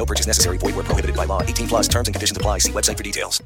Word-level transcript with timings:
No 0.00 0.06
purchase 0.06 0.26
necessary. 0.26 0.56
Void 0.56 0.76
where 0.76 0.84
prohibited 0.84 1.14
by 1.14 1.26
law. 1.26 1.42
18 1.42 1.68
plus 1.68 1.86
terms 1.86 2.08
and 2.08 2.14
conditions 2.14 2.34
apply. 2.34 2.56
See 2.60 2.72
website 2.72 2.96
for 2.96 3.02
details. 3.02 3.42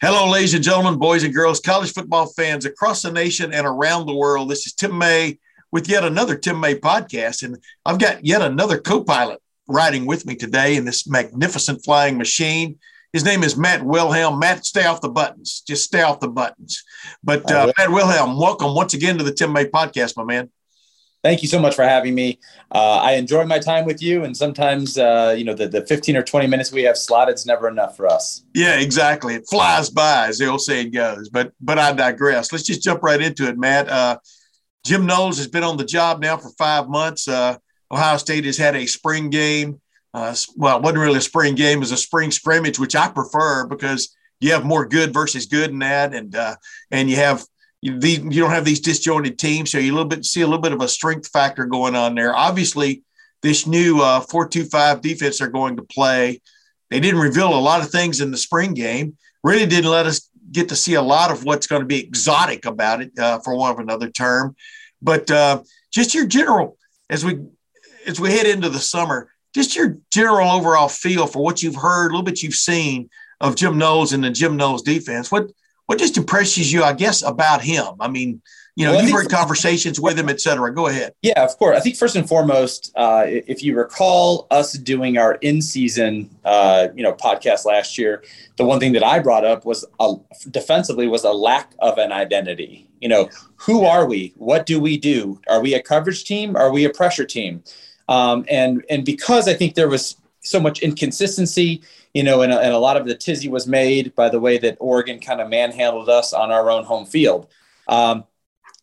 Hello, 0.00 0.30
ladies 0.30 0.54
and 0.54 0.62
gentlemen, 0.62 1.00
boys 1.00 1.24
and 1.24 1.34
girls, 1.34 1.58
college 1.58 1.92
football 1.92 2.26
fans 2.26 2.64
across 2.64 3.02
the 3.02 3.10
nation 3.10 3.52
and 3.52 3.66
around 3.66 4.06
the 4.06 4.14
world. 4.14 4.48
This 4.48 4.68
is 4.68 4.72
Tim 4.72 4.96
May 4.96 5.40
with 5.72 5.88
yet 5.88 6.04
another 6.04 6.36
Tim 6.36 6.60
May 6.60 6.76
podcast. 6.76 7.42
And 7.42 7.56
I've 7.84 7.98
got 7.98 8.24
yet 8.24 8.40
another 8.40 8.78
co 8.78 9.02
pilot 9.02 9.40
riding 9.66 10.06
with 10.06 10.24
me 10.26 10.36
today 10.36 10.76
in 10.76 10.84
this 10.84 11.08
magnificent 11.08 11.84
flying 11.84 12.16
machine. 12.16 12.78
His 13.12 13.24
name 13.24 13.42
is 13.42 13.56
Matt 13.56 13.84
Wilhelm. 13.84 14.38
Matt, 14.38 14.64
stay 14.64 14.86
off 14.86 15.00
the 15.00 15.08
buttons. 15.08 15.64
Just 15.66 15.82
stay 15.82 16.02
off 16.02 16.20
the 16.20 16.28
buttons. 16.28 16.84
But 17.24 17.50
uh, 17.50 17.72
Matt 17.76 17.90
Wilhelm, 17.90 18.38
welcome 18.38 18.76
once 18.76 18.94
again 18.94 19.18
to 19.18 19.24
the 19.24 19.34
Tim 19.34 19.52
May 19.52 19.64
podcast, 19.64 20.16
my 20.16 20.22
man. 20.22 20.52
Thank 21.26 21.42
you 21.42 21.48
so 21.48 21.58
much 21.58 21.74
for 21.74 21.82
having 21.82 22.14
me. 22.14 22.38
Uh, 22.70 22.98
I 22.98 23.14
enjoy 23.14 23.44
my 23.46 23.58
time 23.58 23.84
with 23.84 24.00
you, 24.00 24.22
and 24.22 24.36
sometimes, 24.36 24.96
uh, 24.96 25.34
you 25.36 25.42
know, 25.42 25.54
the, 25.54 25.66
the 25.66 25.84
15 25.84 26.16
or 26.16 26.22
20 26.22 26.46
minutes 26.46 26.70
we 26.70 26.84
have 26.84 26.96
slotted 26.96 27.34
is 27.34 27.44
never 27.44 27.66
enough 27.66 27.96
for 27.96 28.06
us. 28.06 28.44
Yeah, 28.54 28.78
exactly. 28.78 29.34
It 29.34 29.44
flies 29.50 29.90
by, 29.90 30.28
as 30.28 30.38
the 30.38 30.46
old 30.46 30.60
saying 30.60 30.92
goes. 30.92 31.28
But 31.28 31.50
but 31.60 31.80
I 31.80 31.92
digress. 31.94 32.52
Let's 32.52 32.62
just 32.62 32.80
jump 32.80 33.02
right 33.02 33.20
into 33.20 33.48
it, 33.48 33.58
Matt. 33.58 33.88
Uh, 33.88 34.18
Jim 34.84 35.04
Knowles 35.04 35.38
has 35.38 35.48
been 35.48 35.64
on 35.64 35.76
the 35.76 35.84
job 35.84 36.20
now 36.22 36.36
for 36.36 36.50
five 36.50 36.88
months. 36.88 37.26
Uh, 37.26 37.58
Ohio 37.90 38.18
State 38.18 38.44
has 38.44 38.56
had 38.56 38.76
a 38.76 38.86
spring 38.86 39.28
game. 39.28 39.80
Uh, 40.14 40.32
well, 40.54 40.76
it 40.76 40.82
wasn't 40.84 41.00
really 41.00 41.18
a 41.18 41.20
spring 41.20 41.56
game; 41.56 41.78
it 41.78 41.80
was 41.80 41.90
a 41.90 41.96
spring 41.96 42.30
scrimmage, 42.30 42.78
which 42.78 42.94
I 42.94 43.08
prefer 43.08 43.66
because 43.66 44.14
you 44.38 44.52
have 44.52 44.64
more 44.64 44.86
good 44.86 45.12
versus 45.12 45.46
good 45.46 45.70
in 45.70 45.80
that, 45.80 46.14
and 46.14 46.36
uh, 46.36 46.54
and 46.92 47.10
you 47.10 47.16
have 47.16 47.44
you, 47.82 47.94
you 47.94 48.40
don't 48.40 48.50
have 48.50 48.64
these 48.64 48.80
disjointed 48.80 49.38
teams, 49.38 49.70
so 49.70 49.78
you 49.78 49.92
a 49.92 49.94
little 49.94 50.08
bit 50.08 50.24
see 50.24 50.40
a 50.40 50.46
little 50.46 50.60
bit 50.60 50.72
of 50.72 50.80
a 50.80 50.88
strength 50.88 51.28
factor 51.28 51.66
going 51.66 51.94
on 51.94 52.14
there. 52.14 52.34
Obviously, 52.34 53.02
this 53.42 53.66
new 53.66 54.00
uh, 54.00 54.20
four-two-five 54.20 55.00
defense 55.00 55.38
they're 55.38 55.48
going 55.48 55.76
to 55.76 55.82
play. 55.82 56.40
They 56.90 57.00
didn't 57.00 57.20
reveal 57.20 57.48
a 57.48 57.60
lot 57.60 57.82
of 57.82 57.90
things 57.90 58.20
in 58.20 58.30
the 58.30 58.36
spring 58.36 58.74
game. 58.74 59.16
Really 59.44 59.66
didn't 59.66 59.90
let 59.90 60.06
us 60.06 60.30
get 60.52 60.68
to 60.68 60.76
see 60.76 60.94
a 60.94 61.02
lot 61.02 61.30
of 61.30 61.44
what's 61.44 61.66
going 61.66 61.82
to 61.82 61.86
be 61.86 62.00
exotic 62.00 62.64
about 62.64 63.02
it, 63.02 63.18
uh, 63.18 63.38
for 63.40 63.56
one 63.56 63.70
of 63.70 63.78
another 63.78 64.10
term. 64.10 64.56
But 65.02 65.30
uh, 65.30 65.62
just 65.92 66.14
your 66.14 66.26
general 66.26 66.78
as 67.10 67.24
we 67.24 67.40
as 68.06 68.18
we 68.18 68.32
head 68.32 68.46
into 68.46 68.68
the 68.68 68.78
summer, 68.78 69.30
just 69.54 69.76
your 69.76 69.98
general 70.12 70.48
overall 70.50 70.88
feel 70.88 71.26
for 71.26 71.42
what 71.42 71.62
you've 71.62 71.76
heard, 71.76 72.06
a 72.06 72.10
little 72.10 72.22
bit 72.22 72.42
you've 72.42 72.54
seen 72.54 73.10
of 73.40 73.56
Jim 73.56 73.76
Knowles 73.78 74.12
and 74.12 74.24
the 74.24 74.30
Jim 74.30 74.56
Knowles 74.56 74.82
defense. 74.82 75.30
What 75.30 75.50
what 75.86 75.98
just 75.98 76.16
impresses 76.16 76.72
you, 76.72 76.84
I 76.84 76.92
guess, 76.92 77.22
about 77.22 77.62
him? 77.62 77.94
I 78.00 78.08
mean, 78.08 78.42
you 78.74 78.84
know, 78.84 78.92
well, 78.92 79.02
you've 79.02 79.12
heard 79.12 79.30
conversations 79.30 79.98
with 79.98 80.18
him, 80.18 80.28
et 80.28 80.38
cetera. 80.38 80.74
Go 80.74 80.88
ahead. 80.88 81.14
Yeah, 81.22 81.42
of 81.42 81.56
course. 81.56 81.78
I 81.78 81.80
think 81.80 81.96
first 81.96 82.14
and 82.14 82.28
foremost, 82.28 82.92
uh, 82.94 83.24
if 83.26 83.62
you 83.62 83.74
recall 83.74 84.46
us 84.50 84.74
doing 84.74 85.16
our 85.16 85.36
in-season, 85.36 86.28
uh, 86.44 86.88
you 86.94 87.02
know, 87.02 87.14
podcast 87.14 87.64
last 87.64 87.96
year, 87.96 88.22
the 88.56 88.64
one 88.66 88.78
thing 88.78 88.92
that 88.92 89.02
I 89.02 89.18
brought 89.20 89.46
up 89.46 89.64
was 89.64 89.86
a, 89.98 90.14
defensively 90.50 91.08
was 91.08 91.24
a 91.24 91.32
lack 91.32 91.72
of 91.78 91.96
an 91.96 92.12
identity. 92.12 92.86
You 93.00 93.08
know, 93.08 93.30
who 93.56 93.84
are 93.84 94.04
we? 94.06 94.34
What 94.36 94.66
do 94.66 94.78
we 94.78 94.98
do? 94.98 95.40
Are 95.48 95.60
we 95.62 95.72
a 95.72 95.82
coverage 95.82 96.24
team? 96.24 96.54
Are 96.54 96.70
we 96.70 96.84
a 96.84 96.90
pressure 96.90 97.24
team? 97.24 97.62
Um, 98.08 98.44
and 98.48 98.84
and 98.90 99.04
because 99.04 99.48
I 99.48 99.54
think 99.54 99.74
there 99.74 99.88
was 99.88 100.16
so 100.40 100.60
much 100.60 100.80
inconsistency 100.80 101.82
you 102.16 102.22
know, 102.22 102.40
and, 102.40 102.50
and 102.50 102.72
a 102.72 102.78
lot 102.78 102.96
of 102.96 103.04
the 103.04 103.14
tizzy 103.14 103.46
was 103.46 103.66
made 103.66 104.14
by 104.14 104.30
the 104.30 104.40
way 104.40 104.56
that 104.56 104.78
Oregon 104.80 105.20
kind 105.20 105.38
of 105.38 105.50
manhandled 105.50 106.08
us 106.08 106.32
on 106.32 106.50
our 106.50 106.70
own 106.70 106.82
home 106.82 107.04
field. 107.04 107.46
Um, 107.88 108.24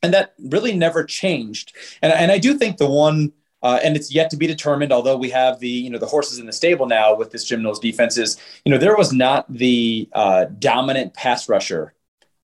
and 0.04 0.14
that 0.14 0.36
really 0.38 0.78
never 0.78 1.04
changed. 1.04 1.76
And, 2.04 2.14
and 2.14 2.32
I 2.32 2.38
do 2.38 2.56
think 2.60 2.78
the 2.78 2.88
one, 2.88 3.34
uh, 3.64 3.80
and 3.84 3.96
it's 3.96 4.14
yet 4.14 4.30
to 4.30 4.38
be 4.38 4.46
determined, 4.46 4.94
although 4.94 5.18
we 5.18 5.32
have 5.32 5.60
the, 5.60 5.68
you 5.68 5.90
know, 5.90 5.98
the 5.98 6.06
horses 6.06 6.38
in 6.38 6.46
the 6.46 6.54
stable 6.54 6.86
now 6.86 7.16
with 7.16 7.32
this 7.32 7.44
Jim 7.44 7.64
Knowles 7.64 7.80
defense 7.80 8.18
is, 8.18 8.38
you 8.66 8.72
know, 8.72 8.78
there 8.78 8.96
was 8.96 9.12
not 9.12 9.52
the 9.52 10.08
uh, 10.14 10.46
dominant 10.60 11.16
pass 11.16 11.50
rusher 11.50 11.96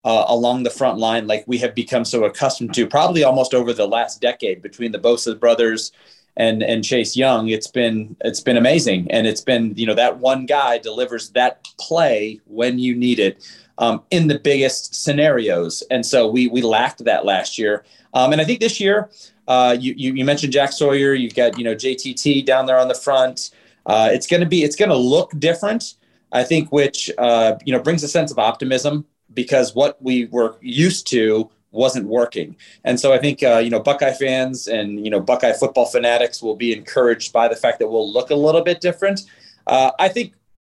uh, 0.03 0.25
along 0.27 0.63
the 0.63 0.71
front 0.71 0.97
line 0.97 1.27
like 1.27 1.43
we 1.45 1.59
have 1.59 1.75
become 1.75 2.03
so 2.03 2.23
accustomed 2.23 2.73
to 2.73 2.87
probably 2.87 3.23
almost 3.23 3.53
over 3.53 3.73
the 3.73 3.87
last 3.87 4.21
decade 4.21 4.63
between 4.63 4.91
the 4.91 4.97
Bosa 4.97 5.39
brothers 5.39 5.91
and 6.37 6.63
and 6.63 6.83
Chase 6.83 7.15
Young, 7.15 7.49
it's 7.49 7.67
been 7.67 8.15
it's 8.21 8.41
been 8.41 8.57
amazing, 8.57 9.09
and 9.11 9.27
it's 9.27 9.41
been 9.41 9.73
you 9.75 9.85
know 9.85 9.95
that 9.95 10.19
one 10.19 10.45
guy 10.45 10.77
delivers 10.77 11.29
that 11.31 11.65
play 11.79 12.39
when 12.45 12.79
you 12.79 12.95
need 12.95 13.19
it 13.19 13.45
um, 13.77 14.01
in 14.11 14.27
the 14.27 14.39
biggest 14.39 15.03
scenarios, 15.03 15.83
and 15.91 16.05
so 16.05 16.27
we 16.27 16.47
we 16.47 16.61
lacked 16.61 17.03
that 17.05 17.25
last 17.25 17.57
year, 17.57 17.83
um, 18.13 18.31
and 18.31 18.41
I 18.41 18.45
think 18.45 18.59
this 18.59 18.79
year, 18.79 19.09
uh, 19.47 19.75
you, 19.79 19.93
you, 19.97 20.13
you 20.13 20.25
mentioned 20.25 20.53
Jack 20.53 20.71
Sawyer, 20.71 21.13
you've 21.13 21.35
got 21.35 21.57
you 21.57 21.63
know 21.63 21.75
JTT 21.75 22.45
down 22.45 22.65
there 22.65 22.77
on 22.77 22.87
the 22.87 22.95
front. 22.95 23.51
Uh, 23.85 24.09
it's 24.11 24.27
going 24.27 24.41
to 24.41 24.47
be 24.47 24.63
it's 24.63 24.75
going 24.75 24.89
to 24.89 24.97
look 24.97 25.31
different, 25.39 25.95
I 26.31 26.43
think, 26.43 26.71
which 26.71 27.11
uh, 27.17 27.57
you 27.65 27.73
know 27.73 27.81
brings 27.81 28.03
a 28.03 28.07
sense 28.07 28.31
of 28.31 28.39
optimism 28.39 29.05
because 29.33 29.75
what 29.75 30.01
we 30.01 30.25
were 30.25 30.55
used 30.61 31.07
to 31.07 31.49
wasn't 31.71 32.07
working. 32.07 32.55
And 32.83 32.99
so 32.99 33.13
I 33.13 33.17
think 33.17 33.43
uh, 33.43 33.57
you 33.57 33.69
know 33.69 33.79
Buckeye 33.79 34.13
fans 34.13 34.67
and 34.67 35.03
you 35.03 35.11
know 35.11 35.19
Buckeye 35.19 35.53
football 35.53 35.85
fanatics 35.85 36.41
will 36.41 36.55
be 36.55 36.73
encouraged 36.73 37.31
by 37.33 37.47
the 37.47 37.55
fact 37.55 37.79
that 37.79 37.87
we'll 37.87 38.11
look 38.11 38.29
a 38.29 38.35
little 38.35 38.61
bit 38.61 38.81
different. 38.81 39.21
Uh, 39.67 39.91
I 39.99 40.09
think 40.09 40.33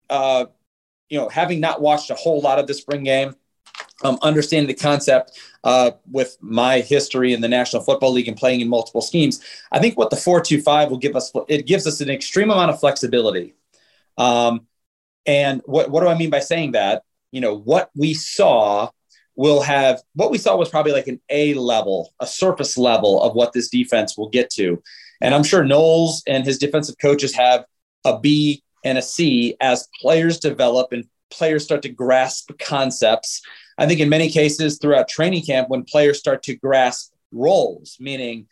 uh, 0.10 0.46
you 1.10 1.20
know 1.20 1.30
having 1.30 1.60
not 1.60 1.82
watched 1.82 2.10
a 2.10 2.16
whole 2.16 2.42
lot 2.42 2.60
of 2.60 2.68
the 2.68 2.74
spring 2.74 3.04
game, 3.04 3.36
um, 4.04 4.20
understanding 4.22 4.68
the 4.68 4.80
concept 4.82 5.40
uh, 5.64 5.92
with 6.12 6.38
my 6.42 6.80
history 6.80 7.34
in 7.34 7.42
the 7.42 7.48
National 7.48 7.82
Football 7.82 8.14
League 8.14 8.28
and 8.28 8.38
playing 8.38 8.62
in 8.62 8.70
multiple 8.70 9.02
schemes, 9.02 9.44
I 9.72 9.80
think 9.80 9.98
what 9.98 10.10
the 10.10 10.18
four 10.18 10.42
two 10.42 10.62
five 10.62 10.90
will 10.90 10.98
give 10.98 11.16
us 11.16 11.32
it 11.48 11.66
gives 11.66 11.88
us 11.88 12.02
an 12.02 12.10
extreme 12.10 12.52
amount 12.52 12.72
of 12.72 12.80
flexibility. 12.80 13.56
Um, 14.18 14.68
and 15.26 15.62
what 15.66 15.90
what 15.90 16.02
do 16.02 16.08
I 16.08 16.18
mean 16.18 16.30
by 16.30 16.40
saying 16.40 16.74
that? 16.74 17.04
You 17.32 17.42
know 17.42 17.58
what 17.58 17.90
we 17.96 18.14
saw 18.14 18.92
will 19.36 19.62
have 19.62 20.02
what 20.14 20.32
we 20.32 20.38
saw 20.38 20.56
was 20.56 20.70
probably 20.70 20.92
like 20.92 21.08
an 21.08 21.20
A 21.30 21.54
level, 21.56 22.14
a 22.20 22.28
surface 22.28 22.78
level 22.78 23.22
of 23.22 23.34
what 23.34 23.54
this 23.54 23.70
defense 23.70 24.18
will 24.18 24.30
get 24.30 24.50
to. 24.52 24.82
And 25.22 25.34
I'm 25.34 25.44
sure 25.44 25.64
Knowles 25.64 26.24
and 26.28 26.46
his 26.46 26.58
defensive 26.58 26.96
coaches 27.02 27.34
have 27.36 27.66
a 28.06 28.20
B 28.20 28.64
and 28.84 28.98
a 28.98 29.02
C 29.02 29.56
as 29.62 29.88
players 30.00 30.40
develop 30.40 30.92
and 30.92 31.06
players 31.32 31.64
start 31.64 31.82
to 31.84 31.90
grasp 31.90 32.52
concepts. 32.60 33.42
I 33.78 33.88
think 33.88 34.00
in 34.00 34.10
many 34.10 34.30
cases 34.30 34.78
throughout 34.78 35.08
training 35.08 35.46
camp, 35.46 35.70
when 35.70 35.84
players 35.84 36.20
start 36.20 36.44
to 36.44 36.56
grasp 36.56 37.14
roles, 37.32 37.98
meaning 38.00 38.48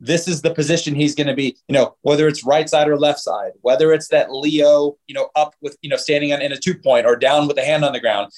this 0.00 0.26
is 0.26 0.40
the 0.40 0.54
position 0.54 0.94
he's 0.94 1.14
going 1.14 1.26
to 1.26 1.34
be, 1.34 1.56
you 1.68 1.74
know, 1.74 1.96
whether 2.02 2.28
it's 2.28 2.44
right 2.44 2.68
side 2.68 2.88
or 2.88 2.98
left 2.98 3.20
side, 3.20 3.52
whether 3.60 3.92
it's 3.92 4.08
that 4.08 4.32
Leo, 4.32 4.96
you 5.06 5.14
know, 5.14 5.28
up 5.36 5.54
with, 5.60 5.76
you 5.82 5.90
know, 5.90 5.96
standing 5.96 6.32
on 6.32 6.40
in 6.40 6.52
a 6.52 6.56
two 6.56 6.74
point 6.74 7.06
or 7.06 7.16
down 7.16 7.46
with 7.46 7.58
a 7.58 7.64
hand 7.64 7.84
on 7.84 7.92
the 7.92 8.00
ground 8.00 8.32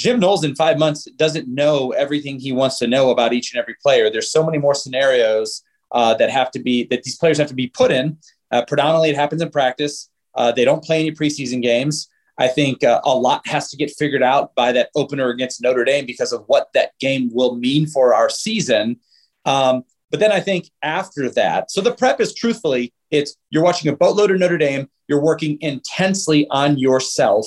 Jim 0.00 0.18
Knowles 0.18 0.44
in 0.44 0.54
five 0.54 0.78
months 0.78 1.04
doesn't 1.16 1.46
know 1.46 1.90
everything 1.90 2.40
he 2.40 2.52
wants 2.52 2.78
to 2.78 2.86
know 2.86 3.10
about 3.10 3.34
each 3.34 3.52
and 3.52 3.60
every 3.60 3.74
player. 3.82 4.08
There's 4.08 4.32
so 4.32 4.42
many 4.42 4.56
more 4.56 4.74
scenarios 4.74 5.62
uh, 5.92 6.14
that 6.14 6.30
have 6.30 6.50
to 6.52 6.58
be 6.58 6.84
that 6.84 7.02
these 7.02 7.18
players 7.18 7.36
have 7.36 7.48
to 7.48 7.54
be 7.54 7.66
put 7.66 7.90
in. 7.90 8.16
Uh, 8.50 8.64
predominantly, 8.64 9.10
it 9.10 9.16
happens 9.16 9.42
in 9.42 9.50
practice. 9.50 10.08
Uh, 10.34 10.52
they 10.52 10.64
don't 10.64 10.82
play 10.82 11.00
any 11.00 11.12
preseason 11.12 11.60
games. 11.60 12.08
I 12.38 12.48
think 12.48 12.82
uh, 12.82 13.02
a 13.04 13.14
lot 13.14 13.46
has 13.46 13.68
to 13.70 13.76
get 13.76 13.90
figured 13.90 14.22
out 14.22 14.54
by 14.54 14.72
that 14.72 14.88
opener 14.94 15.28
against 15.28 15.60
Notre 15.60 15.84
Dame 15.84 16.06
because 16.06 16.32
of 16.32 16.44
what 16.46 16.72
that 16.72 16.92
game 16.98 17.28
will 17.34 17.56
mean 17.56 17.86
for 17.86 18.14
our 18.14 18.30
season. 18.30 19.00
Um, 19.44 19.84
but 20.10 20.18
then 20.18 20.32
I 20.32 20.40
think 20.40 20.70
after 20.82 21.28
that, 21.32 21.70
so 21.70 21.82
the 21.82 21.92
prep 21.92 22.22
is 22.22 22.32
truthfully, 22.32 22.94
it's 23.10 23.36
you're 23.50 23.62
watching 23.62 23.92
a 23.92 23.96
boatload 23.96 24.30
of 24.30 24.38
Notre 24.38 24.56
Dame, 24.56 24.88
you're 25.08 25.22
working 25.22 25.58
intensely 25.60 26.46
on 26.48 26.78
yourself, 26.78 27.46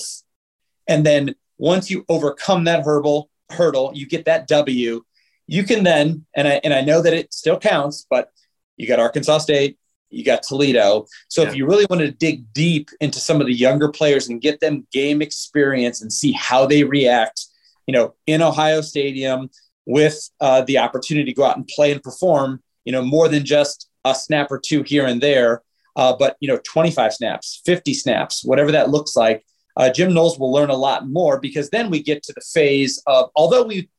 and 0.87 1.03
then 1.03 1.33
once 1.63 1.89
you 1.89 2.03
overcome 2.09 2.65
that 2.65 2.83
hurdle, 2.83 3.29
hurdle, 3.49 3.89
you 3.95 4.05
get 4.05 4.25
that 4.25 4.47
W, 4.49 5.01
you 5.47 5.63
can 5.63 5.85
then, 5.85 6.25
and 6.35 6.45
I, 6.45 6.59
and 6.61 6.73
I 6.73 6.81
know 6.81 7.01
that 7.01 7.13
it 7.13 7.33
still 7.33 7.57
counts, 7.57 8.05
but 8.09 8.29
you 8.75 8.85
got 8.85 8.99
Arkansas 8.99 9.37
State, 9.37 9.77
you 10.09 10.25
got 10.25 10.43
Toledo. 10.43 11.05
So 11.29 11.41
yeah. 11.41 11.47
if 11.47 11.55
you 11.55 11.65
really 11.65 11.85
want 11.89 12.01
to 12.01 12.11
dig 12.11 12.51
deep 12.51 12.89
into 12.99 13.17
some 13.17 13.39
of 13.39 13.47
the 13.47 13.53
younger 13.53 13.87
players 13.87 14.27
and 14.27 14.41
get 14.41 14.59
them 14.59 14.85
game 14.91 15.21
experience 15.21 16.01
and 16.01 16.11
see 16.11 16.33
how 16.33 16.65
they 16.65 16.83
react, 16.83 17.45
you 17.87 17.93
know, 17.93 18.13
in 18.27 18.41
Ohio 18.41 18.81
Stadium 18.81 19.49
with 19.85 20.19
uh, 20.41 20.63
the 20.63 20.79
opportunity 20.79 21.31
to 21.31 21.33
go 21.33 21.45
out 21.45 21.55
and 21.55 21.65
play 21.69 21.93
and 21.93 22.03
perform, 22.03 22.61
you 22.83 22.91
know, 22.91 23.01
more 23.01 23.29
than 23.29 23.45
just 23.45 23.89
a 24.03 24.13
snap 24.13 24.51
or 24.51 24.59
two 24.59 24.83
here 24.83 25.05
and 25.05 25.21
there, 25.21 25.61
uh, 25.95 26.13
but 26.13 26.35
you 26.41 26.49
know, 26.49 26.59
25 26.65 27.13
snaps, 27.13 27.61
50 27.65 27.93
snaps, 27.93 28.43
whatever 28.43 28.73
that 28.73 28.89
looks 28.89 29.15
like. 29.15 29.45
Uh, 29.75 29.89
Jim 29.89 30.13
Knowles 30.13 30.37
will 30.37 30.51
learn 30.51 30.69
a 30.69 30.75
lot 30.75 31.07
more 31.07 31.39
because 31.39 31.69
then 31.69 31.89
we 31.89 32.01
get 32.01 32.23
to 32.23 32.33
the 32.33 32.41
phase 32.41 33.01
of 33.07 33.29
although 33.35 33.63
we 33.63 33.89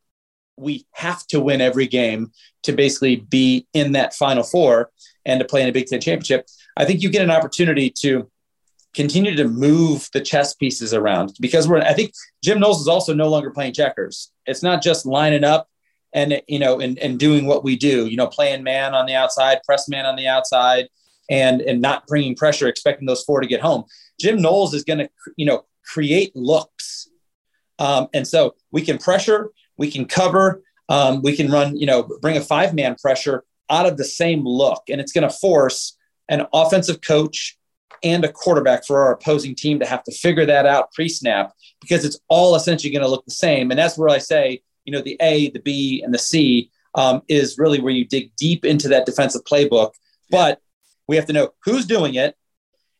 we 0.56 0.86
have 0.92 1.26
to 1.26 1.40
win 1.40 1.60
every 1.60 1.86
game 1.86 2.30
to 2.62 2.72
basically 2.72 3.16
be 3.16 3.66
in 3.74 3.92
that 3.92 4.14
final 4.14 4.44
four 4.44 4.90
and 5.24 5.40
to 5.40 5.44
play 5.44 5.62
in 5.62 5.68
a 5.68 5.72
Big 5.72 5.86
Ten 5.86 6.00
championship. 6.00 6.46
I 6.76 6.84
think 6.84 7.02
you 7.02 7.10
get 7.10 7.22
an 7.22 7.30
opportunity 7.30 7.90
to 8.00 8.30
continue 8.94 9.34
to 9.34 9.48
move 9.48 10.08
the 10.12 10.20
chess 10.20 10.54
pieces 10.54 10.94
around 10.94 11.34
because 11.40 11.66
we're. 11.66 11.80
I 11.80 11.92
think 11.92 12.12
Jim 12.42 12.60
Knowles 12.60 12.80
is 12.80 12.88
also 12.88 13.14
no 13.14 13.28
longer 13.28 13.50
playing 13.50 13.74
checkers. 13.74 14.30
It's 14.46 14.62
not 14.62 14.82
just 14.82 15.06
lining 15.06 15.44
up 15.44 15.68
and 16.12 16.40
you 16.46 16.58
know 16.58 16.80
and, 16.80 16.98
and 16.98 17.18
doing 17.18 17.46
what 17.46 17.64
we 17.64 17.76
do. 17.76 18.06
You 18.06 18.16
know, 18.16 18.26
playing 18.26 18.62
man 18.62 18.94
on 18.94 19.06
the 19.06 19.14
outside, 19.14 19.60
press 19.64 19.88
man 19.88 20.06
on 20.06 20.16
the 20.16 20.28
outside, 20.28 20.88
and 21.28 21.60
and 21.60 21.80
not 21.80 22.06
bringing 22.06 22.36
pressure, 22.36 22.68
expecting 22.68 23.06
those 23.06 23.24
four 23.24 23.40
to 23.40 23.46
get 23.46 23.60
home. 23.60 23.84
Jim 24.20 24.40
Knowles 24.40 24.75
is 24.75 24.84
going 24.84 25.00
to 25.00 25.08
you 25.37 25.46
know 25.46 25.64
create 25.84 26.34
looks, 26.34 27.08
um, 27.78 28.08
and 28.14 28.26
so 28.26 28.55
we 28.70 28.82
can 28.82 28.99
pressure, 28.99 29.50
we 29.76 29.90
can 29.90 30.06
cover, 30.06 30.62
um, 30.88 31.22
we 31.22 31.37
can 31.37 31.50
run 31.50 31.76
you 31.76 31.87
know 31.87 32.08
bring 32.20 32.37
a 32.37 32.40
five 32.40 32.75
man 32.75 32.96
pressure 33.00 33.44
out 33.70 33.87
of 33.87 33.96
the 33.96 34.05
same 34.05 34.44
look, 34.44 34.84
and 34.88 35.00
it's 35.00 35.12
going 35.12 35.28
to 35.28 35.34
force 35.34 35.96
an 36.28 36.46
offensive 36.52 37.00
coach 37.00 37.58
and 38.02 38.25
a 38.25 38.32
quarterback 38.32 38.84
for 38.84 39.02
our 39.02 39.12
opposing 39.12 39.55
team 39.55 39.78
to 39.78 39.87
have 39.87 40.05
to 40.05 40.12
figure 40.12 40.44
that 40.46 40.67
out 40.67 40.93
pre-snap 40.93 41.52
because 41.81 42.05
it's 42.05 42.19
all 42.28 42.55
essentially 42.55 42.93
going 42.93 43.02
to 43.02 43.08
look 43.08 43.25
the 43.25 43.31
same. 43.31 43.70
And 43.70 43.78
that's 43.78 43.96
where 43.96 44.10
I 44.10 44.19
say, 44.19 44.62
you 44.84 44.93
know, 44.93 45.00
the 45.00 45.17
A, 45.20 45.50
the 45.50 45.60
B, 45.60 46.02
and 46.02 46.12
the 46.12 46.19
C 46.19 46.70
um, 46.94 47.22
is 47.28 47.58
really 47.58 47.81
where 47.81 47.93
you 47.93 48.05
dig 48.05 48.34
deep 48.37 48.64
into 48.64 48.88
that 48.88 49.06
defensive 49.06 49.43
playbook. 49.44 49.93
But 50.31 50.60
we 51.08 51.17
have 51.17 51.26
to 51.26 51.32
know 51.32 51.50
who's 51.64 51.87
doing 51.87 52.14
it, 52.14 52.37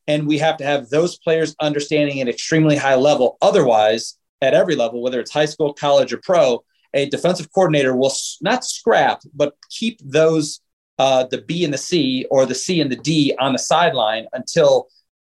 and 0.07 0.27
we 0.27 0.39
have 0.39 0.57
to 0.59 0.65
have 0.65 0.89
those 0.89 1.19
players 1.19 1.55
understanding 1.61 2.21
at 2.21 2.29
extremely 2.29 2.77
high 2.77 2.95
level. 2.95 3.39
Otherwise, 3.41 4.19
at 4.43 4.55
every 4.55 4.77
level, 4.77 5.03
whether 5.03 5.21
it's 5.21 5.33
high 5.33 5.47
school, 5.47 5.73
college, 5.73 6.13
or 6.13 6.21
pro, 6.23 6.63
a 6.93 7.09
defensive 7.09 7.53
coordinator 7.53 7.97
will 7.97 8.13
not 8.41 8.65
scrap, 8.65 9.23
but 9.35 9.55
keep 9.71 9.99
those 10.03 10.61
uh, 10.99 11.25
the 11.25 11.43
B 11.43 11.65
and 11.65 11.75
the 11.75 11.79
C 11.79 12.25
or 12.31 12.47
the 12.47 12.55
C 12.55 12.81
and 12.81 12.91
the 12.91 12.97
D 12.97 13.35
on 13.41 13.53
the 13.53 13.59
sideline 13.59 14.27
until 14.33 14.89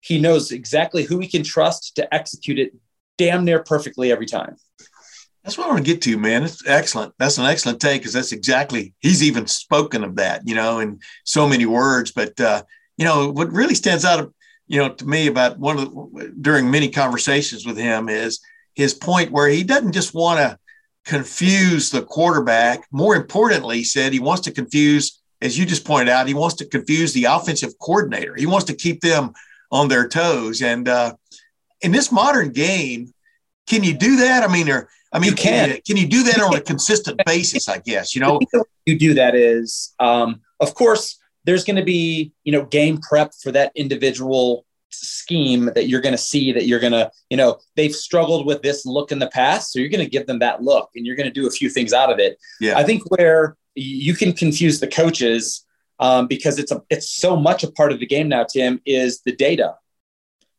he 0.02 0.20
knows 0.20 0.52
exactly 0.52 1.04
who 1.04 1.20
he 1.20 1.28
can 1.28 1.44
trust 1.44 1.96
to 1.96 2.14
execute 2.14 2.60
it 2.60 2.76
damn 3.18 3.44
near 3.44 3.64
perfectly 3.64 4.12
every 4.12 4.28
time. 4.28 4.56
That's 5.44 5.58
what 5.58 5.66
I 5.66 5.70
want 5.70 5.86
to 5.86 5.92
get 5.92 6.02
to, 6.04 6.18
man. 6.18 6.44
It's 6.44 6.68
excellent. 6.68 7.14
That's 7.18 7.38
an 7.38 7.46
excellent 7.46 7.80
take 7.80 8.02
because 8.02 8.14
that's 8.14 8.34
exactly 8.34 8.94
he's 9.00 9.24
even 9.24 9.48
spoken 9.48 10.04
of 10.04 10.18
that, 10.18 10.42
you 10.46 10.56
know, 10.56 10.80
in 10.80 11.00
so 11.24 11.48
many 11.48 11.66
words. 11.66 12.12
But 12.12 12.40
uh, 12.40 12.64
you 12.98 13.06
know, 13.06 13.32
what 13.32 13.52
really 13.52 13.76
stands 13.76 14.06
out, 14.06 14.32
you 14.68 14.80
know, 14.80 14.90
to 14.90 15.06
me 15.06 15.28
about 15.28 15.60
one 15.60 15.78
of 15.78 15.92
the 15.92 16.34
during 16.40 16.70
many 16.70 16.90
conversations 16.90 17.66
with 17.66 17.78
him 17.78 18.10
is 18.10 18.40
his 18.76 18.94
point 18.94 19.32
where 19.32 19.48
he 19.48 19.64
doesn't 19.64 19.94
just 19.94 20.14
want 20.14 20.40
to 20.40 20.60
confuse 21.06 21.90
the 21.90 22.02
quarterback. 22.02 22.86
More 22.92 23.16
importantly, 23.16 23.78
he 23.78 23.84
said 23.84 24.14
he 24.14 24.20
wants 24.20 24.42
to 24.44 24.52
confuse 24.52 25.22
as 25.42 25.58
you 25.58 25.66
just 25.66 25.86
pointed 25.86 26.10
out, 26.10 26.28
he 26.28 26.34
wants 26.34 26.56
to 26.56 26.66
confuse 26.66 27.14
the 27.14 27.26
offensive 27.26 27.78
coordinator. 27.80 28.36
He 28.36 28.46
wants 28.46 28.66
to 28.66 28.74
keep 28.74 29.02
them 29.02 29.34
on 29.72 29.88
their 29.88 30.08
toes. 30.08 30.62
And 30.62 30.88
uh, 30.88 31.16
in 31.82 31.92
this 31.92 32.12
modern 32.12 32.52
game, 32.52 33.14
can 33.68 33.84
you 33.84 33.96
do 33.96 34.18
that? 34.18 34.48
I 34.48 34.52
mean, 34.52 34.70
or 34.70 34.90
I 35.14 35.20
mean, 35.20 35.32
you 35.32 35.36
can. 35.36 35.68
Can 35.68 35.76
you, 35.76 35.82
can 35.84 35.98
you 35.98 36.08
do 36.08 36.24
that 36.24 36.40
on 36.40 36.56
a 36.56 36.62
consistent 36.62 37.22
basis? 37.26 37.70
I 37.70 37.80
guess 37.80 38.16
you 38.16 38.22
know. 38.22 38.40
You 38.86 38.98
do 38.98 39.16
that 39.16 39.36
is, 39.36 39.94
um, 40.00 40.40
of 40.62 40.74
course, 40.74 41.20
there's 41.48 41.64
going 41.64 41.78
to 41.78 41.84
be 41.84 42.32
you 42.44 42.52
know 42.52 42.66
game 42.66 43.00
prep 43.00 43.32
for 43.42 43.52
that 43.52 43.72
individual 43.74 44.64
scheme 44.90 45.66
that 45.76 45.88
you're 45.88 46.02
going 46.02 46.14
to 46.14 46.18
see 46.18 46.54
that 46.54 46.68
you're 46.68 46.80
going 46.80 46.94
to 46.94 47.12
you 47.32 47.38
know 47.38 47.58
they've 47.76 47.96
struggled 47.96 48.46
with 48.46 48.62
this 48.62 48.86
look 48.86 49.12
in 49.12 49.18
the 49.18 49.28
past 49.28 49.74
so 49.74 49.80
you're 49.80 49.90
going 49.90 50.04
to 50.04 50.10
give 50.10 50.28
them 50.28 50.40
that 50.40 50.62
look 50.62 50.90
and 50.96 51.06
you're 51.06 51.16
going 51.16 51.28
to 51.28 51.34
do 51.34 51.48
a 51.48 51.52
few 51.52 51.70
things 51.70 51.92
out 51.92 52.12
of 52.12 52.20
it 52.20 52.38
yeah 52.62 52.78
i 52.78 52.84
think 52.84 53.02
where 53.10 53.58
you 53.76 54.14
can 54.14 54.34
confuse 54.34 54.80
the 54.80 54.88
coaches 54.88 55.66
um, 56.00 56.28
because 56.28 56.60
it's 56.60 56.72
a, 56.72 56.82
it's 56.90 57.10
so 57.10 57.36
much 57.36 57.64
a 57.64 57.72
part 57.72 57.92
of 57.92 58.00
the 58.00 58.06
game 58.06 58.30
now. 58.30 58.44
Tim 58.44 58.82
is 58.86 59.22
the 59.22 59.32
data. 59.32 59.76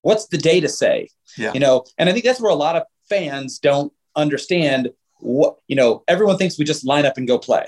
What's 0.03 0.27
the 0.29 0.39
data 0.39 0.69
say? 0.69 1.09
Yeah. 1.37 1.53
You 1.53 1.61
know, 1.61 1.85
and 1.99 2.09
I 2.09 2.13
think 2.13 2.25
that's 2.25 2.41
where 2.41 2.51
a 2.51 2.57
lot 2.57 2.77
of 2.77 2.85
fans 3.09 3.59
don't 3.59 3.93
understand 4.17 4.91
what 5.19 5.57
you 5.67 5.77
know. 5.77 6.05
Everyone 6.09 6.39
thinks 6.39 6.59
we 6.59 6.65
just 6.65 6.87
line 6.87 7.07
up 7.07 7.17
and 7.19 7.27
go 7.27 7.39
play, 7.39 7.67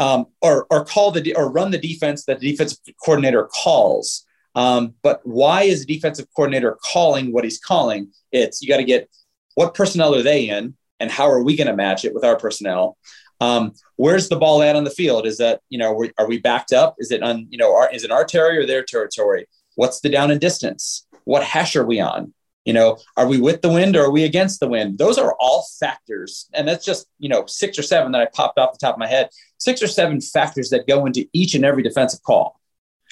um, 0.00 0.26
or 0.40 0.66
or 0.70 0.84
call 0.84 1.12
the 1.12 1.34
or 1.36 1.50
run 1.50 1.70
the 1.70 1.78
defense 1.78 2.24
that 2.24 2.40
the 2.40 2.50
defensive 2.50 2.78
coordinator 3.04 3.48
calls. 3.62 4.24
Um, 4.54 4.94
but 5.02 5.20
why 5.24 5.62
is 5.64 5.84
the 5.84 5.94
defensive 5.94 6.26
coordinator 6.34 6.78
calling 6.92 7.32
what 7.32 7.44
he's 7.44 7.60
calling? 7.60 8.10
It's 8.32 8.62
you 8.62 8.68
got 8.68 8.78
to 8.78 8.84
get 8.84 9.08
what 9.54 9.74
personnel 9.74 10.14
are 10.14 10.22
they 10.22 10.48
in, 10.48 10.74
and 10.98 11.10
how 11.10 11.30
are 11.30 11.42
we 11.42 11.54
going 11.54 11.66
to 11.66 11.76
match 11.76 12.04
it 12.04 12.14
with 12.14 12.24
our 12.24 12.36
personnel? 12.36 12.96
Um, 13.42 13.72
where's 13.96 14.28
the 14.28 14.36
ball 14.36 14.62
at 14.62 14.74
on 14.74 14.84
the 14.84 14.90
field? 14.90 15.26
Is 15.26 15.36
that 15.36 15.60
you 15.68 15.78
know 15.78 16.02
are 16.18 16.26
we 16.26 16.38
backed 16.38 16.72
up? 16.72 16.96
Is 16.98 17.12
it 17.12 17.22
on 17.22 17.46
you 17.50 17.58
know 17.58 17.76
our, 17.76 17.92
is 17.92 18.02
it 18.02 18.10
our 18.10 18.24
territory 18.24 18.64
or 18.64 18.66
their 18.66 18.82
territory? 18.82 19.46
What's 19.74 20.00
the 20.00 20.08
down 20.08 20.30
and 20.30 20.40
distance? 20.40 21.06
What 21.24 21.44
hash 21.44 21.76
are 21.76 21.84
we 21.84 22.00
on? 22.00 22.32
You 22.64 22.74
know, 22.74 22.98
are 23.16 23.26
we 23.26 23.40
with 23.40 23.62
the 23.62 23.70
wind 23.70 23.96
or 23.96 24.04
are 24.04 24.10
we 24.10 24.24
against 24.24 24.60
the 24.60 24.68
wind? 24.68 24.98
Those 24.98 25.16
are 25.16 25.34
all 25.40 25.66
factors, 25.78 26.48
and 26.52 26.68
that's 26.68 26.84
just 26.84 27.06
you 27.18 27.28
know 27.28 27.46
six 27.46 27.78
or 27.78 27.82
seven 27.82 28.12
that 28.12 28.20
I 28.20 28.26
popped 28.26 28.58
off 28.58 28.72
the 28.72 28.78
top 28.78 28.94
of 28.94 28.98
my 28.98 29.06
head. 29.06 29.30
Six 29.58 29.82
or 29.82 29.86
seven 29.86 30.20
factors 30.20 30.70
that 30.70 30.86
go 30.86 31.06
into 31.06 31.26
each 31.32 31.54
and 31.54 31.64
every 31.64 31.82
defensive 31.82 32.22
call. 32.22 32.60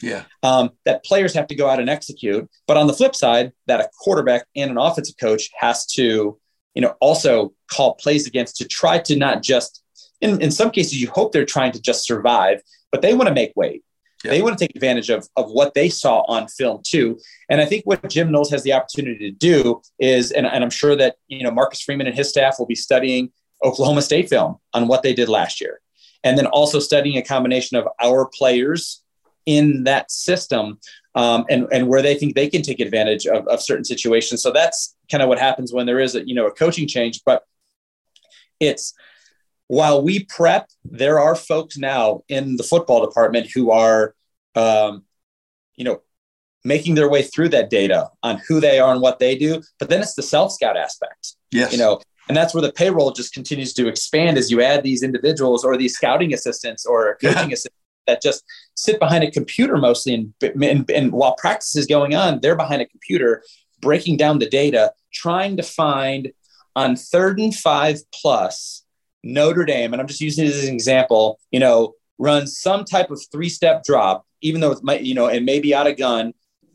Yeah. 0.02 0.24
Um, 0.42 0.70
that 0.84 1.04
players 1.04 1.34
have 1.34 1.48
to 1.48 1.54
go 1.54 1.68
out 1.68 1.80
and 1.80 1.90
execute. 1.90 2.48
But 2.66 2.76
on 2.76 2.86
the 2.86 2.92
flip 2.92 3.14
side, 3.14 3.52
that 3.66 3.80
a 3.80 3.90
quarterback 3.98 4.46
and 4.54 4.70
an 4.70 4.78
offensive 4.78 5.16
coach 5.18 5.50
has 5.58 5.86
to, 5.86 6.38
you 6.74 6.82
know, 6.82 6.94
also 7.00 7.52
call 7.70 7.94
plays 7.94 8.26
against 8.26 8.56
to 8.58 8.68
try 8.68 8.98
to 9.00 9.16
not 9.16 9.42
just 9.42 9.82
in, 10.20 10.40
in 10.40 10.50
some 10.50 10.70
cases, 10.70 11.00
you 11.00 11.08
hope 11.08 11.32
they're 11.32 11.44
trying 11.44 11.72
to 11.72 11.80
just 11.80 12.04
survive, 12.04 12.60
but 12.90 13.02
they 13.02 13.14
want 13.14 13.28
to 13.28 13.34
make 13.34 13.52
weight. 13.54 13.84
Yeah. 14.24 14.32
They 14.32 14.42
want 14.42 14.58
to 14.58 14.66
take 14.66 14.74
advantage 14.74 15.10
of, 15.10 15.28
of 15.36 15.50
what 15.50 15.74
they 15.74 15.88
saw 15.88 16.22
on 16.22 16.48
film 16.48 16.82
too. 16.84 17.18
And 17.48 17.60
I 17.60 17.66
think 17.66 17.84
what 17.84 18.08
Jim 18.10 18.32
Knowles 18.32 18.50
has 18.50 18.64
the 18.64 18.72
opportunity 18.72 19.30
to 19.30 19.36
do 19.36 19.80
is, 20.00 20.32
and, 20.32 20.44
and 20.44 20.64
I'm 20.64 20.70
sure 20.70 20.96
that, 20.96 21.16
you 21.28 21.44
know, 21.44 21.52
Marcus 21.52 21.80
Freeman 21.80 22.08
and 22.08 22.16
his 22.16 22.28
staff 22.28 22.56
will 22.58 22.66
be 22.66 22.74
studying 22.74 23.30
Oklahoma 23.64 24.02
State 24.02 24.28
film 24.28 24.56
on 24.74 24.88
what 24.88 25.04
they 25.04 25.14
did 25.14 25.28
last 25.28 25.60
year. 25.60 25.80
And 26.24 26.36
then 26.36 26.46
also 26.46 26.80
studying 26.80 27.16
a 27.16 27.22
combination 27.22 27.76
of 27.76 27.86
our 28.00 28.26
players 28.26 29.04
in 29.46 29.84
that 29.84 30.10
system 30.10 30.80
um, 31.14 31.44
and, 31.48 31.68
and 31.72 31.86
where 31.86 32.02
they 32.02 32.16
think 32.16 32.34
they 32.34 32.48
can 32.48 32.62
take 32.62 32.80
advantage 32.80 33.26
of, 33.26 33.46
of 33.46 33.62
certain 33.62 33.84
situations. 33.84 34.42
So 34.42 34.50
that's 34.50 34.96
kind 35.10 35.22
of 35.22 35.28
what 35.28 35.38
happens 35.38 35.72
when 35.72 35.86
there 35.86 36.00
is 36.00 36.16
a, 36.16 36.26
you 36.26 36.34
know, 36.34 36.48
a 36.48 36.52
coaching 36.52 36.88
change, 36.88 37.22
but 37.24 37.44
it's, 38.58 38.94
while 39.68 40.02
we 40.02 40.24
prep, 40.24 40.68
there 40.84 41.20
are 41.20 41.34
folks 41.34 41.76
now 41.76 42.22
in 42.28 42.56
the 42.56 42.62
football 42.62 43.04
department 43.04 43.50
who 43.54 43.70
are, 43.70 44.14
um, 44.54 45.04
you 45.76 45.84
know, 45.84 46.00
making 46.64 46.94
their 46.94 47.08
way 47.08 47.22
through 47.22 47.50
that 47.50 47.70
data 47.70 48.10
on 48.22 48.40
who 48.48 48.60
they 48.60 48.80
are 48.80 48.92
and 48.92 49.00
what 49.00 49.18
they 49.18 49.36
do. 49.36 49.62
But 49.78 49.88
then 49.88 50.00
it's 50.00 50.14
the 50.14 50.22
self 50.22 50.52
scout 50.52 50.76
aspect. 50.76 51.36
Yes. 51.52 51.72
You 51.72 51.78
know, 51.78 52.00
and 52.28 52.36
that's 52.36 52.54
where 52.54 52.62
the 52.62 52.72
payroll 52.72 53.12
just 53.12 53.32
continues 53.32 53.72
to 53.74 53.88
expand 53.88 54.36
as 54.36 54.50
you 54.50 54.60
add 54.60 54.82
these 54.82 55.02
individuals 55.02 55.64
or 55.64 55.76
these 55.76 55.94
scouting 55.94 56.34
assistants 56.34 56.84
or 56.84 57.16
coaching 57.22 57.50
yeah. 57.50 57.54
assistants 57.54 57.76
that 58.06 58.22
just 58.22 58.42
sit 58.74 58.98
behind 58.98 59.22
a 59.22 59.30
computer 59.30 59.76
mostly. 59.76 60.14
And, 60.14 60.34
and, 60.62 60.90
and 60.90 61.12
while 61.12 61.34
practice 61.36 61.76
is 61.76 61.86
going 61.86 62.14
on, 62.14 62.40
they're 62.40 62.56
behind 62.56 62.82
a 62.82 62.86
computer 62.86 63.42
breaking 63.80 64.16
down 64.16 64.38
the 64.38 64.48
data, 64.48 64.92
trying 65.12 65.56
to 65.58 65.62
find 65.62 66.32
on 66.74 66.96
third 66.96 67.38
and 67.38 67.54
five 67.54 68.00
plus 68.12 68.84
Notre 69.22 69.64
Dame, 69.64 69.92
and 69.92 70.00
I'm 70.00 70.08
just 70.08 70.20
using 70.20 70.46
it 70.46 70.54
as 70.54 70.64
an 70.64 70.74
example, 70.74 71.38
you 71.50 71.60
know, 71.60 71.94
runs 72.18 72.58
some 72.58 72.84
type 72.84 73.10
of 73.10 73.20
three 73.30 73.48
step 73.48 73.84
drop, 73.84 74.26
even 74.42 74.60
though 74.60 74.72
it 74.72 74.82
might, 74.82 75.02
you 75.02 75.14
know, 75.14 75.26
it 75.26 75.42
may 75.42 75.60
be 75.60 75.74
out 75.74 75.86
of 75.86 75.96
gun 75.96 76.32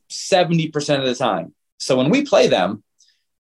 70% 0.10 1.00
of 1.00 1.06
the 1.06 1.16
time. 1.16 1.54
So 1.80 1.98
when 1.98 2.10
we 2.10 2.26
play 2.26 2.48
them, 2.48 2.84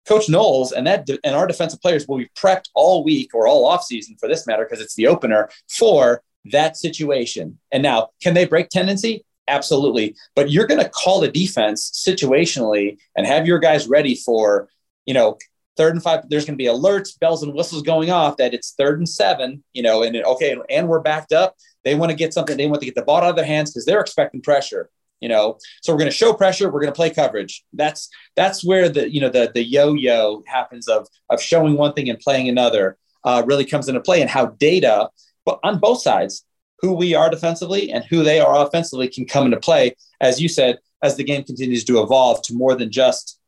Coach 0.08 0.30
Knowles 0.30 0.72
and 0.72 0.88
that 0.88 1.08
and 1.24 1.36
our 1.36 1.46
defensive 1.46 1.82
players 1.82 2.08
will 2.08 2.18
be 2.18 2.30
prepped 2.36 2.70
all 2.74 3.04
week 3.04 3.34
or 3.34 3.48
all 3.48 3.66
off 3.66 3.84
season 3.84 4.16
for 4.20 4.28
this 4.28 4.48
matter 4.48 4.66
because 4.66 4.84
it's 4.84 4.96
the 4.96 5.08
opener 5.08 5.50
for 5.68 6.24
that 6.46 6.78
situation. 6.78 7.60
And 7.72 7.84
now, 7.84 8.10
can 8.22 8.34
they 8.34 8.46
break 8.46 8.70
tendency? 8.70 9.24
Absolutely. 9.48 10.16
But 10.36 10.52
you're 10.52 10.68
going 10.68 10.82
to 10.82 10.90
call 10.90 11.20
the 11.20 11.32
defense 11.32 12.04
situationally 12.08 12.98
and 13.16 13.26
have 13.26 13.46
your 13.46 13.60
guys 13.60 13.88
ready 13.88 14.16
for, 14.16 14.70
you 15.06 15.14
know, 15.14 15.38
third 15.80 15.94
and 15.94 16.04
five, 16.04 16.30
there's 16.30 16.46
going 16.46 16.58
to 16.58 16.62
be 16.62 16.70
alerts, 16.70 17.18
bells 17.18 17.42
and 17.42 17.54
whistles 17.54 17.84
going 17.84 18.12
off 18.12 18.36
that 18.36 18.54
it's 18.54 18.74
third 18.78 19.00
and 19.00 19.08
seven, 19.08 19.64
you 19.72 19.82
know, 19.82 20.04
and 20.04 20.14
okay, 20.18 20.58
and 20.70 20.90
we're 20.90 21.00
backed 21.00 21.32
up. 21.32 21.56
They 21.86 21.96
want 21.96 22.10
to 22.10 22.18
get 22.18 22.34
something, 22.34 22.58
they 22.58 22.68
want 22.68 22.82
to 22.82 22.86
get 22.86 22.96
the 22.96 23.02
ball 23.02 23.24
out 23.24 23.30
of 23.30 23.38
their 23.38 23.46
hands 23.46 23.72
because 23.72 23.86
they're 23.86 24.02
expecting 24.02 24.42
pressure, 24.42 24.90
you 25.22 25.30
know. 25.30 25.58
So 25.82 25.94
we're 25.94 26.00
going 26.00 26.12
to 26.12 26.16
show 26.16 26.34
pressure, 26.34 26.70
we're 26.70 26.82
going 26.82 26.92
to 26.92 26.98
play 26.98 27.12
coverage. 27.12 27.64
That's 27.72 28.10
that's 28.36 28.64
where 28.64 28.90
the 28.90 29.10
you 29.10 29.22
know 29.22 29.30
the 29.30 29.52
the 29.54 29.64
yo-yo 29.64 30.44
happens 30.48 30.90
of 30.90 31.08
of 31.30 31.42
showing 31.42 31.78
one 31.78 31.94
thing 31.94 32.10
and 32.10 32.20
playing 32.20 32.50
another 32.50 32.98
uh, 33.24 33.44
really 33.46 33.66
comes 33.66 33.88
into 33.88 34.02
play, 34.02 34.20
and 34.20 34.30
how 34.30 34.48
data, 34.48 35.10
but 35.46 35.62
on 35.64 35.80
both 35.80 36.02
sides, 36.02 36.46
who 36.80 36.94
we 36.94 37.16
are 37.16 37.30
defensively 37.30 37.90
and 37.90 38.04
who 38.04 38.24
they 38.24 38.42
are 38.42 38.66
offensively 38.68 39.08
can 39.08 39.26
come 39.26 39.46
into 39.46 39.60
play, 39.60 39.96
as 40.20 40.42
you 40.42 40.50
said, 40.50 40.80
as 41.02 41.16
the 41.16 41.24
game 41.24 41.46
continues 41.46 41.86
to 41.86 42.02
evolve 42.02 42.42
to 42.44 42.54
more 42.54 42.76
than 42.76 42.92
just 42.92 43.39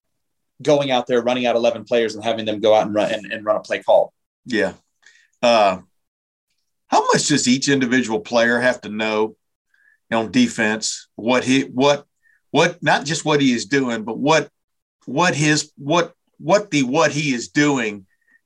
going 0.61 0.91
out 0.91 1.07
there, 1.07 1.21
running 1.21 1.45
out 1.45 1.55
11 1.55 1.85
players 1.85 2.15
and 2.15 2.23
having 2.23 2.45
them 2.45 2.59
go 2.59 2.73
out 2.73 2.85
and 2.85 2.95
run 2.95 3.11
and, 3.11 3.31
and 3.31 3.45
run 3.45 3.55
a 3.55 3.61
play 3.61 3.81
call. 3.81 4.13
Yeah. 4.45 4.73
Uh, 5.41 5.79
how 6.87 7.05
much 7.07 7.27
does 7.27 7.47
each 7.47 7.69
individual 7.69 8.19
player 8.19 8.59
have 8.59 8.81
to 8.81 8.89
know 8.89 9.35
on 10.11 10.31
defense? 10.31 11.07
What 11.15 11.43
he, 11.43 11.61
what, 11.61 12.05
what, 12.51 12.81
not 12.83 13.05
just 13.05 13.25
what 13.25 13.41
he 13.41 13.53
is 13.53 13.65
doing, 13.65 14.03
but 14.03 14.17
what, 14.17 14.49
what 15.05 15.35
his, 15.35 15.71
what, 15.77 16.13
what 16.37 16.71
the, 16.71 16.83
what 16.83 17.11
he 17.11 17.33
is 17.33 17.49
doing 17.49 18.05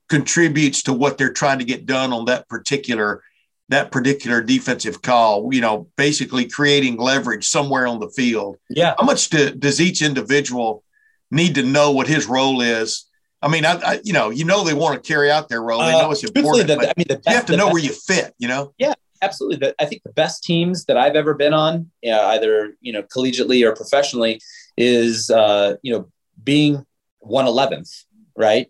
contributes 0.09 0.83
to 0.83 0.93
what 0.93 1.17
they're 1.17 1.33
trying 1.33 1.59
to 1.59 1.65
get 1.65 1.85
done 1.85 2.13
on 2.13 2.25
that 2.25 2.47
particular 2.47 3.23
that 3.69 3.91
particular 3.91 4.41
defensive 4.41 5.01
call, 5.01 5.51
you 5.51 5.61
know, 5.61 5.87
basically 5.95 6.47
creating 6.47 6.97
leverage 6.97 7.47
somewhere 7.47 7.87
on 7.87 7.99
the 7.99 8.09
field. 8.09 8.57
Yeah. 8.69 8.93
How 8.99 9.05
much 9.05 9.29
do, 9.29 9.49
does 9.51 9.81
each 9.81 10.01
individual 10.01 10.83
need 11.31 11.55
to 11.55 11.63
know 11.63 11.91
what 11.91 12.07
his 12.07 12.27
role 12.27 12.61
is? 12.61 13.05
I 13.41 13.47
mean, 13.47 13.65
I, 13.65 13.73
I 13.75 13.99
you 14.03 14.13
know, 14.13 14.29
you 14.29 14.45
know, 14.45 14.63
they 14.63 14.73
want 14.73 15.01
to 15.01 15.07
carry 15.07 15.29
out 15.29 15.49
their 15.49 15.61
role. 15.61 15.81
They 15.81 15.91
know 15.91 16.11
it's 16.11 16.23
uh, 16.23 16.29
important. 16.33 16.67
The, 16.67 16.89
I 16.89 16.93
mean, 16.97 17.05
best, 17.07 17.27
you 17.27 17.35
have 17.35 17.45
to 17.45 17.57
know 17.57 17.65
best, 17.65 17.73
where 17.73 17.83
you 17.83 17.91
fit. 17.91 18.33
You 18.39 18.47
know. 18.47 18.73
Yeah, 18.77 18.93
absolutely. 19.21 19.57
The, 19.57 19.75
I 19.79 19.85
think 19.85 20.03
the 20.03 20.13
best 20.13 20.43
teams 20.43 20.85
that 20.85 20.97
I've 20.97 21.15
ever 21.15 21.33
been 21.33 21.53
on, 21.53 21.91
uh, 22.05 22.25
either 22.27 22.75
you 22.81 22.91
know, 22.91 23.03
collegiately 23.03 23.65
or 23.65 23.75
professionally, 23.75 24.41
is 24.77 25.29
uh, 25.29 25.75
you 25.83 25.93
know, 25.93 26.09
being 26.43 26.85
one 27.19 27.45
eleventh, 27.45 27.89
right? 28.35 28.67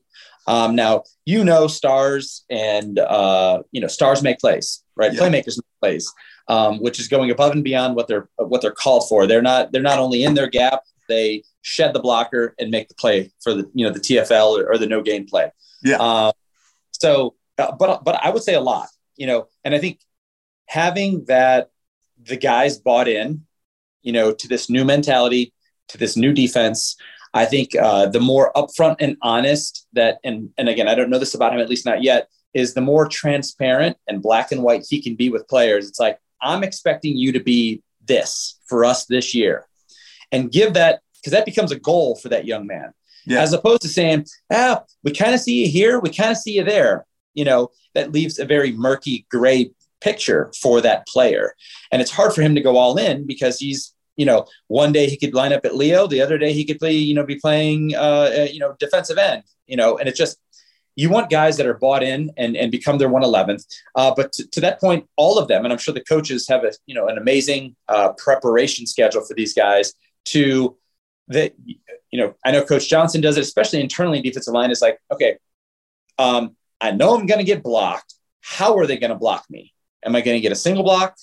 Um, 0.47 0.75
now 0.75 1.03
you 1.25 1.43
know 1.43 1.67
stars 1.67 2.43
and 2.49 2.99
uh, 2.99 3.63
you 3.71 3.81
know 3.81 3.87
stars 3.87 4.21
make 4.21 4.39
plays, 4.39 4.83
right? 4.95 5.13
Yeah. 5.13 5.21
Playmakers 5.21 5.57
make 5.57 5.79
plays, 5.81 6.13
um, 6.47 6.79
which 6.79 6.99
is 6.99 7.07
going 7.07 7.31
above 7.31 7.53
and 7.53 7.63
beyond 7.63 7.95
what 7.95 8.07
they're 8.07 8.29
what 8.37 8.61
they're 8.61 8.71
called 8.71 9.07
for. 9.09 9.25
They're 9.25 9.41
not 9.41 9.71
they're 9.71 9.81
not 9.81 9.99
only 9.99 10.23
in 10.23 10.33
their 10.33 10.47
gap, 10.47 10.81
they 11.07 11.43
shed 11.65 11.93
the 11.93 11.99
blocker 11.99 12.53
and 12.59 12.69
make 12.69 12.87
the 12.87 12.93
play 12.93 13.31
for 13.41 13.55
the 13.55 13.69
you 13.73 13.85
know 13.85 13.91
the 13.91 13.99
TFL 13.99 14.59
or, 14.59 14.71
or 14.71 14.77
the 14.77 14.85
no 14.85 15.01
gain 15.01 15.25
play. 15.25 15.51
Yeah. 15.83 15.97
Um, 15.97 16.31
so, 16.91 17.33
uh, 17.57 17.71
but 17.71 18.03
but 18.03 18.23
I 18.23 18.29
would 18.29 18.43
say 18.43 18.53
a 18.53 18.61
lot, 18.61 18.87
you 19.17 19.25
know, 19.25 19.47
and 19.63 19.73
I 19.73 19.79
think 19.79 19.99
having 20.67 21.25
that 21.25 21.71
the 22.23 22.37
guys 22.37 22.77
bought 22.77 23.07
in, 23.07 23.45
you 24.03 24.13
know, 24.13 24.31
to 24.31 24.47
this 24.47 24.69
new 24.69 24.85
mentality, 24.85 25.53
to 25.89 25.97
this 25.97 26.15
new 26.15 26.33
defense. 26.33 26.95
I 27.33 27.45
think 27.45 27.75
uh, 27.75 28.05
the 28.05 28.21
more 28.21 28.53
upfront 28.55 28.97
and 28.99 29.17
honest 29.23 29.87
that, 29.93 30.19
and 30.23 30.51
and 30.59 30.69
again, 30.69 30.87
I 30.87 30.93
don't 30.93 31.09
know 31.09 31.19
this 31.19 31.33
about 31.33 31.51
him, 31.51 31.59
at 31.59 31.69
least 31.69 31.85
not 31.85 32.03
yet, 32.03 32.29
is 32.53 32.75
the 32.75 32.81
more 32.81 33.07
transparent 33.07 33.97
and 34.07 34.21
black 34.21 34.51
and 34.51 34.61
white 34.61 34.85
he 34.87 35.01
can 35.01 35.15
be 35.15 35.29
with 35.29 35.47
players. 35.47 35.89
It's 35.89 35.99
like 35.99 36.19
I'm 36.41 36.63
expecting 36.63 37.17
you 37.17 37.31
to 37.31 37.39
be 37.39 37.81
this 38.05 38.59
for 38.67 38.85
us 38.85 39.07
this 39.07 39.33
year, 39.33 39.65
and 40.31 40.51
give 40.51 40.75
that 40.75 41.01
because 41.25 41.35
that 41.35 41.45
becomes 41.45 41.71
a 41.71 41.79
goal 41.79 42.15
for 42.15 42.29
that 42.29 42.45
young 42.45 42.67
man, 42.67 42.93
yeah. 43.25 43.41
as 43.41 43.51
opposed 43.51 43.81
to 43.81 43.87
saying, 43.87 44.27
"Ah, 44.53 44.83
we 45.03 45.11
kind 45.11 45.33
of 45.33 45.39
see 45.39 45.65
you 45.65 45.71
here, 45.71 45.99
we 45.99 46.11
kind 46.11 46.29
of 46.29 46.37
see 46.37 46.53
you 46.53 46.63
there." 46.63 47.07
You 47.33 47.45
know, 47.45 47.71
that 47.95 48.11
leaves 48.11 48.37
a 48.37 48.45
very 48.45 48.71
murky 48.71 49.25
gray 49.31 49.71
picture 50.01 50.51
for 50.61 50.81
that 50.81 51.07
player, 51.07 51.55
and 51.91 51.99
it's 51.99 52.11
hard 52.11 52.33
for 52.33 52.43
him 52.43 52.53
to 52.53 52.61
go 52.61 52.77
all 52.77 52.95
in 52.97 53.25
because 53.25 53.57
he's 53.57 53.95
you 54.17 54.25
know, 54.25 54.45
one 54.67 54.93
day 54.93 55.07
he 55.09 55.17
could 55.17 55.33
line 55.33 55.51
up 55.51 55.65
at 55.65 55.75
Leo, 55.75 56.07
the 56.07 56.21
other 56.21 56.37
day 56.37 56.53
he 56.53 56.63
could 56.63 56.79
play, 56.79 56.93
you 56.93 57.13
know, 57.13 57.25
be 57.25 57.35
playing, 57.35 57.93
uh, 57.95 58.31
uh, 58.37 58.47
you 58.49 58.59
know, 58.59 58.73
defensive 58.79 59.17
end, 59.17 59.43
you 59.67 59.75
know, 59.75 59.97
and 59.97 60.07
it's 60.07 60.17
just, 60.17 60.37
you 60.95 61.09
want 61.09 61.29
guys 61.29 61.57
that 61.57 61.65
are 61.65 61.73
bought 61.73 62.01
in 62.01 62.31
and, 62.37 62.55
and 62.55 62.71
become 62.71 62.97
their 62.97 63.09
111th. 63.09 63.65
Uh, 63.95 64.13
but 64.15 64.31
to, 64.31 64.47
to, 64.47 64.61
that 64.61 64.79
point, 64.79 65.05
all 65.17 65.37
of 65.37 65.49
them, 65.49 65.65
and 65.65 65.73
I'm 65.73 65.79
sure 65.79 65.93
the 65.93 65.99
coaches 65.99 66.47
have 66.47 66.63
a, 66.63 66.71
you 66.85 66.95
know, 66.95 67.09
an 67.09 67.17
amazing 67.17 67.75
uh, 67.89 68.13
preparation 68.13 68.87
schedule 68.87 69.21
for 69.21 69.33
these 69.33 69.53
guys 69.53 69.93
to 70.25 70.77
that, 71.29 71.53
you 71.65 72.19
know, 72.19 72.35
I 72.45 72.51
know 72.51 72.63
coach 72.63 72.89
Johnson 72.89 73.21
does 73.21 73.37
it, 73.37 73.41
especially 73.41 73.81
internally 73.81 74.17
in 74.17 74.23
defensive 74.23 74.53
line 74.53 74.71
is 74.71 74.81
like, 74.81 74.99
okay, 75.11 75.37
um, 76.17 76.55
I 76.79 76.91
know 76.91 77.17
I'm 77.17 77.25
going 77.25 77.39
to 77.39 77.45
get 77.45 77.63
blocked. 77.63 78.13
How 78.41 78.77
are 78.77 78.85
they 78.85 78.97
going 78.97 79.11
to 79.11 79.17
block 79.17 79.45
me? 79.49 79.73
Am 80.05 80.15
I 80.15 80.21
going 80.21 80.37
to 80.37 80.41
get 80.41 80.51
a 80.51 80.55
single 80.55 80.83
block? 80.83 81.17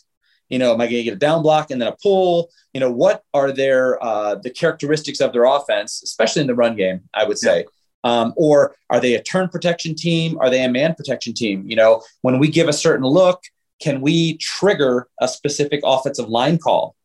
You 0.49 0.59
know, 0.59 0.75
am 0.75 0.81
I 0.81 0.87
going 0.87 0.97
to 0.97 1.03
get 1.05 1.15
a 1.15 1.19
down 1.19 1.43
block 1.43 1.71
and 1.71 1.81
then 1.81 1.89
a 1.89 1.97
pull? 2.03 2.51
You 2.75 2.81
know, 2.81 2.91
what 2.91 3.23
are 3.33 3.53
their 3.53 4.03
uh, 4.03 4.35
the 4.35 4.51
characteristics 4.51 5.21
of 5.21 5.33
their 5.33 5.45
offense, 5.45 6.03
especially 6.03 6.43
in 6.43 6.49
the 6.49 6.55
run 6.55 6.77
game? 6.77 7.03
I 7.15 7.25
would 7.25 7.39
say. 7.39 7.61
Yeah. 7.61 7.65
Um, 8.05 8.35
or 8.37 8.75
are 8.91 9.01
they 9.01 9.15
a 9.15 9.23
turn 9.23 9.49
protection 9.49 9.95
team? 9.95 10.37
Are 10.41 10.51
they 10.51 10.65
a 10.65 10.69
man 10.69 10.95
protection 10.95 11.35
team? 11.35 11.65
You 11.69 11.77
know, 11.77 12.03
when 12.23 12.39
we 12.39 12.49
give 12.49 12.69
a 12.69 12.73
certain 12.73 13.07
look, 13.07 13.43
can 13.81 14.01
we 14.01 14.37
trigger 14.39 15.09
a 15.21 15.29
specific 15.29 15.81
offensive 15.85 16.29
line 16.29 16.59
call? 16.59 16.97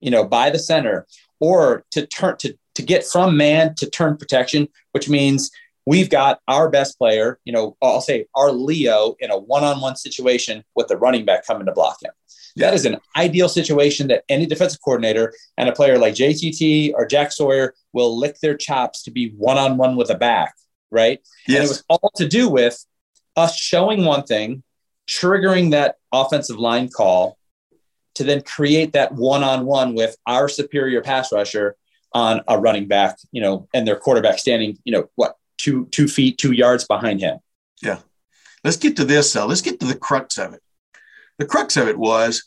You 0.00 0.10
know, 0.10 0.24
by 0.24 0.50
the 0.50 0.58
center, 0.58 1.06
or 1.40 1.84
to 1.92 2.06
turn 2.06 2.36
to 2.38 2.56
to 2.74 2.82
get 2.82 3.04
from 3.04 3.36
man 3.36 3.74
to 3.76 3.88
turn 3.88 4.16
protection, 4.16 4.68
which 4.92 5.08
means 5.08 5.50
we've 5.86 6.10
got 6.10 6.40
our 6.46 6.68
best 6.68 6.98
player. 6.98 7.38
You 7.44 7.52
know, 7.52 7.76
I'll 7.80 8.02
say 8.02 8.26
our 8.34 8.52
Leo 8.52 9.16
in 9.18 9.30
a 9.30 9.38
one-on-one 9.38 9.96
situation 9.96 10.62
with 10.74 10.88
the 10.88 10.96
running 10.96 11.24
back 11.24 11.46
coming 11.46 11.66
to 11.66 11.72
block 11.72 11.98
him. 12.02 12.12
That 12.56 12.74
is 12.74 12.86
an 12.86 12.98
ideal 13.16 13.48
situation 13.48 14.08
that 14.08 14.24
any 14.28 14.46
defensive 14.46 14.80
coordinator 14.82 15.34
and 15.58 15.68
a 15.68 15.72
player 15.72 15.98
like 15.98 16.14
JTT 16.14 16.92
or 16.94 17.06
Jack 17.06 17.32
Sawyer 17.32 17.74
will 17.92 18.18
lick 18.18 18.38
their 18.40 18.56
chops 18.56 19.02
to 19.02 19.10
be 19.10 19.30
one 19.36 19.58
on 19.58 19.76
one 19.76 19.94
with 19.94 20.10
a 20.10 20.14
back, 20.14 20.54
right? 20.90 21.20
Yes. 21.46 21.56
And 21.56 21.64
it 21.64 21.68
was 21.68 21.84
all 21.88 22.12
to 22.16 22.26
do 22.26 22.48
with 22.48 22.82
us 23.36 23.56
showing 23.56 24.06
one 24.06 24.24
thing, 24.24 24.62
triggering 25.06 25.72
that 25.72 25.96
offensive 26.12 26.58
line 26.58 26.88
call 26.88 27.36
to 28.16 28.24
then 28.24 28.42
create 28.42 28.92
that 28.92 29.12
one 29.12 29.42
on 29.42 29.64
one 29.66 29.94
with 29.94 30.16
our 30.26 30.48
superior 30.48 31.02
pass 31.02 31.32
rusher 31.32 31.76
on 32.12 32.40
a 32.48 32.58
running 32.58 32.86
back, 32.86 33.18
you 33.32 33.40
know, 33.40 33.68
and 33.74 33.86
their 33.86 33.96
quarterback 33.96 34.38
standing, 34.38 34.78
you 34.84 34.92
know, 34.92 35.08
what, 35.14 35.36
two, 35.58 35.86
two 35.86 36.08
feet, 36.08 36.38
two 36.38 36.52
yards 36.52 36.84
behind 36.86 37.20
him. 37.20 37.38
Yeah. 37.82 37.98
Let's 38.64 38.76
get 38.76 38.96
to 38.96 39.04
this. 39.04 39.36
Uh, 39.36 39.46
let's 39.46 39.60
get 39.60 39.80
to 39.80 39.86
the 39.86 39.96
crux 39.96 40.38
of 40.38 40.54
it 40.54 40.62
the 41.38 41.46
crux 41.46 41.76
of 41.76 41.88
it 41.88 41.98
was 41.98 42.44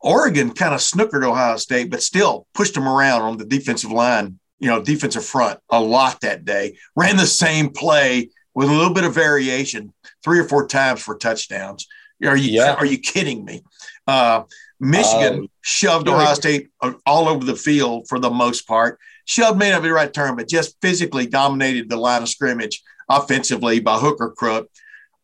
Oregon 0.00 0.52
kind 0.52 0.74
of 0.74 0.80
snookered 0.80 1.24
Ohio 1.24 1.56
State, 1.56 1.90
but 1.90 2.02
still 2.02 2.46
pushed 2.54 2.74
them 2.74 2.88
around 2.88 3.22
on 3.22 3.36
the 3.38 3.44
defensive 3.44 3.90
line, 3.90 4.38
you 4.58 4.68
know, 4.68 4.82
defensive 4.82 5.24
front 5.24 5.58
a 5.70 5.80
lot 5.80 6.20
that 6.20 6.44
day. 6.44 6.76
Ran 6.94 7.16
the 7.16 7.26
same 7.26 7.70
play 7.70 8.30
with 8.54 8.68
a 8.68 8.72
little 8.72 8.94
bit 8.94 9.04
of 9.04 9.14
variation 9.14 9.92
three 10.22 10.38
or 10.38 10.44
four 10.44 10.66
times 10.66 11.02
for 11.02 11.16
touchdowns. 11.16 11.86
Are 12.24 12.36
you 12.36 12.52
yeah. 12.52 12.74
are 12.74 12.86
you 12.86 12.98
kidding 12.98 13.44
me? 13.44 13.62
Uh, 14.06 14.44
Michigan 14.78 15.40
um, 15.40 15.48
shoved 15.62 16.08
Ohio 16.08 16.34
State 16.34 16.68
all 17.06 17.28
over 17.28 17.44
the 17.44 17.56
field 17.56 18.06
for 18.08 18.18
the 18.18 18.30
most 18.30 18.66
part. 18.66 18.98
Shoved 19.24 19.58
may 19.58 19.70
not 19.70 19.82
be 19.82 19.88
the 19.88 19.94
right 19.94 20.12
term, 20.12 20.36
but 20.36 20.48
just 20.48 20.76
physically 20.82 21.26
dominated 21.26 21.88
the 21.88 21.96
line 21.96 22.22
of 22.22 22.28
scrimmage 22.28 22.82
offensively 23.08 23.80
by 23.80 23.98
hook 23.98 24.18
or 24.20 24.32
crook. 24.32 24.70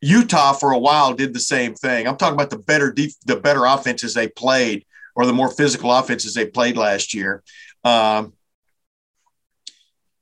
Utah 0.01 0.53
for 0.53 0.73
a 0.73 0.79
while 0.79 1.15
did 1.15 1.33
the 1.33 1.41
same 1.41 1.75
thing. 1.75 2.09
I'm 2.09 2.17
talking 2.17 2.35
about 2.35 2.51
the 2.51 2.59
better 2.59 2.91
def- 2.91 3.21
the 3.25 3.37
better 3.37 3.65
offenses 3.65 4.15
they 4.15 4.29
played 4.29 4.85
or 5.15 5.27
the 5.27 5.33
more 5.33 5.51
physical 5.51 5.93
offenses 5.93 6.35
they 6.35 6.47
played 6.47 6.77
last 6.77 7.15
year. 7.15 7.43
Um, 7.85 8.33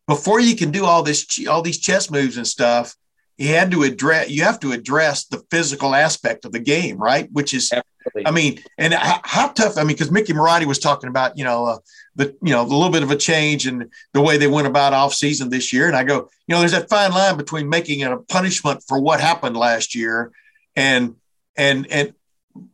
before 0.06 0.40
you 0.40 0.56
can 0.56 0.70
do 0.70 0.84
all 0.84 1.02
this 1.02 1.26
all 1.48 1.62
these 1.62 1.78
chess 1.78 2.10
moves 2.10 2.36
and 2.36 2.46
stuff, 2.46 2.94
you 3.40 3.54
had 3.54 3.70
to 3.70 3.82
address 3.84 4.28
you 4.28 4.42
have 4.42 4.60
to 4.60 4.72
address 4.72 5.24
the 5.24 5.42
physical 5.50 5.94
aspect 5.94 6.44
of 6.44 6.52
the 6.52 6.58
game, 6.58 6.98
right? 6.98 7.26
Which 7.32 7.54
is, 7.54 7.72
Absolutely. 7.72 8.26
I 8.26 8.30
mean, 8.30 8.62
and 8.76 8.92
how, 8.92 9.20
how, 9.24 9.48
tough? 9.48 9.78
I 9.78 9.80
mean, 9.80 9.88
because 9.88 10.10
Mickey 10.10 10.34
Marotti 10.34 10.66
was 10.66 10.78
talking 10.78 11.08
about 11.08 11.38
you 11.38 11.44
know 11.44 11.64
uh, 11.64 11.78
the 12.16 12.36
you 12.42 12.52
know 12.52 12.66
the 12.66 12.74
little 12.74 12.92
bit 12.92 13.02
of 13.02 13.10
a 13.10 13.16
change 13.16 13.66
in 13.66 13.90
the 14.12 14.20
way 14.20 14.36
they 14.36 14.46
went 14.46 14.66
about 14.66 14.92
off 14.92 15.14
season 15.14 15.48
this 15.48 15.72
year, 15.72 15.86
and 15.86 15.96
I 15.96 16.04
go, 16.04 16.28
you 16.46 16.54
know, 16.54 16.58
there's 16.58 16.72
that 16.72 16.90
fine 16.90 17.12
line 17.12 17.38
between 17.38 17.68
making 17.68 18.00
it 18.00 18.12
a 18.12 18.18
punishment 18.18 18.84
for 18.86 19.00
what 19.00 19.20
happened 19.20 19.56
last 19.56 19.94
year, 19.94 20.32
and 20.76 21.16
and 21.56 21.90
and 21.90 22.12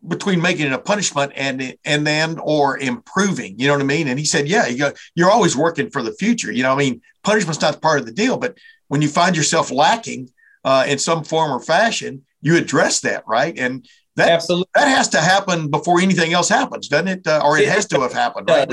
between 0.08 0.42
making 0.42 0.66
it 0.66 0.72
a 0.72 0.78
punishment 0.78 1.32
and 1.36 1.76
and 1.84 2.06
then 2.06 2.38
or 2.38 2.78
improving 2.78 3.58
you 3.58 3.66
know 3.66 3.74
what 3.74 3.82
i 3.82 3.84
mean 3.84 4.08
and 4.08 4.18
he 4.18 4.24
said 4.24 4.48
yeah 4.48 4.66
you 4.66 4.78
go, 4.78 4.90
you're 5.14 5.30
always 5.30 5.54
working 5.54 5.90
for 5.90 6.02
the 6.02 6.12
future 6.14 6.50
you 6.50 6.62
know 6.62 6.72
i 6.72 6.76
mean 6.76 7.00
punishment's 7.22 7.60
not 7.60 7.82
part 7.82 8.00
of 8.00 8.06
the 8.06 8.12
deal 8.12 8.38
but 8.38 8.56
when 8.88 9.02
you 9.02 9.08
find 9.08 9.36
yourself 9.36 9.70
lacking 9.70 10.30
uh, 10.66 10.84
in 10.86 10.98
some 10.98 11.24
form 11.24 11.52
or 11.52 11.60
fashion, 11.60 12.24
you 12.42 12.56
address 12.56 13.00
that, 13.00 13.24
right? 13.26 13.56
And 13.58 13.88
that 14.16 14.30
absolutely 14.30 14.68
that 14.74 14.88
has 14.88 15.08
to 15.10 15.20
happen 15.20 15.70
before 15.70 16.00
anything 16.00 16.32
else 16.32 16.48
happens, 16.48 16.88
doesn't 16.88 17.08
it? 17.08 17.26
Uh, 17.26 17.40
or 17.44 17.56
it, 17.56 17.62
it 17.62 17.68
has 17.68 17.86
to 17.86 18.00
have 18.00 18.12
happened, 18.12 18.48
right? 18.50 18.68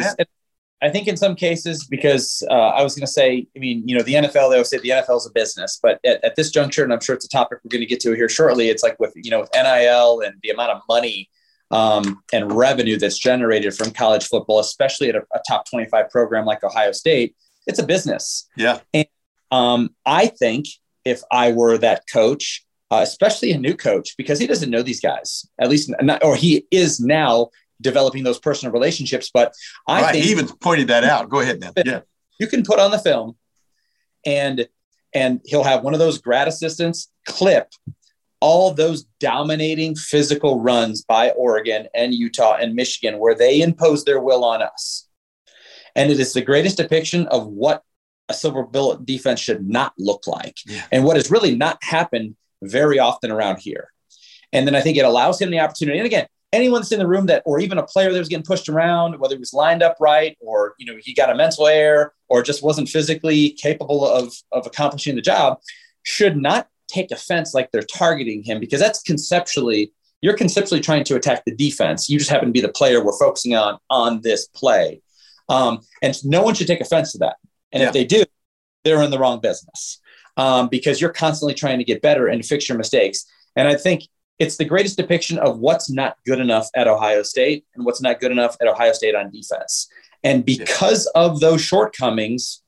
I 0.82 0.90
think 0.90 1.08
in 1.08 1.16
some 1.16 1.36
cases, 1.36 1.86
because 1.86 2.44
uh, 2.50 2.54
I 2.54 2.84
was 2.84 2.94
going 2.94 3.06
to 3.06 3.12
say, 3.12 3.48
I 3.56 3.60
mean, 3.60 3.88
you 3.88 3.96
know, 3.96 4.04
the 4.04 4.16
NFL, 4.16 4.34
they 4.34 4.56
always 4.56 4.70
say 4.70 4.80
the 4.80 4.90
NFL 4.90 5.18
is 5.18 5.26
a 5.26 5.32
business, 5.32 5.80
but 5.82 5.98
at, 6.04 6.22
at, 6.26 6.36
this 6.36 6.52
juncture, 6.52 6.84
and 6.84 6.92
I'm 6.92 7.00
sure 7.00 7.16
it's 7.16 7.24
a 7.24 7.30
topic 7.30 7.60
we're 7.64 7.70
going 7.70 7.80
to 7.80 7.86
get 7.86 8.02
to 8.02 8.12
here 8.12 8.28
shortly, 8.28 8.68
it's 8.68 8.84
like 8.84 9.00
with, 9.00 9.14
you 9.16 9.32
know, 9.32 9.40
with 9.40 9.50
NIL 9.54 10.20
and 10.20 10.36
the 10.44 10.50
amount 10.50 10.72
of 10.72 10.82
money 10.90 11.30
um, 11.72 12.22
and 12.34 12.52
revenue 12.52 12.98
that's 12.98 13.18
generated 13.18 13.74
from 13.74 13.92
college 13.92 14.28
football, 14.28 14.60
especially 14.60 15.08
at 15.08 15.16
a, 15.16 15.22
a, 15.34 15.40
top 15.48 15.70
25 15.70 16.10
program 16.10 16.44
like 16.46 16.66
Ohio 16.66 16.92
State, 16.92 17.34
it's 17.66 17.80
a 17.80 17.86
business. 17.86 18.50
Yeah. 18.58 18.80
And 18.94 19.08
um, 19.52 19.96
I 20.06 20.28
think 20.28 20.66
if 21.06 21.22
I 21.32 21.52
were 21.52 21.78
that 21.78 22.04
coach, 22.12 22.66
uh, 22.92 23.02
especially 23.02 23.52
a 23.52 23.58
new 23.58 23.76
coach, 23.76 24.16
because 24.18 24.40
he 24.40 24.48
doesn't 24.48 24.70
know 24.70 24.82
these 24.82 25.02
guys, 25.02 25.46
at 25.60 25.70
least, 25.70 25.92
not, 26.02 26.24
or 26.24 26.36
he 26.36 26.66
is 26.72 27.00
now 27.00 27.50
developing 27.82 28.24
those 28.24 28.40
personal 28.40 28.72
relationships. 28.72 29.30
But 29.34 29.54
I 29.88 30.02
right, 30.02 30.12
think 30.14 30.26
he 30.26 30.32
even 30.32 30.48
pointed 30.48 30.88
that 30.88 31.04
out. 31.04 31.30
Go 31.30 31.40
ahead, 31.40 31.62
then. 31.62 31.74
Yeah, 31.86 32.02
you 32.40 32.48
can 32.48 32.64
put 32.64 32.80
on 32.80 32.92
the 32.92 33.00
film 33.00 33.36
and 34.26 34.68
and 35.14 35.42
he'll 35.46 35.64
have 35.64 35.84
one 35.84 35.94
of 35.94 36.00
those 36.00 36.18
grad 36.18 36.48
assistants 36.48 37.12
clip 37.28 37.68
all 38.44 38.74
those 38.74 39.06
dominating 39.22 39.96
physical 39.96 40.60
runs 40.60 41.02
by 41.02 41.30
Oregon 41.30 41.88
and 41.96 42.14
Utah 42.14 42.58
and 42.60 42.76
Michigan 42.76 43.18
where 43.18 43.34
they 43.34 43.62
impose 43.62 44.04
their 44.04 44.20
will 44.20 44.44
on 44.44 44.62
us. 44.62 45.08
And 45.96 46.12
it 46.12 46.20
is 46.20 46.34
the 46.34 46.42
greatest 46.42 46.76
depiction 46.76 47.26
of 47.28 47.48
what 47.48 47.84
a 48.34 48.38
silver 48.38 48.64
bullet 48.64 49.06
defense 49.06 49.40
should 49.40 49.68
not 49.68 49.94
look 49.98 50.28
like 50.28 50.58
yeah. 50.66 50.84
and 50.92 51.04
what 51.04 51.16
has 51.16 51.32
really 51.32 51.56
not 51.56 51.78
happened 51.84 52.36
very 52.62 53.00
often 53.00 53.32
around 53.32 53.60
here. 53.60 53.90
And 54.52 54.68
then 54.68 54.76
I 54.76 54.82
think 54.82 54.98
it 54.98 55.06
allows 55.06 55.42
him 55.42 55.50
the 55.50 55.60
opportunity. 55.60 55.98
And 55.98 56.06
again, 56.06 56.28
anyone 56.52 56.82
that's 56.82 56.92
in 56.92 57.00
the 57.00 57.08
room 57.08 57.26
that, 57.26 57.42
or 57.46 57.60
even 57.60 57.78
a 57.78 57.84
player 57.84 58.12
that 58.12 58.20
was 58.20 58.30
getting 58.30 58.46
pushed 58.46 58.70
around, 58.70 59.20
whether 59.20 59.36
he 59.36 59.40
was 59.40 59.54
lined 59.54 59.82
up 59.82 59.98
right 60.00 60.38
or, 60.40 60.76
you 60.78 60.86
know, 60.86 60.98
he 61.02 61.14
got 61.14 61.30
a 61.30 61.36
mental 61.36 61.68
error 61.68 62.14
or 62.30 62.44
just 62.44 62.64
wasn't 62.64 62.88
physically 62.88 63.52
capable 63.52 64.08
of, 64.08 64.34
of 64.52 64.66
accomplishing 64.66 65.16
the 65.16 65.22
job, 65.22 65.60
should 66.04 66.38
not 66.38 66.68
take 66.88 67.12
offense 67.12 67.54
like 67.54 67.72
they're 67.72 67.82
targeting 67.82 68.44
him 68.44 68.60
because 68.60 68.80
that's 68.80 69.02
conceptually 69.02 69.92
you're 70.22 70.38
conceptually 70.38 70.80
trying 70.80 71.04
to 71.04 71.16
attack 71.16 71.44
the 71.44 71.54
defense. 71.54 72.10
You 72.10 72.18
just 72.18 72.32
happen 72.32 72.48
to 72.48 72.54
be 72.54 72.62
the 72.62 72.70
player 72.70 73.04
we're 73.04 73.18
focusing 73.18 73.56
on 73.56 73.78
on 73.90 74.22
this 74.22 74.48
play, 74.48 75.02
um, 75.50 75.82
and 76.02 76.16
no 76.24 76.42
one 76.42 76.56
should 76.56 76.68
take 76.68 76.80
offense 76.80 77.12
to 77.12 77.18
that. 77.18 77.36
And 77.74 77.82
yeah. 77.82 77.88
if 77.88 77.94
they 77.94 78.06
do, 78.06 78.24
they're 78.84 79.02
in 79.02 79.12
the 79.12 79.20
wrong 79.20 79.42
business 79.42 80.00
um, 80.38 80.70
because 80.70 81.02
you're 81.02 81.12
constantly 81.12 81.54
trying 81.54 81.80
to 81.80 81.84
get 81.84 82.02
better 82.02 82.28
and 82.28 82.46
fix 82.46 82.70
your 82.70 82.78
mistakes. 82.78 83.26
And 83.56 83.68
I 83.68 83.76
think 83.76 84.04
it's 84.40 84.58
the 84.58 84.66
greatest 84.66 84.98
depiction 84.98 85.38
of 85.40 85.60
what's 85.60 85.90
not 85.90 86.18
good 86.26 86.40
enough 86.40 86.70
at 86.76 86.88
Ohio 86.88 87.24
State 87.24 87.66
and 87.76 87.86
what's 87.86 88.02
not 88.02 88.20
good 88.20 88.32
enough 88.32 88.56
at 88.62 88.68
Ohio 88.68 88.94
State 88.94 89.16
on 89.16 89.30
defense. 89.32 89.88
And 90.24 90.46
because 90.46 91.10
yeah. 91.14 91.22
of 91.22 91.40
those 91.40 91.62
shortcomings, 91.62 92.62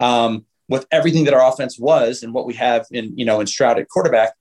um, 0.00 0.44
with 0.68 0.86
everything 0.92 1.24
that 1.24 1.34
our 1.34 1.50
offense 1.50 1.78
was 1.78 2.22
and 2.22 2.34
what 2.34 2.46
we 2.46 2.54
have 2.54 2.86
in, 2.90 3.16
you 3.16 3.24
know, 3.24 3.40
in 3.40 3.46
Stroud 3.46 3.78
at 3.78 3.88
quarterback, 3.88 4.34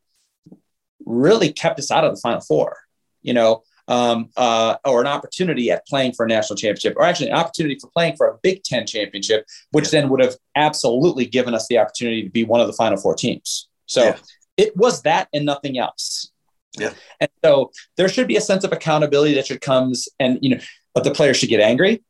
really 1.06 1.52
kept 1.54 1.80
us 1.80 1.90
out 1.90 2.04
of 2.04 2.14
the 2.14 2.22
Final 2.22 2.42
Four, 2.42 2.78
you 3.22 3.34
know, 3.34 3.64
um, 3.88 4.30
uh, 4.38 4.76
or 4.86 5.02
an 5.02 5.08
opportunity 5.08 5.72
at 5.72 5.86
playing 5.88 6.14
for 6.14 6.26
a 6.26 6.28
national 6.28 6.58
championship, 6.58 6.96
or 6.98 7.04
actually 7.04 7.30
an 7.30 7.38
opportunity 7.38 7.78
for 7.80 7.90
playing 7.90 8.16
for 8.16 8.28
a 8.28 8.38
Big 8.44 8.64
Ten 8.64 8.86
championship, 8.86 9.46
which 9.72 9.86
yeah. 9.86 10.02
then 10.02 10.10
would 10.10 10.22
have 10.22 10.36
absolutely 10.56 11.26
given 11.26 11.54
us 11.54 11.68
the 11.68 11.78
opportunity 11.78 12.24
to 12.24 12.30
be 12.30 12.44
one 12.44 12.62
of 12.62 12.68
the 12.68 12.74
Final 12.74 12.98
Four 12.98 13.16
teams. 13.16 13.68
So 13.86 14.04
yeah. 14.04 14.18
it 14.58 14.76
was 14.76 15.02
that 15.04 15.30
and 15.34 15.46
nothing 15.46 15.78
else. 15.78 16.32
Yeah. 16.78 16.94
And 17.20 17.30
so 17.44 17.72
there 17.96 18.10
should 18.10 18.28
be 18.28 18.36
a 18.36 18.42
sense 18.42 18.64
of 18.64 18.72
accountability 18.72 19.34
that 19.36 19.48
should 19.48 19.62
comes 19.62 20.08
and 20.20 20.38
you 20.42 20.56
know, 20.56 20.62
but 20.94 21.04
the 21.04 21.12
players 21.12 21.38
should 21.38 21.50
get 21.50 21.62
angry. 21.62 22.04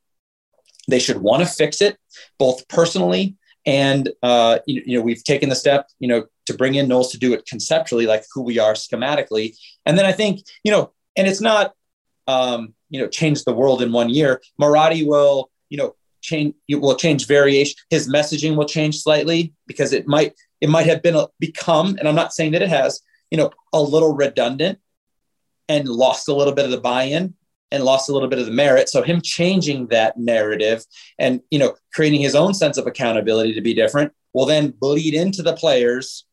They 0.89 0.99
should 0.99 1.17
want 1.17 1.43
to 1.43 1.49
fix 1.49 1.81
it, 1.81 1.97
both 2.37 2.67
personally 2.67 3.37
and 3.67 4.09
uh, 4.23 4.59
you, 4.65 4.81
you, 4.85 4.97
know, 4.97 5.03
we've 5.03 5.23
taken 5.25 5.49
the 5.49 5.55
step, 5.55 5.89
you 5.99 6.07
know, 6.07 6.25
to 6.45 6.53
bring 6.53 6.75
in 6.75 6.87
Knowles 6.87 7.11
to 7.11 7.19
do 7.19 7.33
it 7.33 7.45
conceptually, 7.45 8.07
like 8.07 8.23
who 8.33 8.41
we 8.41 8.57
are 8.57 8.73
schematically. 8.73 9.57
And 9.85 9.97
then 9.97 10.05
I 10.05 10.13
think, 10.13 10.39
you 10.63 10.71
know, 10.71 10.93
and 11.17 11.27
it's 11.27 11.41
not, 11.41 11.73
um, 12.27 12.73
you 12.89 13.01
know, 13.01 13.07
change 13.07 13.43
the 13.43 13.53
world 13.53 13.81
in 13.81 13.91
one 13.91 14.09
year. 14.09 14.41
Marotti 14.61 15.05
will, 15.05 15.49
you 15.69 15.77
know, 15.77 15.95
change. 16.21 16.55
Will 16.69 16.95
change 16.95 17.27
variation. 17.27 17.75
His 17.89 18.07
messaging 18.07 18.55
will 18.55 18.65
change 18.65 19.01
slightly 19.01 19.53
because 19.65 19.91
it 19.91 20.07
might 20.07 20.33
it 20.61 20.69
might 20.69 20.85
have 20.85 21.03
been 21.03 21.15
a, 21.15 21.27
become, 21.39 21.95
and 21.99 22.07
I'm 22.07 22.15
not 22.15 22.33
saying 22.33 22.53
that 22.53 22.61
it 22.61 22.69
has, 22.69 23.01
you 23.31 23.37
know, 23.37 23.51
a 23.73 23.81
little 23.81 24.13
redundant 24.13 24.79
and 25.69 25.87
lost 25.87 26.27
a 26.27 26.33
little 26.33 26.53
bit 26.53 26.65
of 26.65 26.71
the 26.71 26.79
buy-in 26.79 27.33
and 27.71 27.83
lost 27.83 28.09
a 28.09 28.13
little 28.13 28.29
bit 28.29 28.39
of 28.39 28.45
the 28.45 28.51
merit. 28.51 28.89
So 28.89 29.01
him 29.01 29.21
changing 29.21 29.87
that 29.87 30.17
narrative 30.17 30.85
and 31.19 31.41
you 31.51 31.59
know 31.59 31.75
creating 31.93 32.21
his 32.21 32.35
own 32.35 32.53
sense 32.53 32.77
of 32.77 32.87
accountability 32.87 33.53
to 33.53 33.61
be 33.61 33.73
different 33.73 34.13
will 34.33 34.45
then 34.45 34.71
bleed 34.71 35.13
into 35.13 35.41
the 35.41 35.53
players, 35.53 36.25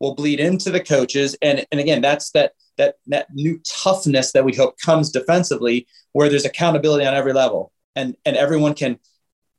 will 0.00 0.14
bleed 0.14 0.40
into 0.40 0.70
the 0.70 0.80
coaches, 0.80 1.36
and 1.42 1.66
and 1.72 1.80
again 1.80 2.02
that's 2.02 2.30
that 2.32 2.52
that 2.78 2.96
that 3.06 3.28
new 3.32 3.60
toughness 3.64 4.32
that 4.32 4.44
we 4.44 4.54
hope 4.54 4.78
comes 4.78 5.10
defensively, 5.10 5.86
where 6.12 6.28
there's 6.28 6.44
accountability 6.44 7.04
on 7.06 7.14
every 7.14 7.32
level, 7.32 7.72
and 7.94 8.16
and 8.24 8.36
everyone 8.36 8.74
can 8.74 8.98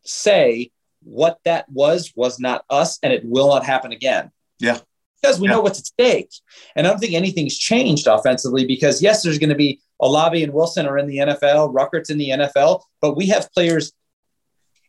say 0.03 0.71
what 1.03 1.39
that 1.45 1.69
was 1.69 2.13
was 2.15 2.39
not 2.39 2.65
us, 2.69 2.99
and 3.01 3.13
it 3.13 3.23
will 3.25 3.49
not 3.49 3.65
happen 3.65 3.91
again. 3.91 4.31
Yeah. 4.59 4.79
Because 5.21 5.39
we 5.39 5.47
yeah. 5.47 5.55
know 5.55 5.61
what's 5.61 5.79
at 5.79 5.85
stake. 5.87 6.31
And 6.75 6.85
I 6.85 6.89
don't 6.89 6.99
think 6.99 7.13
anything's 7.13 7.57
changed 7.57 8.05
offensively 8.07 8.65
because, 8.65 9.01
yes, 9.01 9.23
there's 9.23 9.39
going 9.39 9.49
to 9.49 9.55
be 9.55 9.81
Olave 9.99 10.43
and 10.43 10.53
Wilson 10.53 10.85
are 10.85 10.97
in 10.97 11.07
the 11.07 11.17
NFL, 11.17 11.73
Ruckert's 11.73 12.11
in 12.11 12.19
the 12.19 12.29
NFL, 12.29 12.83
but 13.01 13.17
we 13.17 13.27
have 13.27 13.51
players 13.51 13.93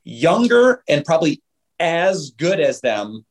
younger 0.05 0.83
and 0.89 1.05
probably 1.05 1.43
as 1.81 2.31
good 2.31 2.61
as 2.61 2.81
them 2.81 3.25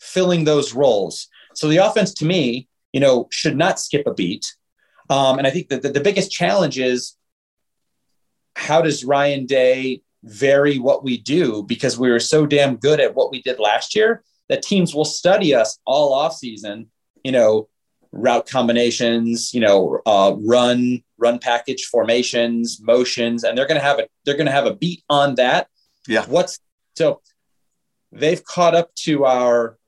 filling 0.00 0.44
those 0.44 0.74
roles. 0.74 1.28
So 1.54 1.68
the 1.68 1.78
offense 1.78 2.14
to 2.14 2.24
me, 2.24 2.68
you 2.94 3.00
know, 3.00 3.26
should 3.32 3.56
not 3.56 3.80
skip 3.80 4.06
a 4.06 4.14
beat. 4.14 4.54
Um, 5.10 5.36
and 5.38 5.46
I 5.48 5.50
think 5.50 5.68
that 5.68 5.82
the, 5.82 5.90
the 5.90 6.00
biggest 6.00 6.30
challenge 6.30 6.78
is 6.78 7.16
how 8.54 8.80
does 8.80 9.04
Ryan 9.04 9.46
Day 9.46 10.02
vary 10.22 10.78
what 10.78 11.02
we 11.02 11.18
do 11.18 11.64
because 11.64 11.98
we 11.98 12.08
were 12.08 12.20
so 12.20 12.46
damn 12.46 12.76
good 12.76 13.00
at 13.00 13.16
what 13.16 13.32
we 13.32 13.42
did 13.42 13.58
last 13.58 13.96
year 13.96 14.22
that 14.48 14.62
teams 14.62 14.94
will 14.94 15.04
study 15.04 15.56
us 15.56 15.78
all 15.84 16.14
off 16.14 16.36
season, 16.36 16.88
you 17.24 17.32
know, 17.32 17.68
route 18.12 18.48
combinations, 18.48 19.52
you 19.52 19.60
know, 19.60 20.00
uh, 20.06 20.36
run 20.38 21.02
run 21.18 21.40
package 21.40 21.86
formations, 21.86 22.78
motions, 22.80 23.42
and 23.42 23.58
they're 23.58 23.66
going 23.66 23.80
to 23.80 23.84
have 23.84 23.98
a 23.98 24.06
they're 24.24 24.36
going 24.36 24.46
to 24.46 24.52
have 24.52 24.66
a 24.66 24.76
beat 24.76 25.02
on 25.10 25.34
that. 25.34 25.66
Yeah. 26.06 26.24
What's 26.26 26.60
so 26.94 27.22
they've 28.12 28.44
caught 28.44 28.76
up 28.76 28.94
to 29.06 29.24
our, 29.24 29.78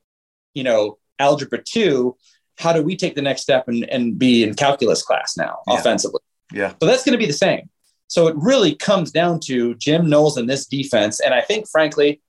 you 0.55 0.65
know, 0.65 0.99
algebra 1.21 1.63
two. 1.63 2.17
How 2.59 2.73
do 2.73 2.83
we 2.83 2.97
take 2.97 3.15
the 3.15 3.23
next 3.23 3.43
step 3.43 3.69
and, 3.69 3.85
and 3.91 4.19
be 4.19 4.43
in 4.43 4.55
calculus 4.55 5.03
class 5.03 5.37
now 5.37 5.59
yeah. 5.67 5.79
offensively? 5.79 6.21
Yeah. 6.53 6.73
So 6.81 6.87
that's 6.87 7.05
going 7.05 7.13
to 7.13 7.19
be 7.19 7.27
the 7.27 7.33
same. 7.33 7.69
So 8.09 8.29
it 8.29 8.37
really 8.39 8.75
comes 8.75 9.11
down 9.11 9.41
to 9.41 9.75
Jim 9.75 10.09
Knowles 10.09 10.37
and 10.37 10.49
this 10.49 10.67
defense. 10.67 11.21
And 11.21 11.35
I 11.35 11.41
think, 11.41 11.69
frankly, 11.69 12.21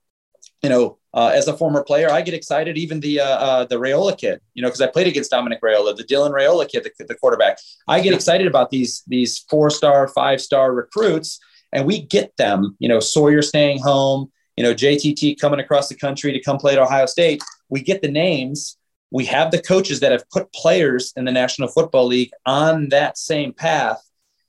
you 0.62 0.68
know, 0.68 0.98
uh, 1.14 1.32
as 1.34 1.48
a 1.48 1.56
former 1.56 1.82
player, 1.82 2.10
I 2.10 2.20
get 2.22 2.34
excited. 2.34 2.76
Even 2.76 3.00
the 3.00 3.20
uh, 3.20 3.24
uh, 3.24 3.64
the 3.64 3.76
Raiola 3.76 4.18
kid, 4.18 4.40
you 4.54 4.62
know, 4.62 4.68
because 4.68 4.80
I 4.80 4.88
played 4.88 5.06
against 5.06 5.30
Dominic 5.30 5.60
Raiola, 5.62 5.96
the 5.96 6.04
Dylan 6.04 6.32
Raiola 6.32 6.68
kid, 6.68 6.84
the, 6.84 7.04
the 7.04 7.14
quarterback. 7.14 7.58
I 7.86 8.00
get 8.00 8.12
excited 8.12 8.46
about 8.46 8.70
these 8.70 9.02
these 9.06 9.38
four 9.50 9.70
star, 9.70 10.08
five 10.08 10.40
star 10.40 10.72
recruits, 10.72 11.38
and 11.72 11.86
we 11.86 12.02
get 12.02 12.36
them. 12.36 12.76
You 12.78 12.88
know, 12.88 13.00
Sawyer 13.00 13.42
staying 13.42 13.80
home. 13.80 14.30
You 14.56 14.64
know, 14.64 14.74
JTT 14.74 15.40
coming 15.40 15.60
across 15.60 15.88
the 15.88 15.94
country 15.94 16.32
to 16.32 16.40
come 16.40 16.58
play 16.58 16.72
at 16.72 16.78
Ohio 16.78 17.06
State. 17.06 17.42
We 17.68 17.80
get 17.80 18.02
the 18.02 18.10
names. 18.10 18.76
We 19.10 19.24
have 19.26 19.50
the 19.50 19.62
coaches 19.62 20.00
that 20.00 20.12
have 20.12 20.28
put 20.30 20.52
players 20.52 21.12
in 21.16 21.24
the 21.24 21.32
National 21.32 21.68
Football 21.68 22.06
League 22.06 22.30
on 22.44 22.90
that 22.90 23.16
same 23.16 23.52
path, 23.52 24.02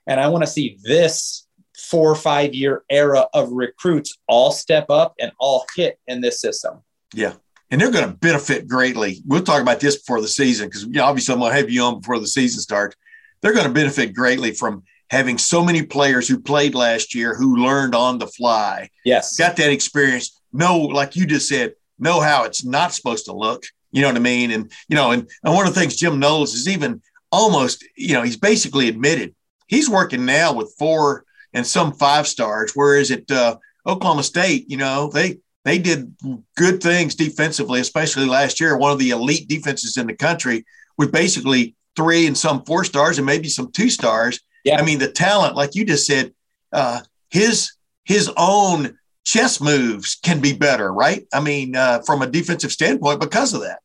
and 0.07 0.19
I 0.19 0.27
want 0.27 0.43
to 0.43 0.49
see 0.49 0.77
this 0.83 1.47
four 1.79 2.11
or 2.11 2.15
five 2.15 2.53
year 2.53 2.83
era 2.89 3.25
of 3.33 3.51
recruits 3.51 4.17
all 4.27 4.51
step 4.51 4.89
up 4.89 5.15
and 5.19 5.31
all 5.39 5.65
hit 5.75 5.99
in 6.07 6.21
this 6.21 6.41
system. 6.41 6.81
Yeah. 7.13 7.33
And 7.71 7.79
they're 7.79 7.91
going 7.91 8.09
to 8.09 8.15
benefit 8.15 8.67
greatly. 8.67 9.21
We'll 9.25 9.43
talk 9.43 9.61
about 9.61 9.79
this 9.79 9.97
before 9.97 10.21
the 10.21 10.27
season 10.27 10.67
because 10.67 10.83
you 10.83 10.91
know, 10.91 11.05
obviously 11.05 11.33
I'm 11.33 11.39
going 11.39 11.51
to 11.51 11.57
have 11.57 11.69
you 11.69 11.83
on 11.83 11.99
before 11.99 12.19
the 12.19 12.27
season 12.27 12.61
starts. 12.61 12.95
They're 13.41 13.53
going 13.53 13.67
to 13.67 13.73
benefit 13.73 14.13
greatly 14.13 14.51
from 14.51 14.83
having 15.09 15.37
so 15.37 15.63
many 15.63 15.83
players 15.83 16.27
who 16.27 16.39
played 16.39 16.75
last 16.75 17.15
year 17.15 17.35
who 17.35 17.57
learned 17.57 17.95
on 17.95 18.17
the 18.17 18.27
fly. 18.27 18.89
Yes. 19.05 19.37
Got 19.37 19.55
that 19.57 19.71
experience. 19.71 20.41
Know, 20.51 20.79
like 20.79 21.15
you 21.15 21.25
just 21.25 21.47
said, 21.47 21.73
know 21.99 22.19
how 22.19 22.43
it's 22.43 22.65
not 22.65 22.93
supposed 22.93 23.25
to 23.25 23.33
look. 23.33 23.63
You 23.91 24.01
know 24.01 24.07
what 24.07 24.17
I 24.17 24.19
mean? 24.19 24.51
And, 24.51 24.71
you 24.87 24.95
know, 24.95 25.11
and, 25.11 25.29
and 25.43 25.53
one 25.53 25.67
of 25.67 25.73
the 25.73 25.79
things 25.79 25.95
Jim 25.95 26.19
Knowles 26.19 26.53
is 26.53 26.67
even 26.67 27.01
almost, 27.31 27.83
you 27.95 28.13
know, 28.13 28.23
he's 28.23 28.37
basically 28.37 28.87
admitted 28.87 29.33
he's 29.69 29.89
working 29.89 30.25
now 30.25 30.51
with 30.51 30.75
four 30.77 31.23
and 31.53 31.65
some 31.65 31.93
five 31.93 32.27
stars. 32.27 32.73
Whereas 32.75 33.09
at 33.11 33.31
uh, 33.31 33.57
Oklahoma 33.87 34.23
State, 34.23 34.69
you 34.69 34.75
know, 34.75 35.09
they 35.13 35.37
they 35.63 35.77
did 35.77 36.13
good 36.57 36.81
things 36.83 37.15
defensively, 37.15 37.79
especially 37.79 38.25
last 38.25 38.59
year. 38.59 38.77
One 38.77 38.91
of 38.91 38.99
the 38.99 39.11
elite 39.11 39.47
defenses 39.47 39.97
in 39.97 40.07
the 40.07 40.15
country 40.15 40.65
with 40.97 41.11
basically 41.11 41.75
three 41.95 42.27
and 42.27 42.37
some 42.37 42.63
four 42.65 42.83
stars 42.83 43.17
and 43.17 43.25
maybe 43.25 43.47
some 43.47 43.71
two 43.71 43.89
stars. 43.89 44.39
Yeah. 44.63 44.79
I 44.79 44.83
mean, 44.83 44.99
the 44.99 45.11
talent, 45.11 45.55
like 45.55 45.75
you 45.75 45.85
just 45.85 46.05
said, 46.05 46.33
uh, 46.73 47.01
his 47.29 47.71
his 48.03 48.29
own 48.35 48.97
chess 49.29 49.61
moves 49.61 50.15
can 50.15 50.41
be 50.41 50.53
better, 50.53 50.91
right? 50.91 51.27
I 51.31 51.39
mean, 51.39 51.75
uh, 51.75 52.01
from 52.01 52.23
a 52.23 52.27
defensive 52.27 52.71
standpoint, 52.71 53.19
because 53.19 53.53
of 53.53 53.61
that. 53.61 53.79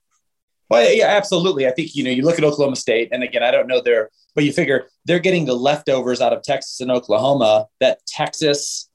Well, 0.70 0.90
yeah, 0.90 1.08
absolutely. 1.08 1.66
I 1.66 1.70
think 1.72 1.94
you 1.94 2.02
know 2.02 2.10
you 2.10 2.22
look 2.22 2.38
at 2.38 2.44
Oklahoma 2.44 2.76
State, 2.76 3.10
and 3.12 3.22
again, 3.22 3.42
I 3.42 3.50
don't 3.50 3.66
know 3.66 3.82
their 3.82 4.10
but 4.34 4.44
you 4.44 4.52
figure 4.52 4.88
they're 5.04 5.18
getting 5.18 5.44
the 5.44 5.54
leftovers 5.54 6.20
out 6.22 6.32
of 6.32 6.42
Texas 6.42 6.80
and 6.80 6.90
Oklahoma 6.90 7.66
that 7.80 7.98
Texas, 8.06 8.88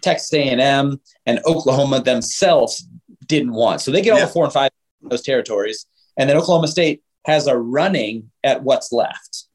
Texas 0.00 0.32
A&M, 0.32 1.00
and 1.26 1.40
Oklahoma 1.44 2.00
themselves 2.00 2.88
didn't 3.26 3.52
want. 3.52 3.80
So 3.80 3.90
they 3.90 4.00
get 4.00 4.12
all 4.12 4.18
yeah. 4.18 4.26
the 4.26 4.30
four 4.30 4.44
and 4.44 4.52
five 4.52 4.70
those 5.02 5.22
territories, 5.22 5.84
and 6.16 6.30
then 6.30 6.36
Oklahoma 6.36 6.68
State 6.68 7.02
has 7.26 7.48
a 7.48 7.56
running 7.56 8.30
at 8.44 8.62
what's 8.62 8.92
left. 8.92 9.46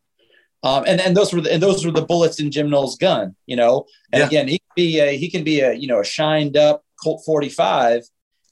Um, 0.63 0.85
and 0.87 1.01
and 1.01 1.15
those 1.15 1.33
were 1.33 1.41
the, 1.41 1.53
and 1.53 1.61
those 1.61 1.85
were 1.85 1.91
the 1.91 2.05
bullets 2.05 2.39
in 2.39 2.49
Jim 2.49 2.69
Knowles' 2.69 2.97
gun, 2.97 3.35
you 3.45 3.55
know. 3.55 3.85
And 4.13 4.21
yeah. 4.21 4.27
again, 4.27 4.47
he 4.47 4.59
can 4.59 4.71
be 4.75 4.99
a, 4.99 5.17
he 5.17 5.29
can 5.29 5.43
be 5.43 5.59
a 5.59 5.73
you 5.73 5.87
know 5.87 5.99
a 5.99 6.05
shined 6.05 6.55
up 6.55 6.83
Colt 7.03 7.23
45, 7.25 8.03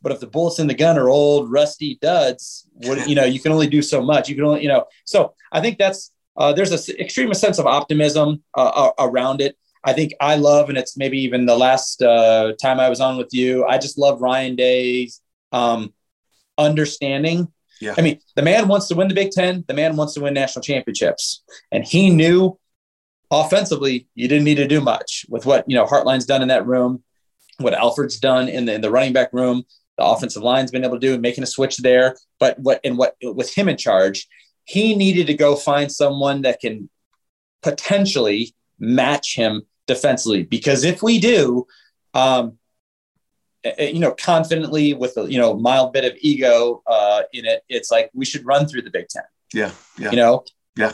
But 0.02 0.12
if 0.12 0.19
the 0.19 0.28
bullets 0.28 0.60
in 0.60 0.67
the 0.67 0.74
gun 0.74 0.97
are 0.97 1.10
old, 1.10 1.52
rusty 1.52 1.97
duds, 2.02 2.67
what, 2.74 3.08
you 3.10 3.15
know, 3.15 3.24
you 3.24 3.39
can 3.39 3.52
only 3.52 3.67
do 3.67 3.82
so 3.82 4.02
much. 4.02 4.30
You 4.30 4.36
can 4.36 4.45
only, 4.45 4.62
you 4.62 4.67
know, 4.67 4.86
so 5.06 5.34
I 5.52 5.62
think 5.62 5.78
that's, 5.78 6.12
uh, 6.38 6.54
there's 6.54 6.71
an 6.89 6.95
extreme 7.00 7.34
sense 7.34 7.60
of 7.60 7.65
optimism 7.65 8.43
uh, 8.56 8.91
around 9.00 9.41
it. 9.41 9.58
I 9.84 9.93
think 9.93 10.13
I 10.21 10.36
love, 10.36 10.69
and 10.69 10.78
it's 10.78 10.95
maybe 10.95 11.19
even 11.19 11.45
the 11.45 11.58
last 11.58 12.04
uh, 12.04 12.54
time 12.62 12.80
I 12.80 12.89
was 12.89 13.02
on 13.02 13.17
with 13.17 13.34
you, 13.34 13.65
I 13.65 13.80
just 13.80 13.97
love 13.97 14.21
Ryan 14.21 14.56
Day's 14.56 15.21
um, 15.52 15.93
understanding. 16.58 17.52
Yeah. 17.81 17.95
I 17.97 18.01
mean, 18.01 18.19
the 18.35 18.43
man 18.43 18.67
wants 18.67 18.87
to 18.89 18.95
win 18.95 19.07
the 19.07 19.15
Big 19.15 19.31
Ten. 19.31 19.65
The 19.67 19.73
man 19.73 19.95
wants 19.95 20.13
to 20.13 20.21
win 20.21 20.33
national 20.33 20.63
championships. 20.63 21.43
And 21.71 21.83
he 21.83 22.09
knew 22.11 22.59
offensively, 23.31 24.07
you 24.13 24.27
didn't 24.27 24.43
need 24.43 24.55
to 24.55 24.67
do 24.67 24.79
much 24.79 25.25
with 25.29 25.45
what, 25.45 25.67
you 25.67 25.75
know, 25.75 25.85
Hartline's 25.85 26.25
done 26.25 26.41
in 26.41 26.49
that 26.49 26.67
room, 26.67 27.03
what 27.57 27.73
Alford's 27.73 28.19
done 28.19 28.47
in 28.47 28.65
the, 28.65 28.73
in 28.75 28.81
the 28.81 28.91
running 28.91 29.13
back 29.13 29.33
room, 29.33 29.63
the 29.97 30.05
offensive 30.05 30.43
line's 30.43 30.71
been 30.71 30.85
able 30.85 30.99
to 30.99 31.07
do, 31.07 31.17
making 31.17 31.43
a 31.43 31.47
switch 31.47 31.77
there. 31.77 32.15
But 32.39 32.59
what, 32.59 32.79
and 32.83 32.97
what, 32.97 33.15
with 33.21 33.53
him 33.53 33.67
in 33.67 33.77
charge, 33.77 34.27
he 34.65 34.95
needed 34.95 35.27
to 35.27 35.33
go 35.33 35.55
find 35.55 35.91
someone 35.91 36.43
that 36.43 36.59
can 36.59 36.89
potentially 37.63 38.53
match 38.79 39.35
him 39.35 39.63
defensively. 39.87 40.43
Because 40.43 40.83
if 40.83 41.01
we 41.01 41.19
do, 41.19 41.65
um, 42.13 42.57
you 43.78 44.00
know, 44.00 44.12
confidently 44.12 44.93
with 44.93 45.17
a 45.17 45.32
you 45.32 45.39
know 45.39 45.54
mild 45.54 45.93
bit 45.93 46.06
of 46.06 46.13
ego 46.19 46.82
uh, 46.88 47.24
in 47.34 47.45
it, 47.45 47.63
it's 47.69 47.91
like 47.91 48.10
we 48.13 48.26
should 48.26 48.45
run 48.45 48.67
through 48.67 48.82
the 48.82 48.91
Big 48.91 49.08
Ten. 49.08 49.24
Yeah, 49.54 49.71
yeah. 49.97 50.12
You 50.12 50.17
know. 50.17 50.43
Yeah. 50.78 50.93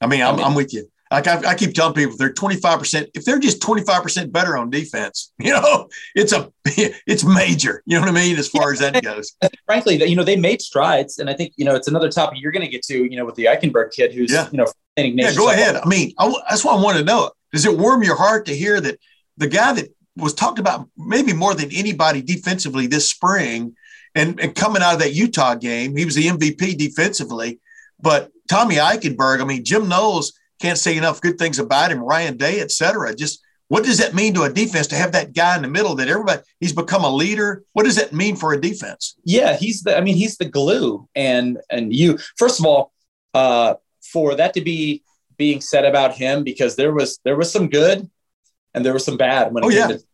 I 0.00 0.06
mean, 0.06 0.20
I'm, 0.20 0.34
I 0.34 0.36
mean, 0.36 0.46
I'm 0.46 0.54
with 0.54 0.74
you. 0.74 0.88
Like 1.10 1.28
I, 1.28 1.50
I, 1.50 1.54
keep 1.54 1.72
telling 1.72 1.94
people, 1.94 2.16
they're 2.16 2.32
25 2.32 2.78
percent. 2.80 3.10
If 3.14 3.24
they're 3.24 3.38
just 3.38 3.62
25 3.62 4.02
percent 4.02 4.32
better 4.32 4.56
on 4.56 4.70
defense, 4.70 5.32
you 5.38 5.52
know, 5.52 5.88
it's 6.14 6.32
a 6.32 6.52
it's 6.66 7.24
major. 7.24 7.82
You 7.86 7.96
know 7.96 8.00
what 8.00 8.10
I 8.10 8.12
mean? 8.12 8.36
As 8.36 8.48
far 8.48 8.72
as 8.72 8.80
that 8.80 9.02
goes. 9.02 9.34
Frankly, 9.66 10.04
you 10.04 10.16
know, 10.16 10.24
they 10.24 10.36
made 10.36 10.60
strides, 10.60 11.18
and 11.18 11.30
I 11.30 11.34
think 11.34 11.54
you 11.56 11.64
know 11.64 11.74
it's 11.74 11.88
another 11.88 12.10
topic 12.10 12.38
you're 12.40 12.52
going 12.52 12.64
to 12.64 12.70
get 12.70 12.82
to. 12.84 13.04
You 13.04 13.16
know, 13.16 13.24
with 13.24 13.36
the 13.36 13.44
Eichenberg 13.44 13.92
kid, 13.92 14.12
who's 14.12 14.32
yeah. 14.32 14.48
you 14.50 14.58
know, 14.58 14.66
yeah. 14.96 15.34
Go 15.34 15.50
ahead. 15.50 15.76
I 15.76 15.86
mean, 15.86 16.12
I, 16.18 16.32
that's 16.48 16.64
what 16.64 16.78
I 16.78 16.82
want 16.82 16.98
to 16.98 17.04
know. 17.04 17.30
Does 17.52 17.66
it 17.66 17.78
warm 17.78 18.02
your 18.02 18.16
heart 18.16 18.46
to 18.46 18.56
hear 18.56 18.80
that 18.80 18.98
the 19.36 19.46
guy 19.46 19.72
that 19.74 19.94
was 20.16 20.34
talked 20.34 20.58
about 20.58 20.88
maybe 20.96 21.32
more 21.32 21.54
than 21.54 21.70
anybody 21.72 22.22
defensively 22.22 22.86
this 22.86 23.10
spring, 23.10 23.76
and, 24.14 24.40
and 24.40 24.54
coming 24.54 24.82
out 24.82 24.94
of 24.94 25.00
that 25.00 25.14
Utah 25.14 25.54
game, 25.54 25.94
he 25.96 26.04
was 26.04 26.14
the 26.14 26.26
MVP 26.26 26.78
defensively. 26.78 27.60
But 28.00 28.30
Tommy 28.48 28.76
Eichenberg, 28.76 29.40
I 29.40 29.44
mean, 29.44 29.64
Jim 29.64 29.88
Knowles 29.88 30.32
can't 30.60 30.78
say 30.78 30.96
enough 30.96 31.20
good 31.20 31.38
things 31.38 31.58
about 31.58 31.92
him, 31.92 32.00
Ryan 32.00 32.36
Day, 32.36 32.60
et 32.60 32.70
cetera. 32.70 33.14
Just 33.14 33.42
what 33.68 33.84
does 33.84 33.98
that 33.98 34.14
mean 34.14 34.32
to 34.34 34.44
a 34.44 34.52
defense 34.52 34.86
to 34.88 34.96
have 34.96 35.12
that 35.12 35.34
guy 35.34 35.56
in 35.56 35.62
the 35.62 35.68
middle 35.68 35.96
that 35.96 36.08
everybody 36.08 36.40
he's 36.60 36.72
become 36.72 37.04
a 37.04 37.10
leader? 37.10 37.64
What 37.72 37.84
does 37.84 37.96
that 37.96 38.12
mean 38.12 38.36
for 38.36 38.52
a 38.52 38.60
defense? 38.60 39.16
Yeah, 39.24 39.56
he's 39.56 39.82
the 39.82 39.96
I 39.96 40.00
mean, 40.00 40.16
he's 40.16 40.36
the 40.36 40.44
glue. 40.44 41.08
And 41.14 41.58
and 41.70 41.94
you 41.94 42.18
first 42.36 42.60
of 42.60 42.66
all, 42.66 42.92
uh, 43.34 43.74
for 44.12 44.36
that 44.36 44.54
to 44.54 44.60
be 44.60 45.02
being 45.36 45.60
said 45.60 45.84
about 45.84 46.14
him 46.14 46.44
because 46.44 46.76
there 46.76 46.92
was 46.92 47.18
there 47.24 47.36
was 47.36 47.52
some 47.52 47.68
good 47.68 48.08
and 48.76 48.84
there 48.84 48.92
was 48.92 49.04
some 49.04 49.16
bad 49.16 49.52
when 49.52 49.64
it 49.64 49.66
oh, 49.66 49.70
came 49.70 49.78
yeah. 49.78 49.96
to 49.96 50.04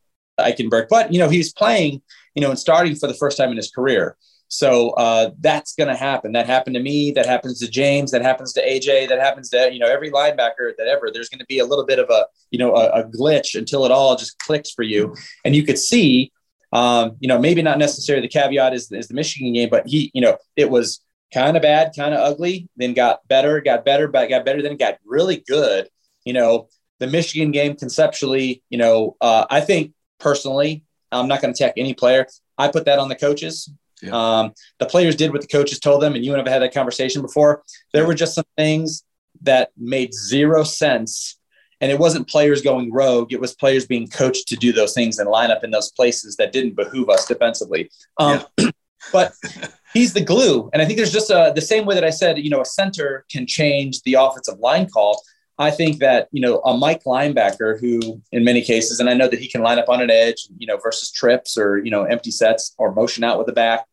Eichenberg. 0.40 0.86
But 0.88 1.12
you 1.12 1.18
know, 1.18 1.28
he's 1.28 1.52
playing, 1.52 2.00
you 2.34 2.40
know, 2.40 2.48
and 2.48 2.58
starting 2.58 2.94
for 2.94 3.08
the 3.08 3.14
first 3.14 3.36
time 3.36 3.50
in 3.50 3.56
his 3.56 3.70
career. 3.70 4.16
So 4.48 4.90
uh, 4.90 5.30
that's 5.40 5.74
going 5.74 5.88
to 5.88 5.96
happen. 5.96 6.32
That 6.32 6.46
happened 6.46 6.74
to 6.74 6.82
me. 6.82 7.10
That 7.10 7.24
happens 7.24 7.58
to 7.60 7.70
James. 7.70 8.10
That 8.10 8.20
happens 8.20 8.52
to 8.52 8.66
AJ. 8.66 9.08
That 9.08 9.18
happens 9.18 9.48
to 9.50 9.70
you 9.72 9.78
know 9.78 9.86
every 9.86 10.10
linebacker 10.10 10.76
that 10.78 10.86
ever. 10.86 11.10
There's 11.12 11.28
going 11.28 11.40
to 11.40 11.46
be 11.46 11.58
a 11.58 11.64
little 11.64 11.86
bit 11.86 11.98
of 11.98 12.08
a 12.10 12.26
you 12.50 12.58
know 12.58 12.76
a, 12.76 13.00
a, 13.00 13.04
glitch 13.04 13.58
until 13.58 13.84
it 13.84 13.90
all 13.90 14.14
just 14.14 14.38
clicks 14.38 14.70
for 14.70 14.82
you, 14.82 15.16
and 15.44 15.56
you 15.56 15.64
could 15.64 15.78
see, 15.78 16.32
um, 16.72 17.16
you 17.18 17.28
know, 17.28 17.38
maybe 17.38 17.62
not 17.62 17.78
necessarily 17.78 18.26
the 18.26 18.32
caveat 18.32 18.74
is, 18.74 18.92
is 18.92 19.08
the 19.08 19.14
Michigan 19.14 19.52
game, 19.54 19.70
but 19.70 19.86
he, 19.86 20.10
you 20.14 20.20
know, 20.20 20.36
it 20.54 20.70
was 20.70 21.00
kind 21.32 21.56
of 21.56 21.62
bad, 21.62 21.92
kind 21.96 22.14
of 22.14 22.20
ugly, 22.20 22.68
then 22.76 22.92
got 22.92 23.26
better, 23.28 23.60
got 23.62 23.86
better, 23.86 24.06
but 24.06 24.28
got 24.28 24.44
better, 24.44 24.60
then 24.60 24.76
got 24.76 24.98
really 25.04 25.42
good. 25.46 25.88
You 26.26 26.34
know, 26.34 26.68
the 27.02 27.08
Michigan 27.08 27.50
game 27.50 27.74
conceptually, 27.74 28.62
you 28.70 28.78
know, 28.78 29.16
uh, 29.20 29.44
I 29.50 29.60
think 29.60 29.92
personally, 30.20 30.84
I'm 31.10 31.26
not 31.26 31.42
going 31.42 31.52
to 31.52 31.64
attack 31.64 31.74
any 31.76 31.94
player. 31.94 32.28
I 32.56 32.68
put 32.68 32.84
that 32.84 33.00
on 33.00 33.08
the 33.08 33.16
coaches. 33.16 33.68
Yeah. 34.00 34.12
Um, 34.12 34.52
the 34.78 34.86
players 34.86 35.16
did 35.16 35.32
what 35.32 35.40
the 35.40 35.48
coaches 35.48 35.80
told 35.80 36.00
them, 36.00 36.14
and 36.14 36.24
you 36.24 36.32
and 36.32 36.40
I 36.40 36.44
have 36.44 36.52
had 36.52 36.62
that 36.62 36.72
conversation 36.72 37.20
before. 37.20 37.64
There 37.92 38.02
yeah. 38.02 38.08
were 38.08 38.14
just 38.14 38.36
some 38.36 38.44
things 38.56 39.02
that 39.42 39.70
made 39.76 40.14
zero 40.14 40.62
sense. 40.62 41.38
And 41.80 41.90
it 41.90 41.98
wasn't 41.98 42.28
players 42.28 42.62
going 42.62 42.92
rogue, 42.92 43.32
it 43.32 43.40
was 43.40 43.52
players 43.52 43.84
being 43.84 44.06
coached 44.06 44.46
to 44.48 44.56
do 44.56 44.72
those 44.72 44.94
things 44.94 45.18
and 45.18 45.28
line 45.28 45.50
up 45.50 45.64
in 45.64 45.72
those 45.72 45.90
places 45.90 46.36
that 46.36 46.52
didn't 46.52 46.76
behoove 46.76 47.10
us 47.10 47.26
defensively. 47.26 47.90
Um, 48.18 48.44
yeah. 48.58 48.70
but 49.12 49.32
he's 49.92 50.12
the 50.12 50.20
glue. 50.20 50.70
And 50.72 50.80
I 50.80 50.84
think 50.84 50.98
there's 50.98 51.12
just 51.12 51.30
a, 51.30 51.50
the 51.52 51.60
same 51.60 51.84
way 51.84 51.96
that 51.96 52.04
I 52.04 52.10
said, 52.10 52.38
you 52.38 52.50
know, 52.50 52.60
a 52.60 52.64
center 52.64 53.24
can 53.28 53.44
change 53.48 54.02
the 54.02 54.14
offensive 54.14 54.60
line 54.60 54.88
call. 54.88 55.20
I 55.58 55.70
think 55.70 55.98
that, 55.98 56.28
you 56.32 56.40
know, 56.40 56.60
a 56.60 56.76
Mike 56.76 57.04
linebacker 57.04 57.78
who 57.78 58.22
in 58.32 58.44
many 58.44 58.62
cases, 58.62 59.00
and 59.00 59.08
I 59.08 59.14
know 59.14 59.28
that 59.28 59.38
he 59.38 59.48
can 59.48 59.62
line 59.62 59.78
up 59.78 59.88
on 59.88 60.00
an 60.00 60.10
edge, 60.10 60.48
you 60.58 60.66
know, 60.66 60.78
versus 60.78 61.10
trips 61.12 61.58
or, 61.58 61.78
you 61.78 61.90
know, 61.90 62.04
empty 62.04 62.30
sets 62.30 62.74
or 62.78 62.92
motion 62.94 63.22
out 63.22 63.38
with 63.38 63.46
the 63.46 63.52
back, 63.52 63.84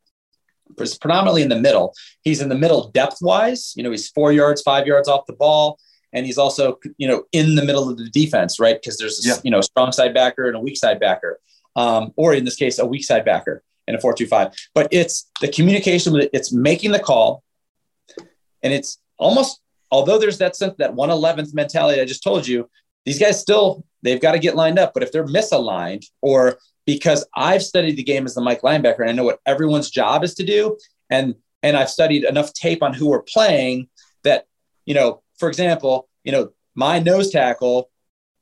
is 0.77 0.97
predominantly 0.97 1.41
in 1.41 1.49
the 1.49 1.59
middle. 1.59 1.93
He's 2.23 2.41
in 2.41 2.49
the 2.49 2.55
middle 2.55 2.89
depth 2.89 3.17
wise, 3.21 3.73
you 3.75 3.83
know, 3.83 3.91
he's 3.91 4.09
four 4.09 4.31
yards, 4.31 4.61
five 4.61 4.87
yards 4.87 5.07
off 5.07 5.25
the 5.25 5.33
ball. 5.33 5.77
And 6.11 6.25
he's 6.25 6.39
also, 6.39 6.79
you 6.97 7.07
know, 7.07 7.25
in 7.33 7.53
the 7.53 7.63
middle 7.63 7.87
of 7.87 7.97
the 7.97 8.09
defense, 8.09 8.59
right? 8.59 8.81
Because 8.81 8.97
there's, 8.97 9.23
a, 9.23 9.29
yeah. 9.29 9.35
you 9.43 9.51
know, 9.51 9.61
strong 9.61 9.91
side 9.91 10.13
backer 10.13 10.47
and 10.47 10.55
a 10.55 10.59
weak 10.59 10.75
side 10.75 10.99
backer, 10.99 11.39
um, 11.75 12.13
or 12.15 12.33
in 12.33 12.45
this 12.45 12.55
case, 12.55 12.79
a 12.79 12.85
weak 12.85 13.03
side 13.03 13.25
backer 13.25 13.61
and 13.87 13.95
a 13.95 14.01
425. 14.01 14.57
But 14.73 14.87
it's 14.91 15.29
the 15.39 15.47
communication 15.47 16.15
it's 16.33 16.51
making 16.51 16.91
the 16.91 16.99
call. 16.99 17.43
And 18.63 18.73
it's 18.73 18.97
almost, 19.17 19.61
although 19.91 20.17
there's 20.17 20.37
that 20.39 20.55
sense, 20.55 20.75
that 20.77 20.95
111th 20.95 21.53
mentality 21.53 22.01
I 22.01 22.05
just 22.05 22.23
told 22.23 22.47
you, 22.47 22.69
these 23.05 23.19
guys 23.19 23.39
still, 23.39 23.83
they've 24.03 24.21
got 24.21 24.33
to 24.33 24.39
get 24.39 24.55
lined 24.55 24.79
up. 24.79 24.93
But 24.93 25.03
if 25.03 25.11
they're 25.11 25.25
misaligned 25.25 26.05
or 26.21 26.59
because 26.85 27.25
I've 27.35 27.63
studied 27.63 27.97
the 27.97 28.03
game 28.03 28.25
as 28.25 28.33
the 28.33 28.41
Mike 28.41 28.61
linebacker 28.61 29.01
and 29.01 29.09
I 29.09 29.13
know 29.13 29.23
what 29.23 29.39
everyone's 29.45 29.89
job 29.89 30.23
is 30.23 30.35
to 30.35 30.43
do. 30.43 30.77
And, 31.09 31.35
and 31.61 31.77
I've 31.77 31.89
studied 31.89 32.23
enough 32.23 32.53
tape 32.53 32.81
on 32.81 32.93
who 32.93 33.09
we're 33.09 33.21
playing 33.21 33.89
that, 34.23 34.45
you 34.85 34.93
know, 34.93 35.21
for 35.37 35.49
example, 35.49 36.09
you 36.23 36.31
know, 36.31 36.49
my 36.75 36.99
nose 36.99 37.31
tackle, 37.31 37.89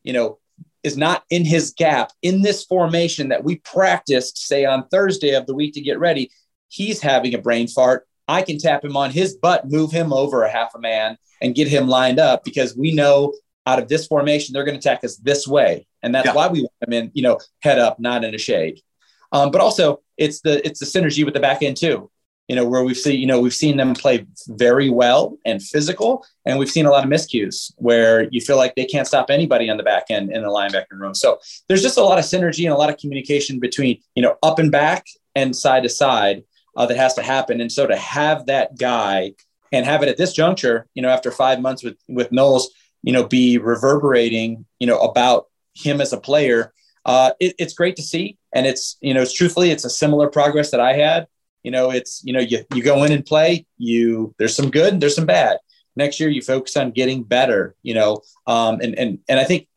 you 0.03 0.13
know, 0.13 0.39
is 0.83 0.95
not 0.97 1.23
in 1.29 1.43
his 1.43 1.73
gap 1.73 2.11
in 2.21 2.41
this 2.41 2.63
formation 2.63 3.29
that 3.29 3.43
we 3.43 3.57
practiced, 3.57 4.37
say 4.37 4.63
on 4.63 4.87
Thursday 4.87 5.31
of 5.35 5.45
the 5.45 5.53
week 5.53 5.73
to 5.73 5.81
get 5.81 5.99
ready, 5.99 6.31
he's 6.69 7.01
having 7.01 7.33
a 7.33 7.39
brain 7.39 7.67
fart. 7.67 8.07
I 8.27 8.41
can 8.41 8.57
tap 8.57 8.83
him 8.83 8.97
on 8.97 9.11
his 9.11 9.35
butt, 9.35 9.69
move 9.69 9.91
him 9.91 10.11
over 10.11 10.43
a 10.43 10.51
half 10.51 10.75
a 10.75 10.79
man, 10.79 11.17
and 11.41 11.55
get 11.55 11.67
him 11.67 11.87
lined 11.87 12.19
up 12.19 12.43
because 12.43 12.75
we 12.75 12.93
know 12.93 13.33
out 13.65 13.79
of 13.79 13.87
this 13.87 14.07
formation 14.07 14.53
they're 14.53 14.63
going 14.63 14.79
to 14.79 14.89
attack 14.89 15.03
us 15.03 15.17
this 15.17 15.47
way, 15.47 15.87
and 16.03 16.13
that's 16.13 16.27
yeah. 16.27 16.33
why 16.33 16.47
we 16.47 16.61
want 16.61 16.73
him 16.87 16.93
in, 16.93 17.11
you 17.13 17.23
know, 17.23 17.39
head 17.61 17.79
up, 17.79 17.99
not 17.99 18.23
in 18.23 18.33
a 18.33 18.37
shade. 18.37 18.81
Um, 19.31 19.51
but 19.51 19.61
also, 19.61 20.01
it's 20.17 20.41
the 20.41 20.65
it's 20.65 20.79
the 20.79 20.85
synergy 20.85 21.25
with 21.25 21.33
the 21.33 21.39
back 21.39 21.61
end 21.61 21.77
too 21.77 22.09
you 22.47 22.55
know, 22.55 22.65
where 22.65 22.83
we've 22.83 22.97
seen, 22.97 23.19
you 23.19 23.25
know, 23.25 23.39
we've 23.39 23.53
seen 23.53 23.75
them 23.75 23.93
play 23.93 24.25
very 24.47 24.89
well 24.89 25.37
and 25.45 25.61
physical, 25.61 26.25
and 26.45 26.57
we've 26.57 26.69
seen 26.69 26.85
a 26.85 26.89
lot 26.89 27.03
of 27.03 27.09
miscues 27.09 27.73
where 27.77 28.29
you 28.31 28.39
feel 28.39 28.55
like 28.57 28.75
they 28.75 28.85
can't 28.85 29.07
stop 29.07 29.29
anybody 29.29 29.69
on 29.69 29.77
the 29.77 29.83
back 29.83 30.05
end 30.09 30.31
in 30.31 30.43
the 30.43 30.49
linebacker 30.49 30.91
room. 30.91 31.13
So 31.13 31.39
there's 31.67 31.81
just 31.81 31.97
a 31.97 32.03
lot 32.03 32.19
of 32.19 32.25
synergy 32.25 32.63
and 32.63 32.73
a 32.73 32.77
lot 32.77 32.89
of 32.89 32.97
communication 32.97 33.59
between, 33.59 34.01
you 34.15 34.21
know, 34.21 34.37
up 34.43 34.59
and 34.59 34.71
back 34.71 35.05
and 35.35 35.55
side 35.55 35.83
to 35.83 35.89
side 35.89 36.43
uh, 36.77 36.85
that 36.85 36.95
has 36.95 37.15
to 37.15 37.21
happen. 37.21 37.59
And 37.59 37.71
so 37.71 37.85
to 37.85 37.97
have 37.97 38.45
that 38.45 38.77
guy 38.77 39.33
and 39.73 39.85
have 39.85 40.01
it 40.03 40.09
at 40.09 40.17
this 40.17 40.31
juncture, 40.31 40.87
you 40.93 41.01
know, 41.01 41.09
after 41.09 41.31
five 41.31 41.59
months 41.59 41.83
with 41.83 41.97
with 42.07 42.31
Knowles, 42.31 42.69
you 43.03 43.11
know, 43.11 43.25
be 43.25 43.57
reverberating, 43.57 44.65
you 44.79 44.87
know, 44.87 44.99
about 44.99 45.47
him 45.73 45.99
as 45.99 46.13
a 46.13 46.19
player, 46.21 46.73
uh, 47.05 47.31
it, 47.41 47.55
it's 47.59 47.73
great 47.73 47.97
to 47.97 48.01
see. 48.01 48.37
And 48.53 48.65
it's, 48.65 48.97
you 49.01 49.13
know, 49.13 49.21
it's 49.21 49.33
truthfully, 49.33 49.71
it's 49.71 49.83
a 49.83 49.89
similar 49.89 50.29
progress 50.29 50.71
that 50.71 50.79
I 50.79 50.93
had 50.93 51.27
you 51.67 51.71
know, 51.71 51.91
it's, 51.91 52.21
you 52.23 52.31
know, 52.31 52.39
you, 52.39 52.63
you 52.73 52.81
go 52.81 53.03
in 53.03 53.11
and 53.11 53.25
play, 53.25 53.65
you, 53.77 54.33
there's 54.39 54.55
some 54.55 54.71
good, 54.71 55.01
there's 55.01 55.17
some 55.17 55.25
bad. 55.25 55.57
Next 55.97 56.17
year, 56.17 56.29
you 56.29 56.41
focus 56.41 56.77
on 56.77 56.91
getting 56.91 57.23
better, 57.23 57.75
you 57.83 57.93
know, 57.93 58.21
um, 58.45 58.79
and, 58.79 58.97
and, 58.97 59.19
and 59.27 59.37
I 59.37 59.43
think 59.43 59.67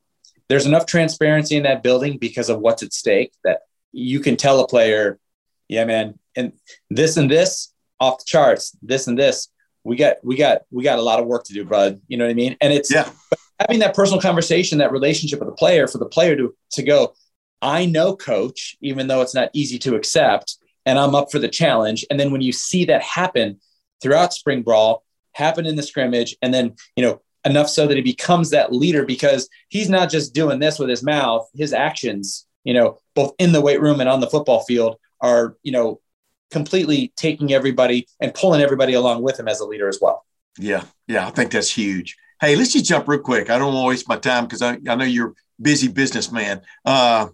there's 0.49 0.67
enough 0.67 0.87
transparency 0.87 1.57
in 1.57 1.65
that 1.65 1.83
building 1.83 2.17
because 2.19 2.49
of 2.49 2.61
what's 2.61 2.85
at 2.85 2.93
stake 2.93 3.33
that 3.43 3.63
you 3.91 4.21
can 4.21 4.37
tell 4.37 4.61
a 4.61 4.69
player, 4.69 5.19
yeah, 5.67 5.85
man, 5.85 6.17
and 6.37 6.53
this 6.89 7.17
and 7.17 7.31
this 7.31 7.73
off 7.99 8.19
the 8.19 8.25
charts, 8.27 8.77
this 8.83 9.07
and 9.07 9.19
this, 9.19 9.49
we 9.85 9.97
got, 9.97 10.17
we 10.23 10.37
got, 10.37 10.63
we 10.71 10.85
got 10.85 10.99
a 10.99 11.03
lot 11.03 11.21
of 11.21 11.27
work 11.27 11.45
to 11.45 11.55
do, 11.55 11.65
bud. 11.65 12.01
You 12.09 12.19
know 12.19 12.25
what 12.25 12.31
I 12.31 12.35
mean? 12.35 12.57
And 12.61 12.73
it's 12.73 12.93
yeah. 12.93 13.11
having 13.59 13.81
that 13.81 13.95
personal 13.95 14.21
conversation, 14.21 14.79
that 14.79 14.93
relationship 14.93 15.39
with 15.39 15.49
the 15.49 15.55
player 15.55 15.87
for 15.87 15.99
the 15.99 16.07
player 16.07 16.37
to, 16.37 16.55
to 16.73 16.83
go, 16.83 17.15
I 17.63 17.87
know 17.87 18.17
coach, 18.17 18.77
even 18.81 19.07
though 19.07 19.21
it's 19.21 19.35
not 19.35 19.51
easy 19.53 19.79
to 19.81 19.95
accept, 19.95 20.57
and 20.87 20.99
I'm 20.99 21.15
up 21.15 21.31
for 21.31 21.39
the 21.39 21.49
challenge. 21.49 22.05
And 22.11 22.19
then 22.19 22.33
when 22.33 22.41
you 22.41 22.53
see 22.53 22.87
that 22.87 23.03
happen 23.03 23.61
throughout 24.03 24.33
spring 24.33 24.63
brawl, 24.63 25.05
happen 25.33 25.67
in 25.67 25.77
the 25.77 25.83
scrimmage, 25.83 26.37
and 26.43 26.53
then, 26.53 26.75
you 26.97 27.05
know, 27.05 27.21
enough 27.45 27.69
so 27.69 27.87
that 27.87 27.97
he 27.97 28.03
becomes 28.03 28.51
that 28.51 28.73
leader 28.73 29.05
because 29.05 29.49
he's 29.69 29.89
not 29.89 30.11
just 30.11 30.35
doing 30.35 30.59
this 30.59 30.79
with 30.79 30.89
his 30.89 31.03
mouth, 31.03 31.49
his 31.55 31.73
actions, 31.73 32.47
you 32.65 32.75
know, 32.75 32.99
both 33.15 33.35
in 33.39 33.53
the 33.53 33.61
weight 33.61 33.81
room 33.81 34.01
and 34.01 34.09
on 34.09 34.21
the 34.21 34.29
football 34.29 34.61
field 34.65 34.97
are, 35.21 35.57
you 35.63 35.73
know, 35.73 36.01
completely 36.51 37.13
taking 37.17 37.53
everybody 37.53 38.07
and 38.21 38.35
pulling 38.35 38.61
everybody 38.61 38.95
along 38.95 39.23
with 39.23 39.39
him 39.39 39.49
as 39.49 39.61
a 39.61 39.65
leader 39.65 39.89
as 39.89 39.99
well. 40.01 40.25
Yeah, 40.59 40.85
yeah, 41.07 41.27
I 41.27 41.31
think 41.31 41.53
that's 41.53 41.71
huge. 41.71 42.17
Hey, 42.41 42.57
let's 42.57 42.73
just 42.73 42.87
jump 42.87 43.07
real 43.09 43.21
quick. 43.21 43.51
I 43.51 43.59
don't 43.59 43.75
want 43.75 43.85
to 43.85 43.89
waste 43.89 44.09
my 44.09 44.17
time 44.17 44.45
because 44.45 44.63
I, 44.63 44.79
I 44.89 44.95
know 44.95 45.05
you're 45.05 45.35
busy 45.61 45.89
businessman. 45.89 46.63
Uh, 46.85 47.29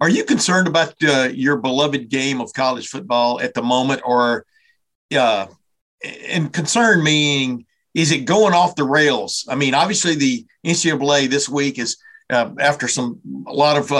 are 0.00 0.08
you 0.08 0.24
concerned 0.24 0.68
about 0.68 0.94
uh, 1.02 1.28
your 1.32 1.56
beloved 1.56 2.08
game 2.08 2.40
of 2.40 2.52
college 2.52 2.88
football 2.88 3.40
at 3.40 3.54
the 3.54 3.62
moment, 3.62 4.02
or 4.04 4.44
uh, 5.16 5.46
and 6.28 6.52
concern 6.52 7.02
meaning 7.02 7.66
is 7.94 8.12
it 8.12 8.26
going 8.26 8.52
off 8.52 8.76
the 8.76 8.84
rails? 8.84 9.46
I 9.48 9.54
mean, 9.54 9.72
obviously 9.72 10.14
the 10.14 10.46
NCAA 10.66 11.30
this 11.30 11.48
week 11.48 11.78
is 11.78 11.96
uh, 12.28 12.50
after 12.58 12.88
some 12.88 13.20
a 13.46 13.52
lot 13.52 13.78
of 13.78 13.90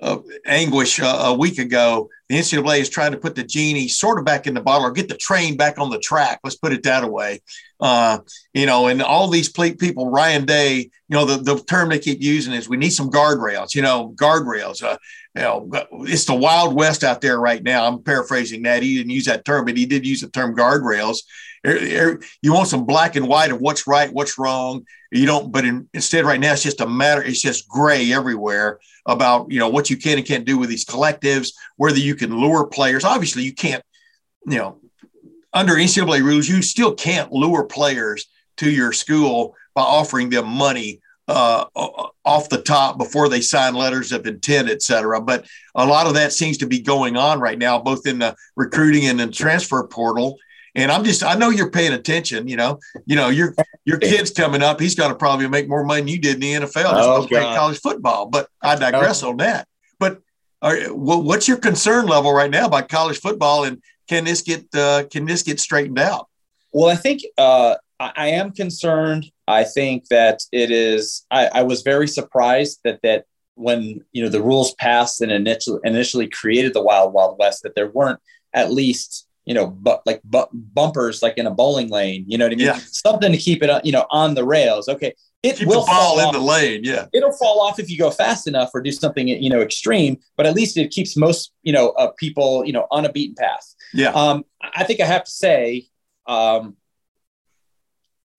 uh, 0.00 0.06
uh, 0.06 0.16
uh 0.16 0.20
anguish 0.46 1.00
uh, 1.00 1.22
a 1.26 1.34
week 1.34 1.58
ago. 1.58 2.08
The 2.28 2.36
NCAA 2.36 2.80
is 2.80 2.88
trying 2.88 3.12
to 3.12 3.18
put 3.18 3.34
the 3.34 3.44
genie 3.44 3.88
sort 3.88 4.18
of 4.18 4.24
back 4.24 4.46
in 4.46 4.54
the 4.54 4.60
bottle 4.60 4.86
or 4.86 4.90
get 4.90 5.08
the 5.08 5.16
train 5.16 5.56
back 5.56 5.78
on 5.78 5.90
the 5.90 5.98
track. 5.98 6.40
Let's 6.42 6.56
put 6.56 6.72
it 6.72 6.82
that 6.82 7.10
way. 7.10 7.40
Uh, 7.78 8.18
you 8.52 8.66
know, 8.66 8.88
and 8.88 9.00
all 9.02 9.28
these 9.28 9.48
people, 9.48 10.10
Ryan 10.10 10.44
Day, 10.44 10.78
you 10.78 10.90
know, 11.10 11.24
the, 11.24 11.36
the 11.36 11.62
term 11.64 11.90
they 11.90 11.98
keep 11.98 12.20
using 12.20 12.52
is 12.52 12.68
we 12.68 12.76
need 12.76 12.90
some 12.90 13.10
guardrails. 13.10 13.74
You 13.74 13.82
know, 13.82 14.12
guardrails. 14.16 14.80
you 14.80 15.42
know, 15.42 15.70
it's 16.02 16.24
the 16.24 16.34
wild 16.34 16.74
west 16.74 17.04
out 17.04 17.20
there 17.20 17.38
right 17.38 17.62
now. 17.62 17.86
I'm 17.86 18.02
paraphrasing 18.02 18.62
that. 18.62 18.82
He 18.82 18.96
didn't 18.96 19.10
use 19.10 19.26
that 19.26 19.44
term, 19.44 19.66
but 19.66 19.76
he 19.76 19.86
did 19.86 20.06
use 20.06 20.20
the 20.20 20.28
term 20.28 20.56
guardrails. 20.56 21.18
You 22.42 22.52
want 22.52 22.68
some 22.68 22.86
black 22.86 23.16
and 23.16 23.26
white 23.26 23.50
of 23.50 23.60
what's 23.60 23.86
right, 23.86 24.12
what's 24.12 24.38
wrong. 24.38 24.86
You 25.10 25.26
don't, 25.26 25.50
but 25.50 25.64
in, 25.64 25.88
instead, 25.94 26.24
right 26.24 26.40
now, 26.40 26.52
it's 26.52 26.62
just 26.62 26.80
a 26.80 26.86
matter. 26.86 27.22
It's 27.22 27.40
just 27.40 27.68
gray 27.68 28.12
everywhere 28.12 28.78
about 29.06 29.50
you 29.50 29.58
know 29.58 29.68
what 29.68 29.90
you 29.90 29.96
can 29.96 30.18
and 30.18 30.26
can't 30.26 30.44
do 30.44 30.58
with 30.58 30.68
these 30.68 30.84
collectives, 30.84 31.52
whether 31.76 31.98
you 31.98 32.14
can 32.14 32.38
lure 32.38 32.66
players. 32.66 33.04
Obviously, 33.04 33.42
you 33.42 33.54
can't. 33.54 33.82
You 34.46 34.58
know, 34.58 34.80
under 35.52 35.74
NCAA 35.74 36.22
rules, 36.22 36.48
you 36.48 36.62
still 36.62 36.94
can't 36.94 37.32
lure 37.32 37.64
players 37.64 38.26
to 38.58 38.70
your 38.70 38.92
school 38.92 39.54
by 39.74 39.82
offering 39.82 40.30
them 40.30 40.46
money 40.46 41.00
uh, 41.28 41.64
off 42.24 42.48
the 42.48 42.62
top 42.62 42.98
before 42.98 43.28
they 43.28 43.40
sign 43.40 43.74
letters 43.74 44.12
of 44.12 44.26
intent, 44.26 44.70
et 44.70 44.82
cetera. 44.82 45.20
But 45.20 45.46
a 45.74 45.84
lot 45.84 46.06
of 46.06 46.14
that 46.14 46.32
seems 46.32 46.58
to 46.58 46.66
be 46.66 46.80
going 46.80 47.16
on 47.16 47.40
right 47.40 47.58
now, 47.58 47.78
both 47.78 48.06
in 48.06 48.20
the 48.20 48.36
recruiting 48.54 49.06
and 49.06 49.18
the 49.18 49.26
transfer 49.26 49.86
portal. 49.86 50.38
And 50.76 50.92
I'm 50.92 51.04
just, 51.04 51.24
I 51.24 51.34
know 51.34 51.48
you're 51.48 51.70
paying 51.70 51.94
attention. 51.94 52.46
You 52.46 52.56
know, 52.56 52.78
you 53.06 53.16
know 53.16 53.30
your 53.30 53.54
your 53.86 53.98
kid's 53.98 54.30
coming 54.30 54.62
up. 54.62 54.78
He's 54.78 54.94
going 54.94 55.10
to 55.10 55.16
probably 55.16 55.48
make 55.48 55.68
more 55.68 55.82
money 55.82 56.02
than 56.02 56.08
you 56.08 56.18
did 56.18 56.34
in 56.34 56.40
the 56.40 56.52
NFL 56.52 57.28
just 57.28 57.32
oh, 57.32 57.54
college 57.56 57.78
football. 57.80 58.26
But 58.26 58.48
I 58.62 58.76
digress 58.76 59.22
oh. 59.22 59.30
on 59.30 59.38
that. 59.38 59.66
But 59.98 60.20
are, 60.60 60.76
what's 60.94 61.48
your 61.48 61.56
concern 61.56 62.06
level 62.06 62.32
right 62.32 62.50
now 62.50 62.66
about 62.66 62.90
college 62.90 63.20
football, 63.20 63.64
and 63.64 63.82
can 64.06 64.24
this 64.24 64.42
get 64.42 64.66
uh, 64.74 65.04
can 65.10 65.24
this 65.24 65.42
get 65.42 65.60
straightened 65.60 65.98
out? 65.98 66.28
Well, 66.72 66.90
I 66.90 66.96
think 66.96 67.22
uh, 67.38 67.76
I 67.98 68.28
am 68.28 68.52
concerned. 68.52 69.30
I 69.48 69.64
think 69.64 70.08
that 70.08 70.42
it 70.52 70.70
is. 70.70 71.24
I, 71.30 71.46
I 71.46 71.62
was 71.62 71.80
very 71.82 72.06
surprised 72.06 72.80
that 72.84 73.00
that 73.02 73.24
when 73.54 74.04
you 74.12 74.22
know 74.22 74.28
the 74.28 74.42
rules 74.42 74.74
passed 74.74 75.22
and 75.22 75.32
initially 75.32 75.80
initially 75.84 76.28
created 76.28 76.74
the 76.74 76.82
Wild 76.82 77.14
Wild 77.14 77.38
West, 77.38 77.62
that 77.62 77.74
there 77.74 77.88
weren't 77.88 78.20
at 78.52 78.72
least 78.72 79.25
you 79.46 79.54
know, 79.54 79.68
but 79.68 80.02
like 80.04 80.20
bu- 80.24 80.50
bumpers 80.52 81.22
like 81.22 81.38
in 81.38 81.46
a 81.46 81.50
bowling 81.50 81.88
lane. 81.88 82.24
You 82.26 82.36
know 82.36 82.44
what 82.44 82.52
I 82.52 82.56
mean? 82.56 82.66
Yeah. 82.66 82.80
Something 82.90 83.30
to 83.32 83.38
keep 83.38 83.62
it, 83.62 83.70
uh, 83.70 83.80
you 83.84 83.92
know, 83.92 84.04
on 84.10 84.34
the 84.34 84.44
rails. 84.44 84.88
Okay, 84.88 85.14
it 85.42 85.56
keep 85.56 85.68
will 85.68 85.86
fall 85.86 86.18
in 86.18 86.26
off. 86.26 86.32
the 86.32 86.40
lane. 86.40 86.80
Yeah, 86.82 87.06
it'll 87.14 87.32
fall 87.32 87.60
off 87.60 87.78
if 87.78 87.88
you 87.88 87.96
go 87.96 88.10
fast 88.10 88.48
enough 88.48 88.70
or 88.74 88.82
do 88.82 88.90
something 88.90 89.28
you 89.28 89.48
know 89.48 89.62
extreme. 89.62 90.18
But 90.36 90.46
at 90.46 90.54
least 90.54 90.76
it 90.76 90.90
keeps 90.90 91.16
most 91.16 91.52
you 91.62 91.72
know 91.72 91.90
uh, 91.90 92.10
people 92.18 92.64
you 92.66 92.72
know 92.72 92.86
on 92.90 93.06
a 93.06 93.12
beaten 93.12 93.36
path. 93.36 93.74
Yeah. 93.94 94.10
Um, 94.10 94.44
I 94.60 94.82
think 94.82 95.00
I 95.00 95.06
have 95.06 95.24
to 95.24 95.30
say, 95.30 95.86
um, 96.26 96.76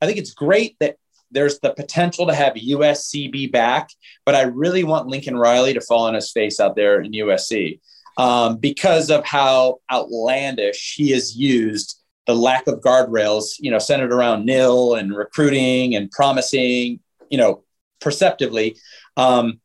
I 0.02 0.06
think 0.08 0.18
it's 0.18 0.34
great 0.34 0.76
that 0.82 0.98
there's 1.32 1.60
the 1.60 1.74
potential 1.74 2.28
to 2.28 2.34
have 2.34 2.54
USC 2.54 3.32
be 3.32 3.48
back, 3.48 3.90
but 4.26 4.36
I 4.36 4.44
really 4.44 4.84
want 4.84 5.08
Lincoln 5.08 5.38
Riley 5.38 5.74
to 5.74 5.82
fall 5.82 6.06
on 6.06 6.14
his 6.14 6.32
face 6.32 6.60
out 6.60 6.76
there 6.76 7.02
in 7.02 7.12
USC 7.14 7.80
um, 8.18 8.58
because 8.58 9.10
of 9.10 9.24
how 9.26 9.80
outlandish 9.92 10.96
he 10.96 11.12
has 11.12 11.36
used 11.36 12.02
the 12.26 12.36
lack 12.36 12.68
of 12.68 12.82
guardrails, 12.82 13.56
you 13.60 13.72
know, 13.72 13.80
centered 13.80 14.12
around 14.12 14.46
nil 14.46 14.96
and 14.96 15.16
recruiting 15.16 15.96
and 15.96 16.12
promising, 16.12 17.00
you 17.30 17.38
know, 17.38 17.64
perceptively 18.02 18.78
um, 19.16 19.62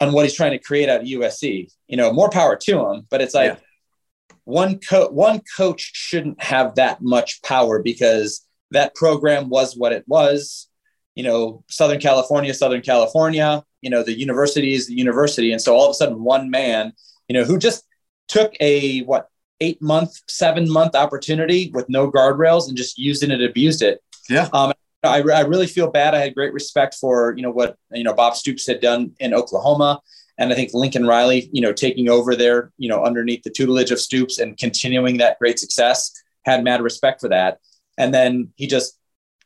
on 0.00 0.12
what 0.12 0.24
he's 0.24 0.34
trying 0.34 0.52
to 0.52 0.58
create 0.58 0.88
out 0.88 1.02
of 1.02 1.06
USC. 1.06 1.70
You 1.88 1.96
know, 1.96 2.12
more 2.12 2.30
power 2.30 2.56
to 2.56 2.86
him, 2.86 3.06
but 3.10 3.20
it's 3.20 3.34
like 3.34 3.52
yeah. 3.52 4.34
one 4.44 4.78
co- 4.78 5.10
one 5.10 5.42
coach 5.56 5.90
shouldn't 5.94 6.42
have 6.42 6.76
that 6.76 7.02
much 7.02 7.42
power 7.42 7.82
because 7.82 8.46
that 8.70 8.94
program 8.94 9.48
was 9.48 9.76
what 9.76 9.92
it 9.92 10.04
was. 10.06 10.68
You 11.14 11.24
know, 11.24 11.64
Southern 11.68 12.00
California, 12.00 12.54
Southern 12.54 12.82
California. 12.82 13.62
You 13.82 13.90
know, 13.90 14.02
the 14.02 14.18
university 14.18 14.74
is 14.74 14.86
the 14.86 14.94
university, 14.94 15.52
and 15.52 15.60
so 15.60 15.74
all 15.74 15.84
of 15.84 15.90
a 15.90 15.94
sudden, 15.94 16.22
one 16.22 16.50
man 16.50 16.92
you 17.28 17.34
know, 17.34 17.44
who 17.44 17.58
just 17.58 17.84
took 18.26 18.52
a 18.60 19.00
what 19.00 19.28
eight 19.60 19.80
month, 19.82 20.20
seven 20.28 20.70
month 20.70 20.94
opportunity 20.94 21.70
with 21.74 21.88
no 21.88 22.10
guardrails 22.10 22.68
and 22.68 22.76
just 22.76 22.98
used 22.98 23.22
it 23.22 23.30
and 23.30 23.42
abused 23.42 23.82
it. 23.82 24.02
Yeah. 24.28 24.48
Um, 24.52 24.72
I, 25.02 25.22
I 25.22 25.40
really 25.40 25.66
feel 25.66 25.90
bad. 25.90 26.14
I 26.14 26.18
had 26.18 26.34
great 26.34 26.52
respect 26.52 26.94
for 26.94 27.34
you 27.36 27.42
know 27.42 27.50
what 27.50 27.76
you 27.92 28.04
know 28.04 28.14
Bob 28.14 28.34
Stoops 28.34 28.66
had 28.66 28.80
done 28.80 29.12
in 29.20 29.32
Oklahoma, 29.32 30.00
and 30.38 30.52
I 30.52 30.56
think 30.56 30.70
Lincoln 30.74 31.06
Riley, 31.06 31.48
you 31.52 31.60
know, 31.60 31.72
taking 31.72 32.08
over 32.08 32.34
there, 32.34 32.72
you 32.78 32.88
know, 32.88 33.04
underneath 33.04 33.42
the 33.42 33.50
tutelage 33.50 33.90
of 33.90 34.00
Stoops 34.00 34.38
and 34.38 34.56
continuing 34.56 35.18
that 35.18 35.38
great 35.38 35.58
success, 35.58 36.12
had 36.44 36.64
mad 36.64 36.80
respect 36.80 37.20
for 37.20 37.28
that. 37.28 37.58
And 37.96 38.12
then 38.12 38.52
he 38.56 38.66
just 38.66 38.98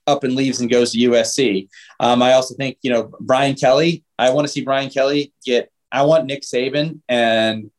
up 0.06 0.24
and 0.24 0.34
leaves 0.34 0.60
and 0.60 0.70
goes 0.70 0.92
to 0.92 0.98
USC. 0.98 1.68
Um, 2.00 2.22
I 2.22 2.32
also 2.32 2.54
think 2.54 2.78
you 2.82 2.92
know 2.92 3.10
Brian 3.20 3.54
Kelly. 3.54 4.04
I 4.18 4.30
want 4.30 4.46
to 4.46 4.52
see 4.52 4.64
Brian 4.64 4.90
Kelly 4.90 5.32
get 5.44 5.70
I 5.92 6.02
want 6.02 6.26
Nick 6.26 6.42
Saban 6.42 7.00
and 7.08 7.70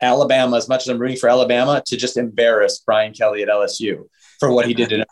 Alabama, 0.00 0.56
as 0.56 0.68
much 0.68 0.82
as 0.82 0.88
I'm 0.88 0.98
rooting 0.98 1.16
for 1.16 1.28
Alabama, 1.28 1.82
to 1.86 1.96
just 1.96 2.16
embarrass 2.16 2.78
Brian 2.78 3.12
Kelly 3.12 3.42
at 3.42 3.48
LSU 3.48 4.08
for 4.38 4.52
what 4.52 4.66
he 4.66 4.74
did 4.74 4.90
to. 4.90 5.06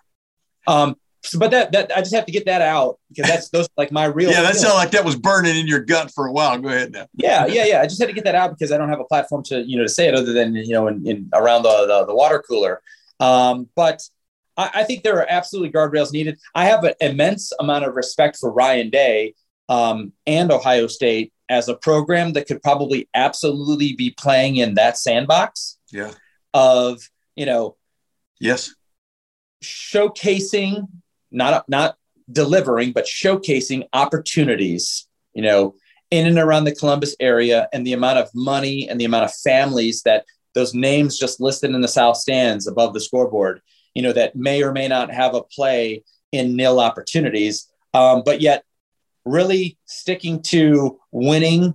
Um, 0.66 0.96
so, 1.22 1.38
but 1.38 1.50
that 1.52 1.72
that 1.72 1.90
I 1.96 2.00
just 2.00 2.14
have 2.14 2.26
to 2.26 2.32
get 2.32 2.44
that 2.46 2.60
out 2.60 2.98
because 3.08 3.30
that's 3.30 3.48
those 3.48 3.66
like 3.78 3.90
my 3.90 4.04
real. 4.04 4.30
yeah, 4.30 4.42
that 4.42 4.56
sounded 4.56 4.76
like 4.76 4.90
that 4.90 5.04
was 5.04 5.16
burning 5.16 5.56
in 5.56 5.66
your 5.66 5.80
gut 5.80 6.12
for 6.14 6.26
a 6.26 6.32
while. 6.32 6.58
Go 6.58 6.68
ahead 6.68 6.92
now. 6.92 7.06
Yeah, 7.14 7.46
yeah, 7.46 7.64
yeah. 7.64 7.80
I 7.80 7.86
just 7.86 7.98
had 8.00 8.08
to 8.08 8.12
get 8.12 8.24
that 8.24 8.34
out 8.34 8.50
because 8.50 8.72
I 8.72 8.78
don't 8.78 8.90
have 8.90 9.00
a 9.00 9.04
platform 9.04 9.42
to 9.44 9.62
you 9.62 9.78
know 9.78 9.84
to 9.84 9.88
say 9.88 10.06
it 10.06 10.14
other 10.14 10.32
than 10.34 10.54
you 10.54 10.72
know 10.72 10.86
in, 10.88 11.06
in 11.06 11.30
around 11.32 11.62
the, 11.62 11.86
the, 11.86 12.06
the 12.06 12.14
water 12.14 12.42
cooler. 12.46 12.82
Um, 13.20 13.68
but 13.74 14.02
I, 14.56 14.70
I, 14.74 14.84
think 14.84 15.02
there 15.02 15.16
are 15.18 15.26
absolutely 15.28 15.70
guardrails 15.70 16.12
needed. 16.12 16.38
I 16.54 16.66
have 16.66 16.84
an 16.84 16.94
immense 17.00 17.52
amount 17.58 17.84
of 17.84 17.94
respect 17.94 18.36
for 18.38 18.52
Ryan 18.52 18.90
Day 18.90 19.34
um, 19.68 20.12
and 20.26 20.50
Ohio 20.50 20.88
State 20.88 21.32
as 21.54 21.68
a 21.68 21.76
program 21.76 22.32
that 22.32 22.46
could 22.48 22.62
probably 22.62 23.08
absolutely 23.14 23.92
be 23.94 24.10
playing 24.10 24.56
in 24.56 24.74
that 24.74 24.98
sandbox. 24.98 25.78
Yeah. 25.92 26.12
Of, 26.52 27.08
you 27.36 27.46
know, 27.46 27.76
yes. 28.40 28.74
Showcasing, 29.62 30.88
not 31.30 31.68
not 31.68 31.96
delivering, 32.30 32.92
but 32.92 33.06
showcasing 33.06 33.84
opportunities, 33.92 35.06
you 35.32 35.42
know, 35.42 35.74
in 36.10 36.26
and 36.26 36.38
around 36.38 36.64
the 36.64 36.74
Columbus 36.74 37.14
area 37.20 37.68
and 37.72 37.86
the 37.86 37.92
amount 37.92 38.18
of 38.18 38.28
money 38.34 38.88
and 38.88 39.00
the 39.00 39.04
amount 39.04 39.24
of 39.24 39.34
families 39.34 40.02
that 40.02 40.24
those 40.54 40.74
names 40.74 41.18
just 41.18 41.40
listed 41.40 41.70
in 41.70 41.80
the 41.80 41.88
South 41.88 42.16
stands 42.16 42.66
above 42.66 42.94
the 42.94 43.00
scoreboard, 43.00 43.60
you 43.94 44.02
know, 44.02 44.12
that 44.12 44.36
may 44.36 44.62
or 44.62 44.72
may 44.72 44.88
not 44.88 45.10
have 45.10 45.34
a 45.34 45.42
play 45.42 46.02
in 46.32 46.56
nil 46.56 46.78
opportunities. 46.80 47.68
Um, 47.94 48.22
but 48.24 48.40
yet 48.40 48.64
really 49.24 49.78
sticking 49.86 50.42
to 50.42 50.98
winning 51.12 51.74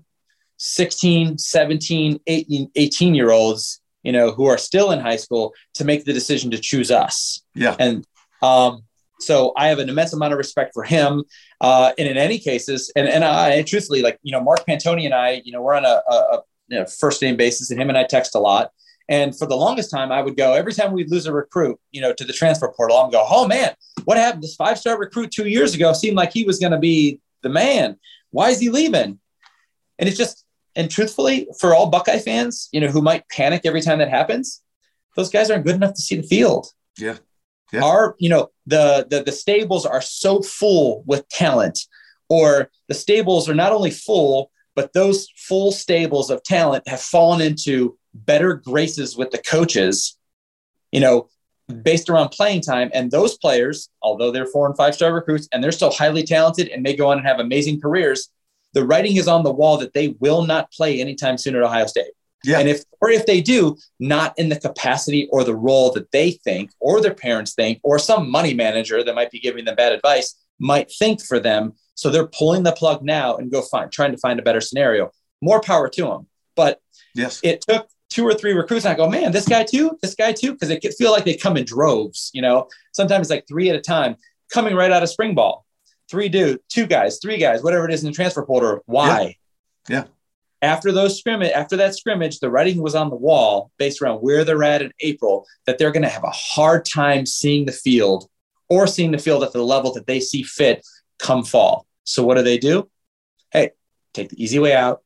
16, 0.58 1.38
17, 1.38 2.20
18, 2.28 2.72
18 2.76 3.16
year 3.16 3.32
olds, 3.32 3.82
you 4.04 4.12
know, 4.12 4.32
who 4.32 4.46
are 4.46 4.58
still 4.58 4.92
in 4.92 5.00
high 5.00 5.16
school 5.16 5.54
to 5.76 5.86
make 5.86 6.06
the 6.06 6.14
decision 6.14 6.52
to 6.52 6.60
choose 6.60 6.92
us. 6.92 7.44
Yeah. 7.56 7.76
And 7.80 8.06
um, 8.42 8.84
so 9.20 9.54
I 9.58 9.68
have 9.68 9.80
an 9.80 9.90
immense 9.90 10.14
amount 10.14 10.34
of 10.34 10.38
respect 10.38 10.74
for 10.74 10.84
him. 10.84 11.24
Uh, 11.62 11.92
and 11.98 12.08
in 12.08 12.18
any 12.18 12.40
cases, 12.40 12.92
and, 12.96 13.08
and 13.08 13.24
I 13.24 13.62
truthfully, 13.64 14.02
like, 14.02 14.20
you 14.24 14.32
know, 14.32 14.42
Mark 14.42 14.66
Pantoni 14.66 15.06
and 15.06 15.14
I, 15.14 15.42
you 15.44 15.52
know, 15.52 15.62
we're 15.62 15.76
on 15.76 15.86
a, 15.86 16.02
a, 16.10 16.14
a 16.14 16.42
you 16.68 16.80
know, 16.80 16.86
first 16.86 17.22
name 17.22 17.36
basis 17.36 17.72
and 17.72 17.82
him 17.82 17.90
and 17.90 17.98
I 17.98 18.04
text 18.04 18.36
a 18.36 18.40
lot. 18.40 18.72
And 19.10 19.36
for 19.36 19.48
the 19.48 19.56
longest 19.56 19.90
time, 19.90 20.12
I 20.12 20.22
would 20.22 20.38
go 20.38 20.54
every 20.54 20.72
time 20.72 20.94
we'd 20.94 21.10
lose 21.10 21.26
a 21.26 21.34
recruit, 21.34 21.80
you 21.92 22.00
know, 22.00 22.14
to 22.14 22.24
the 22.24 22.32
transfer 22.32 22.72
portal. 22.72 22.98
I'm 22.98 23.10
go, 23.10 23.26
oh 23.28 23.48
man, 23.48 23.74
what 24.06 24.18
happened? 24.18 24.44
This 24.44 24.56
five 24.56 24.78
star 24.78 25.00
recruit 25.00 25.32
two 25.32 25.48
years 25.48 25.74
ago 25.74 25.94
seemed 25.94 26.16
like 26.16 26.32
he 26.32 26.44
was 26.44 26.60
going 26.60 26.74
to 26.74 26.78
be 26.78 27.20
the 27.42 27.50
man. 27.50 27.98
Why 28.32 28.50
is 28.50 28.60
he 28.60 28.70
leaving? 28.70 29.20
And 29.98 30.08
it's 30.08 30.18
just, 30.18 30.46
and 30.76 30.90
truthfully, 30.90 31.48
for 31.60 31.74
all 31.74 31.90
Buckeye 31.90 32.20
fans, 32.20 32.70
you 32.72 32.80
know, 32.80 32.88
who 32.88 33.02
might 33.02 33.28
panic 33.30 33.62
every 33.66 33.82
time 33.82 34.00
that 34.00 34.10
happens, 34.10 34.62
those 35.16 35.30
guys 35.30 35.50
aren't 35.50 35.66
good 35.66 35.76
enough 35.76 35.96
to 35.96 36.02
see 36.02 36.16
the 36.16 36.24
field. 36.24 36.68
Yeah. 36.98 37.18
yeah. 37.74 37.84
Our, 37.84 38.16
you 38.20 38.30
know, 38.30 38.52
the, 38.68 39.08
the 39.10 39.24
the 39.24 39.32
stables 39.32 39.86
are 39.86 40.02
so 40.02 40.42
full 40.42 41.04
with 41.06 41.28
talent, 41.30 41.80
or 42.30 42.70
the 42.88 42.94
stables 42.94 43.50
are 43.50 43.56
not 43.56 43.74
only 43.74 43.92
full, 43.92 44.52
but 44.76 44.94
those 44.94 45.28
full 45.36 45.72
stables 45.72 46.30
of 46.30 46.44
talent 46.44 46.88
have 46.88 47.02
fallen 47.02 47.42
into 47.42 47.98
better 48.14 48.54
graces 48.54 49.18
with 49.18 49.32
the 49.32 49.40
coaches, 49.40 50.18
you 50.92 51.00
know, 51.00 51.28
based 51.70 52.10
around 52.10 52.30
playing 52.30 52.62
time. 52.62 52.90
And 52.94 53.12
those 53.12 53.38
players, 53.38 53.90
although 54.02 54.32
they're 54.32 54.46
four 54.46 54.68
and 54.68 54.76
five 54.76 54.96
star 54.96 55.14
recruits 55.14 55.48
and 55.52 55.64
they're 55.64 55.72
still 55.72 55.92
highly 55.92 56.24
talented 56.24 56.70
and 56.70 56.84
may 56.84 56.96
go 56.96 57.10
on 57.10 57.18
and 57.18 57.28
have 57.28 57.40
amazing 57.40 57.80
careers, 57.80 58.30
the 58.74 58.86
writing 58.86 59.16
is 59.16 59.28
on 59.28 59.44
the 59.44 59.52
wall 59.52 59.78
that 59.78 59.94
they 59.94 60.10
will 60.20 60.46
not 60.46 60.72
play 60.72 61.00
anytime 61.00 61.38
soon 61.38 61.56
at 61.56 61.64
Ohio 61.64 61.86
State. 61.86 62.12
Yeah. 62.44 62.60
And 62.60 62.70
if 62.70 62.84
or 63.02 63.10
if 63.10 63.26
they 63.26 63.42
do, 63.42 63.78
not 64.00 64.34
in 64.38 64.50
the 64.50 64.60
capacity 64.60 65.28
or 65.32 65.44
the 65.44 65.56
role 65.56 65.92
that 65.94 66.12
they 66.12 66.32
think 66.32 66.72
or 66.80 67.02
their 67.02 67.14
parents 67.14 67.54
think 67.54 67.80
or 67.84 68.00
some 68.00 68.30
money 68.30 68.54
manager 68.54 69.04
that 69.04 69.16
might 69.16 69.32
be 69.32 69.40
giving 69.40 69.66
them 69.66 69.76
bad 69.76 69.92
advice 69.92 70.36
might 70.60 70.92
think 70.92 71.22
for 71.22 71.40
them. 71.40 71.74
So 71.96 72.10
they're 72.10 72.28
pulling 72.28 72.64
the 72.64 72.72
plug 72.72 73.04
now 73.04 73.36
and 73.36 73.52
go 73.52 73.62
find 73.62 73.92
trying 73.92 74.12
to 74.12 74.18
find 74.18 74.40
a 74.40 74.44
better 74.44 74.62
scenario. 74.62 75.12
More 75.42 75.60
power 75.62 75.90
to 75.90 76.02
them. 76.04 76.28
But 76.56 76.80
yes, 77.14 77.42
it 77.44 77.62
took 77.62 77.90
two 78.10 78.26
or 78.26 78.34
three 78.34 78.54
recruits 78.54 78.86
and 78.86 78.94
I 78.94 78.98
go, 78.98 79.10
man, 79.10 79.32
this 79.32 79.48
guy 79.48 79.64
too, 79.64 79.98
this 80.02 80.16
guy 80.16 80.34
too, 80.34 80.54
because 80.54 80.70
it 80.70 80.84
feel 80.98 81.12
like 81.12 81.26
they 81.26 81.36
come 81.36 81.58
in 81.58 81.66
droves, 81.66 82.32
you 82.34 82.42
know, 82.42 82.68
sometimes 82.92 83.30
like 83.30 83.48
three 83.48 83.70
at 83.70 83.76
a 83.76 83.82
time 83.82 84.16
coming 84.52 84.76
right 84.76 84.92
out 84.92 85.04
of 85.04 85.10
spring 85.10 85.36
ball. 85.36 85.66
Three 86.10 86.28
dude, 86.28 86.60
two 86.70 86.88
guys, 86.88 87.20
three 87.22 87.38
guys, 87.38 87.62
whatever 87.62 87.86
it 87.86 87.94
is 87.94 88.04
in 88.04 88.10
the 88.10 88.16
transfer 88.16 88.44
portal. 88.44 88.80
Why? 88.86 89.36
Yeah. 89.88 89.98
yeah 89.98 90.04
after 90.62 90.92
those 90.92 91.18
scrimmage 91.18 91.52
after 91.52 91.78
that 91.78 91.96
scrimmage 91.96 92.40
the 92.40 92.50
writing 92.50 92.82
was 92.82 92.96
on 92.96 93.10
the 93.10 93.16
wall 93.16 93.72
based 93.78 94.02
around 94.02 94.18
where 94.18 94.44
they're 94.44 94.64
at 94.64 94.82
in 94.82 94.92
april 95.02 95.46
that 95.66 95.78
they're 95.78 95.92
going 95.92 96.04
to 96.04 96.10
have 96.10 96.24
a 96.24 96.32
hard 96.32 96.86
time 96.86 97.26
seeing 97.26 97.66
the 97.66 97.72
field 97.72 98.30
or 98.70 98.86
seeing 98.86 99.12
the 99.12 99.18
field 99.18 99.44
at 99.44 99.54
the 99.54 99.64
level 99.64 99.94
that 99.94 100.08
they 100.08 100.20
see 100.20 100.44
fit 100.44 100.86
come 101.18 101.44
fall 101.44 101.86
so 102.04 102.24
what 102.24 102.36
do 102.36 102.44
they 102.44 102.58
do 102.58 102.90
hey 103.52 103.72
take 104.14 104.30
the 104.30 104.44
easy 104.44 104.60
way 104.60 104.74
out 104.74 105.02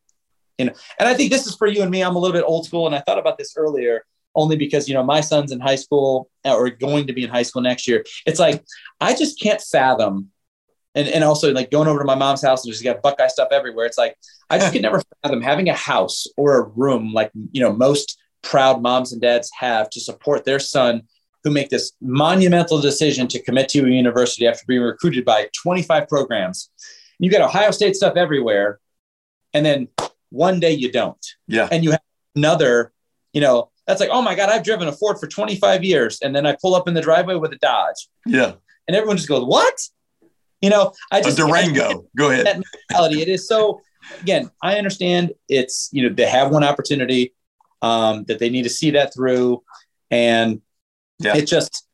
you 0.63 0.69
know 0.69 0.75
and 0.99 1.09
i 1.09 1.13
think 1.13 1.31
this 1.31 1.45
is 1.47 1.55
for 1.55 1.67
you 1.67 1.81
and 1.81 1.91
me 1.91 2.01
i'm 2.01 2.15
a 2.15 2.19
little 2.19 2.35
bit 2.35 2.45
old 2.45 2.65
school 2.65 2.85
and 2.85 2.95
i 2.95 2.99
thought 2.99 3.19
about 3.19 3.37
this 3.37 3.53
earlier 3.57 4.03
only 4.35 4.55
because 4.55 4.87
you 4.87 4.93
know 4.93 5.03
my 5.03 5.21
son's 5.21 5.51
in 5.51 5.59
high 5.59 5.75
school 5.75 6.29
uh, 6.45 6.55
or 6.55 6.69
going 6.69 7.07
to 7.07 7.13
be 7.13 7.23
in 7.23 7.29
high 7.29 7.43
school 7.43 7.61
next 7.61 7.87
year 7.87 8.03
it's 8.25 8.39
like 8.39 8.63
i 8.99 9.13
just 9.13 9.39
can't 9.39 9.61
fathom 9.61 10.31
and, 10.95 11.07
and 11.07 11.23
also 11.23 11.51
like 11.51 11.71
going 11.71 11.87
over 11.87 11.99
to 11.99 12.05
my 12.05 12.15
mom's 12.15 12.43
house 12.43 12.63
and 12.63 12.71
just 12.71 12.83
got 12.83 13.01
Buckeye 13.01 13.27
stuff 13.27 13.49
everywhere. 13.51 13.85
It's 13.85 13.97
like 13.97 14.15
I 14.49 14.59
just 14.59 14.73
could 14.73 14.81
never 14.81 15.01
fathom 15.23 15.41
having 15.41 15.69
a 15.69 15.73
house 15.73 16.27
or 16.37 16.59
a 16.59 16.67
room 16.69 17.13
like 17.13 17.31
you 17.51 17.61
know 17.61 17.73
most 17.73 18.19
proud 18.41 18.81
moms 18.81 19.11
and 19.11 19.21
dads 19.21 19.49
have 19.57 19.89
to 19.91 19.99
support 19.99 20.45
their 20.45 20.59
son 20.59 21.03
who 21.43 21.51
make 21.51 21.69
this 21.69 21.93
monumental 22.01 22.79
decision 22.79 23.27
to 23.27 23.41
commit 23.41 23.69
to 23.69 23.85
a 23.85 23.89
university 23.89 24.47
after 24.47 24.63
being 24.67 24.81
recruited 24.81 25.25
by 25.25 25.49
25 25.61 26.07
programs. 26.07 26.69
You 27.19 27.29
got 27.29 27.41
Ohio 27.41 27.71
State 27.71 27.95
stuff 27.95 28.15
everywhere, 28.15 28.79
and 29.53 29.65
then 29.65 29.87
one 30.33 30.59
day 30.59 30.71
you 30.71 30.91
don't. 30.91 31.25
Yeah. 31.47 31.69
And 31.71 31.83
you 31.83 31.91
have 31.91 32.01
another, 32.35 32.91
you 33.31 33.41
know, 33.41 33.69
that's 33.87 33.99
like, 33.99 34.09
oh 34.11 34.21
my 34.21 34.35
God, 34.35 34.49
I've 34.49 34.63
driven 34.63 34.87
a 34.87 34.91
Ford 34.91 35.19
for 35.19 35.27
25 35.27 35.83
years. 35.83 36.19
And 36.21 36.35
then 36.35 36.45
I 36.45 36.57
pull 36.61 36.75
up 36.75 36.87
in 36.87 36.93
the 36.93 37.01
driveway 37.01 37.35
with 37.35 37.53
a 37.53 37.57
Dodge. 37.57 38.09
Yeah. 38.25 38.53
And 38.87 38.95
everyone 38.95 39.17
just 39.17 39.29
goes, 39.29 39.45
what? 39.45 39.79
You 40.61 40.69
know, 40.69 40.93
I 41.11 41.21
just 41.21 41.37
a 41.37 41.41
Durango. 41.41 42.05
Go 42.17 42.31
ahead. 42.31 42.45
That 42.45 42.63
mentality. 42.89 43.21
It 43.21 43.27
is 43.27 43.47
so. 43.47 43.81
Again, 44.21 44.49
I 44.61 44.77
understand 44.77 45.33
it's 45.49 45.89
you 45.91 46.03
know 46.03 46.15
they 46.15 46.25
have 46.25 46.51
one 46.51 46.63
opportunity 46.63 47.33
um, 47.81 48.23
that 48.25 48.39
they 48.39 48.49
need 48.49 48.63
to 48.63 48.69
see 48.69 48.91
that 48.91 49.13
through, 49.13 49.61
and 50.09 50.61
yeah. 51.19 51.35
it 51.35 51.47
just 51.47 51.85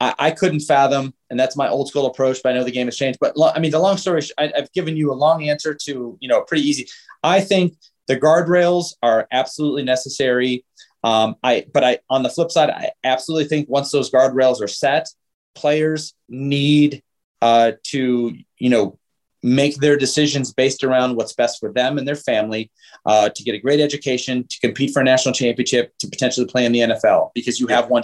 I, 0.00 0.14
I, 0.18 0.30
couldn't 0.30 0.60
fathom, 0.60 1.12
and 1.30 1.38
that's 1.38 1.56
my 1.56 1.68
old 1.68 1.88
school 1.88 2.06
approach. 2.06 2.40
But 2.42 2.50
I 2.50 2.56
know 2.56 2.64
the 2.64 2.70
game 2.70 2.86
has 2.86 2.96
changed. 2.96 3.18
But 3.20 3.36
lo- 3.36 3.52
I 3.54 3.58
mean, 3.58 3.70
the 3.70 3.78
long 3.78 3.96
story, 3.96 4.22
I, 4.38 4.52
I've 4.56 4.72
given 4.72 4.96
you 4.96 5.12
a 5.12 5.14
long 5.14 5.48
answer 5.48 5.74
to 5.74 6.18
you 6.20 6.28
know 6.28 6.42
pretty 6.42 6.66
easy. 6.68 6.86
I 7.22 7.40
think 7.40 7.74
the 8.06 8.16
guardrails 8.16 8.94
are 9.02 9.26
absolutely 9.32 9.82
necessary. 9.82 10.64
Um, 11.04 11.36
I 11.42 11.66
but 11.72 11.84
I 11.84 11.98
on 12.10 12.22
the 12.22 12.30
flip 12.30 12.50
side, 12.50 12.70
I 12.70 12.90
absolutely 13.04 13.48
think 13.48 13.68
once 13.68 13.90
those 13.90 14.10
guardrails 14.10 14.60
are 14.62 14.68
set, 14.68 15.08
players 15.54 16.14
need 16.28 17.02
uh, 17.42 17.72
to 17.84 18.36
you 18.58 18.70
know 18.70 18.98
make 19.42 19.76
their 19.76 19.96
decisions 19.96 20.52
based 20.52 20.82
around 20.82 21.14
what's 21.14 21.32
best 21.32 21.60
for 21.60 21.72
them 21.72 21.98
and 21.98 22.08
their 22.08 22.16
family 22.16 22.70
uh, 23.04 23.28
to 23.28 23.44
get 23.44 23.54
a 23.54 23.58
great 23.58 23.80
education 23.80 24.44
to 24.48 24.58
compete 24.60 24.92
for 24.92 25.00
a 25.00 25.04
national 25.04 25.32
championship 25.32 25.96
to 25.98 26.08
potentially 26.08 26.46
play 26.46 26.64
in 26.64 26.72
the 26.72 26.80
nfl 26.80 27.30
because 27.34 27.60
you 27.60 27.66
have 27.68 27.88
one 27.88 28.02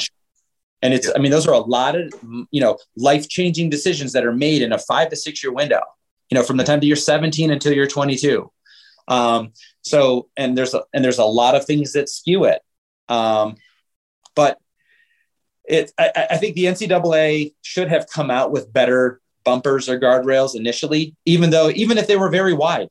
and 0.82 0.92
it's 0.92 1.10
i 1.14 1.18
mean 1.18 1.30
those 1.30 1.46
are 1.46 1.54
a 1.54 1.58
lot 1.58 1.96
of 1.96 2.12
you 2.50 2.60
know 2.60 2.76
life 2.96 3.28
changing 3.28 3.70
decisions 3.70 4.12
that 4.12 4.24
are 4.24 4.32
made 4.32 4.62
in 4.62 4.72
a 4.72 4.78
five 4.78 5.08
to 5.08 5.16
six 5.16 5.42
year 5.42 5.52
window 5.52 5.80
you 6.30 6.36
know 6.36 6.42
from 6.42 6.56
the 6.56 6.64
time 6.64 6.80
that 6.80 6.86
you're 6.86 6.96
17 6.96 7.50
until 7.50 7.72
you're 7.72 7.86
22 7.86 8.50
um, 9.08 9.52
so 9.82 10.28
and 10.36 10.56
there's 10.56 10.74
a 10.74 10.82
and 10.92 11.04
there's 11.04 11.18
a 11.18 11.24
lot 11.24 11.54
of 11.54 11.64
things 11.64 11.92
that 11.92 12.08
skew 12.08 12.44
it. 12.44 12.62
Um, 13.08 13.56
but 14.34 14.58
it 15.64 15.92
I, 15.98 16.26
I 16.30 16.36
think 16.38 16.54
the 16.54 16.64
ncaa 16.64 17.54
should 17.62 17.88
have 17.88 18.08
come 18.08 18.30
out 18.30 18.52
with 18.52 18.72
better 18.72 19.20
bumpers 19.44 19.88
or 19.88 19.98
guardrails 19.98 20.54
initially, 20.54 21.16
even 21.24 21.50
though 21.50 21.70
even 21.70 21.98
if 21.98 22.06
they 22.06 22.16
were 22.16 22.30
very 22.30 22.52
wide, 22.52 22.88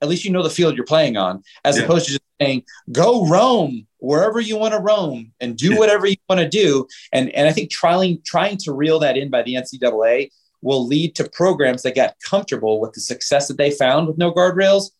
at 0.00 0.08
least 0.08 0.24
you 0.24 0.30
know 0.30 0.42
the 0.42 0.50
field 0.50 0.76
you're 0.76 0.86
playing 0.86 1.16
on, 1.16 1.42
as 1.64 1.76
yeah. 1.76 1.84
opposed 1.84 2.06
to 2.06 2.12
just 2.12 2.22
saying, 2.40 2.62
go 2.90 3.26
roam 3.26 3.86
wherever 4.00 4.40
you 4.40 4.56
want 4.56 4.74
to 4.74 4.80
roam 4.80 5.32
and 5.40 5.56
do 5.56 5.78
whatever 5.78 6.06
you 6.06 6.16
want 6.28 6.40
to 6.40 6.48
do. 6.48 6.86
And 7.12 7.30
and 7.30 7.48
I 7.48 7.52
think 7.52 7.70
trying 7.70 8.20
trying 8.24 8.56
to 8.58 8.72
reel 8.72 8.98
that 9.00 9.16
in 9.16 9.30
by 9.30 9.42
the 9.42 9.54
NCAA 9.54 10.30
will 10.62 10.86
lead 10.86 11.14
to 11.16 11.28
programs 11.30 11.82
that 11.82 11.94
got 11.94 12.16
comfortable 12.28 12.80
with 12.80 12.92
the 12.92 13.00
success 13.00 13.48
that 13.48 13.56
they 13.56 13.70
found 13.70 14.06
with 14.06 14.18
no 14.18 14.32
guardrails 14.32 14.90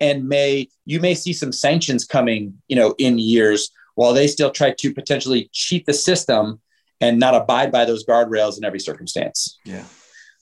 and 0.00 0.28
may 0.28 0.68
you 0.84 1.00
may 1.00 1.14
see 1.14 1.32
some 1.32 1.50
sanctions 1.50 2.04
coming 2.04 2.54
you 2.68 2.76
know 2.76 2.94
in 2.98 3.18
years 3.18 3.72
while 3.96 4.12
they 4.12 4.28
still 4.28 4.50
try 4.50 4.72
to 4.78 4.94
potentially 4.94 5.50
cheat 5.52 5.84
the 5.86 5.92
system 5.92 6.60
and 7.00 7.18
not 7.18 7.34
abide 7.34 7.72
by 7.72 7.84
those 7.84 8.04
guardrails 8.04 8.56
in 8.56 8.64
every 8.64 8.80
circumstance. 8.80 9.58
Yeah. 9.64 9.84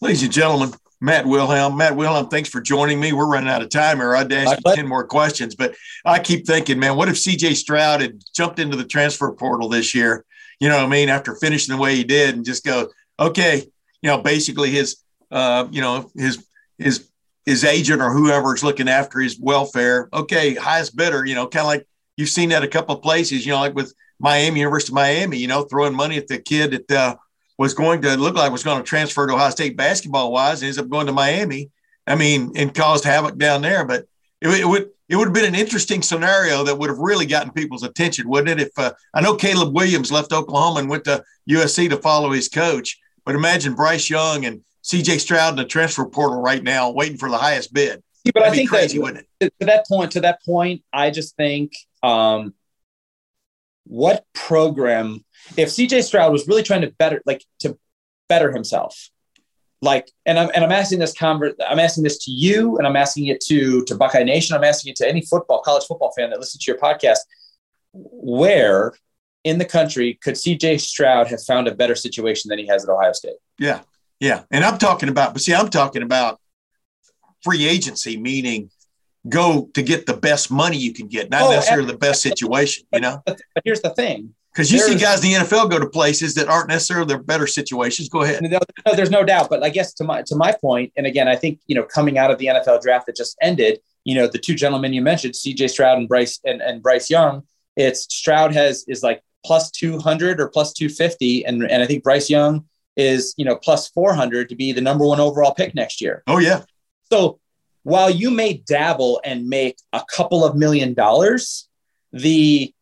Ladies 0.01 0.23
and 0.23 0.33
gentlemen, 0.33 0.75
Matt 1.01 1.27
Wilhelm. 1.27 1.77
Matt 1.77 1.97
Wilhelm, 1.97 2.29
thanks 2.29 2.49
for 2.49 2.61
joining 2.61 2.99
me. 2.99 3.13
We're 3.13 3.29
running 3.29 3.51
out 3.51 3.63
of 3.63 3.69
time 3.69 3.99
here. 3.99 4.17
I'd 4.17 4.33
ask 4.33 4.59
you 4.65 4.75
10 4.75 4.87
more 4.87 5.07
questions, 5.07 5.55
but 5.55 5.75
I 6.05 6.19
keep 6.19 6.47
thinking, 6.47 6.79
man, 6.79 6.97
what 6.97 7.09
if 7.09 7.17
CJ 7.17 7.57
Stroud 7.57 8.01
had 8.01 8.23
jumped 8.35 8.59
into 8.59 8.77
the 8.77 8.85
transfer 8.85 9.31
portal 9.33 9.69
this 9.69 9.95
year? 9.95 10.25
You 10.59 10.69
know 10.69 10.77
what 10.77 10.87
I 10.87 10.89
mean? 10.89 11.09
After 11.09 11.35
finishing 11.35 11.75
the 11.75 11.81
way 11.81 11.97
he 11.97 12.05
did 12.05 12.35
and 12.35 12.45
just 12.45 12.65
go, 12.65 12.89
okay, 13.21 13.63
you 14.01 14.11
know, 14.11 14.19
basically 14.19 14.71
his, 14.71 14.97
uh, 15.31 15.67
you 15.71 15.83
know, 15.83 16.11
his, 16.17 16.47
his, 16.79 17.11
his 17.45 17.63
agent 17.63 18.01
or 18.01 18.11
whoever 18.11 18.55
is 18.55 18.65
looking 18.65 18.89
after 18.89 19.21
his 19.21 19.39
welfare. 19.39 20.09
Okay, 20.13 20.55
highest 20.55 20.97
bidder, 20.97 21.27
you 21.27 21.35
know, 21.35 21.47
kind 21.47 21.63
of 21.63 21.67
like 21.67 21.87
you've 22.17 22.31
seen 22.31 22.49
that 22.49 22.65
a 22.65 22.69
couple 22.69 22.97
of 22.97 23.03
places, 23.03 23.45
you 23.45 23.53
know, 23.53 23.61
like 23.61 23.75
with 23.75 23.93
Miami, 24.19 24.61
University 24.61 24.93
of 24.93 24.95
Miami, 24.95 25.37
you 25.37 25.47
know, 25.47 25.63
throwing 25.65 25.95
money 25.95 26.17
at 26.17 26.27
the 26.27 26.39
kid 26.39 26.73
at, 26.73 26.91
uh, 26.91 27.17
was 27.59 27.75
going 27.75 28.03
to 28.03 28.17
look 28.17 28.35
like 28.35 28.53
was 28.53 28.65
going 28.65 28.79
to 28.79 28.85
transfer 28.85 29.27
to 29.27 29.35
Ohio 29.35 29.51
State 29.51 29.77
basketball 29.77 30.33
wise, 30.33 30.61
and 30.61 30.67
ends 30.67 30.79
up 30.79 30.89
going 30.89 31.07
to 31.07 31.13
Miami. 31.13 31.71
I 32.07 32.15
mean, 32.15 32.53
and 32.55 32.73
caused 32.75 33.05
havoc 33.05 33.37
down 33.37 33.63
there. 33.63 33.85
But 33.85 34.07
it, 34.41 34.49
it 34.49 34.67
would 34.67 34.91
it 35.09 35.17
would 35.17 35.29
have 35.29 35.35
been 35.35 35.45
an 35.45 35.55
interesting 35.55 36.03
scenario 36.03 36.65
that 36.65 36.77
would 36.77 36.91
have 36.91 36.99
really 36.99 37.27
gotten 37.27 37.53
people's 37.53 37.83
attention, 37.83 38.29
wouldn't 38.29 38.61
it? 38.61 38.69
If 38.69 38.79
uh, 38.79 38.93
I 39.15 39.21
know 39.21 39.37
Caleb 39.37 39.75
Williams 39.75 40.13
left 40.13 40.33
Oklahoma 40.33 40.81
and 40.81 40.89
went 40.89 41.05
to 41.05 41.25
USC 41.49 41.89
to 41.91 41.97
follow 41.97 42.33
his 42.33 42.49
coach, 42.49 42.99
but 43.25 43.35
imagine 43.35 43.75
Bryce 43.75 44.11
Young 44.11 44.45
and 44.45 44.63
C.J. 44.83 45.19
Stroud 45.19 45.53
in 45.53 45.57
the 45.57 45.65
transfer 45.65 46.05
portal 46.05 46.41
right 46.41 46.63
now, 46.63 46.91
waiting 46.91 47.19
for 47.19 47.29
the 47.29 47.39
highest 47.39 47.73
bid. 47.73 48.03
Yeah, 48.25 48.33
but 48.35 48.41
That'd 48.41 48.53
I 48.53 48.57
think 48.57 48.69
crazy, 48.71 48.99
that, 48.99 49.25
to 49.61 49.67
that 49.67 49.87
point, 49.87 50.13
to 50.13 50.21
that 50.21 50.45
point, 50.45 50.83
I 50.93 51.11
just 51.11 51.37
think 51.37 51.73
um, 52.03 52.55
what 53.85 54.25
program 54.33 55.25
if 55.57 55.69
CJ 55.69 56.03
Stroud 56.03 56.33
was 56.33 56.47
really 56.49 56.63
trying 56.63 56.83
to 56.83 56.91
better, 56.99 57.23
like 57.27 57.45
to 57.61 57.79
better 58.29 58.53
himself, 58.53 59.11
like, 59.83 60.11
and 60.25 60.39
I'm 60.39 60.51
and 60.55 60.65
I'm 60.65 60.73
asking 60.73 60.99
this 60.99 61.13
convert, 61.13 61.55
I'm 61.67 61.79
asking 61.79 62.05
this 62.05 62.25
to 62.25 62.31
you, 62.31 62.77
and 62.79 62.87
I'm 62.87 62.97
asking 62.97 63.27
it 63.27 63.41
to 63.43 63.85
to 63.85 63.95
Buckeye 63.95 64.25
Nation, 64.25 64.57
I'm 64.57 64.65
asking 64.65 64.91
it 64.91 64.97
to 64.97 65.09
any 65.09 65.23
football, 65.23 65.63
college 65.63 65.85
football 65.85 66.13
fan 66.17 66.31
that 66.31 66.41
listens 66.41 66.65
to 66.65 66.73
your 66.73 66.81
podcast. 66.81 67.19
Where 67.93 68.95
in 69.45 69.59
the 69.59 69.65
country 69.65 70.19
could 70.23 70.35
CJ 70.35 70.81
Stroud 70.81 71.29
have 71.29 71.43
found 71.43 71.69
a 71.69 71.75
better 71.75 71.95
situation 71.95 72.49
than 72.49 72.59
he 72.59 72.67
has 72.67 72.85
at 72.85 72.91
Ohio 72.91 73.13
State? 73.13 73.37
Yeah, 73.59 73.83
yeah, 74.19 74.43
and 74.51 74.65
I'm 74.65 74.79
talking 74.79 75.09
about, 75.09 75.35
but 75.35 75.43
see, 75.43 75.55
I'm 75.55 75.69
talking 75.69 76.03
about 76.03 76.41
free 77.43 77.67
agency, 77.67 78.17
meaning 78.17 78.71
go 79.29 79.69
to 79.75 79.83
get 79.83 80.07
the 80.07 80.17
best 80.17 80.51
money 80.51 80.77
you 80.77 80.93
can 80.93 81.09
get, 81.09 81.31
not 81.31 81.43
oh, 81.43 81.51
necessarily 81.51 81.93
the 81.93 81.99
best 81.99 82.23
situation. 82.23 82.87
You 82.93 83.01
know, 83.01 83.23
but 83.27 83.41
here's 83.65 83.83
the 83.83 83.91
thing: 83.91 84.35
because 84.57 84.73
you 84.73 84.79
see 84.79 84.97
guys 84.97 85.23
in 85.23 85.33
the 85.33 85.37
NFL 85.47 85.71
go 85.71 85.79
to 85.79 85.87
places 85.87 86.35
that 86.35 86.49
aren't 86.49 86.69
necessarily 86.69 87.07
their 87.07 87.23
better 87.23 87.47
situations. 87.47 88.09
Go 88.09 88.23
ahead. 88.23 88.43
No, 88.43 88.59
no, 88.87 88.95
there's 88.95 89.11
no 89.11 89.23
doubt. 89.23 89.51
But 89.51 89.63
I 89.63 89.69
guess 89.69 89.93
to 89.95 90.05
my 90.05 90.23
to 90.23 90.35
my 90.35 90.51
point, 90.59 90.95
and 90.97 91.07
again, 91.07 91.29
I 91.29 91.37
think 91.37 91.61
you 91.67 91.75
know, 91.75 91.83
coming 91.83 92.17
out 92.17 92.31
of 92.31 92.39
the 92.39 92.47
NFL 92.47 92.81
draft 92.81 93.05
that 93.07 93.17
just 93.17 93.37
ended, 93.43 93.81
you 94.05 94.15
know, 94.15 94.27
the 94.27 94.39
two 94.39 94.55
gentlemen 94.55 94.95
you 94.95 95.03
mentioned, 95.03 95.37
C.J. 95.37 95.69
Stroud 95.69 95.99
and 95.99 96.09
Bryce 96.09 96.41
and, 96.47 96.63
and 96.63 96.83
Bryce 96.83 97.11
Young, 97.11 97.43
it's 97.77 98.13
Stroud 98.15 98.55
has 98.55 98.87
is 98.89 99.03
like 99.03 99.23
plus 99.45 99.71
two 99.71 99.99
hundred 99.99 100.41
or 100.41 100.49
plus 100.49 100.73
two 100.73 100.89
fifty, 100.89 101.45
and 101.45 101.63
and 101.63 101.83
I 101.83 101.87
think 101.87 102.03
Bryce 102.03 102.31
Young 102.31 102.65
is 102.97 103.35
you 103.37 103.45
know 103.45 103.57
plus 103.57 103.89
four 103.89 104.15
hundred 104.15 104.49
to 104.49 104.57
be 104.57 104.73
the 104.73 104.81
number 104.81 105.05
one 105.05 105.21
overall 105.21 105.53
pick 105.53 105.75
next 105.75 106.01
year. 106.01 106.23
Oh 106.27 106.39
yeah. 106.39 106.63
So 107.13 107.41
while 107.83 108.09
you 108.09 108.31
may 108.31 108.55
dabble 108.55 109.21
and 109.23 109.49
make 109.49 109.77
a 109.93 110.03
couple 110.11 110.47
of 110.47 110.57
million 110.57 110.95
dollars, 110.95 111.69
the 112.13 112.73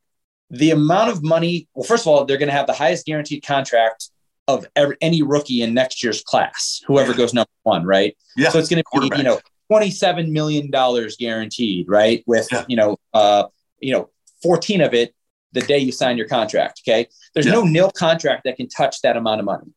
the 0.51 0.71
amount 0.71 1.11
of 1.11 1.23
money, 1.23 1.69
well, 1.75 1.85
first 1.85 2.05
of 2.05 2.09
all, 2.09 2.25
they're 2.25 2.39
going 2.39 2.49
to 2.49 2.55
have 2.55 2.67
the 2.67 2.73
highest 2.73 3.07
guaranteed 3.07 3.45
contract 3.45 4.11
of 4.47 4.67
every, 4.77 4.97
any 5.01 5.23
rookie 5.23 5.63
in 5.63 5.75
next 5.75 6.03
year's 6.03 6.23
class, 6.23 6.83
whoever 6.87 7.15
goes 7.15 7.33
number 7.33 7.51
one, 7.63 7.85
right? 7.85 8.17
Yeah. 8.37 8.51
So 8.51 8.59
it's 8.59 8.69
going 8.69 8.83
to 8.83 9.01
be, 9.01 9.17
you 9.17 9.23
know, 9.23 9.41
$27 9.73 10.31
million 10.31 10.71
guaranteed, 11.19 11.89
right? 11.89 12.23
With, 12.27 12.49
yeah. 12.53 12.65
you 12.69 12.77
know, 12.77 12.99
uh, 13.15 13.45
you 13.81 13.93
know, 13.93 14.11
14 14.43 14.83
of 14.83 14.93
it 14.93 15.15
the 15.53 15.63
day 15.63 15.79
you 15.79 15.93
sign 15.93 16.19
your 16.19 16.29
contract. 16.29 16.83
Okay. 16.87 17.09
There's 17.33 17.47
yeah. 17.47 17.53
no 17.53 17.65
nil 17.65 17.91
contract 17.91 18.45
that 18.45 18.57
can 18.57 18.69
touch 18.69 19.01
that 19.03 19.17
amount 19.17 19.41
of 19.41 19.47
money. 19.47 19.73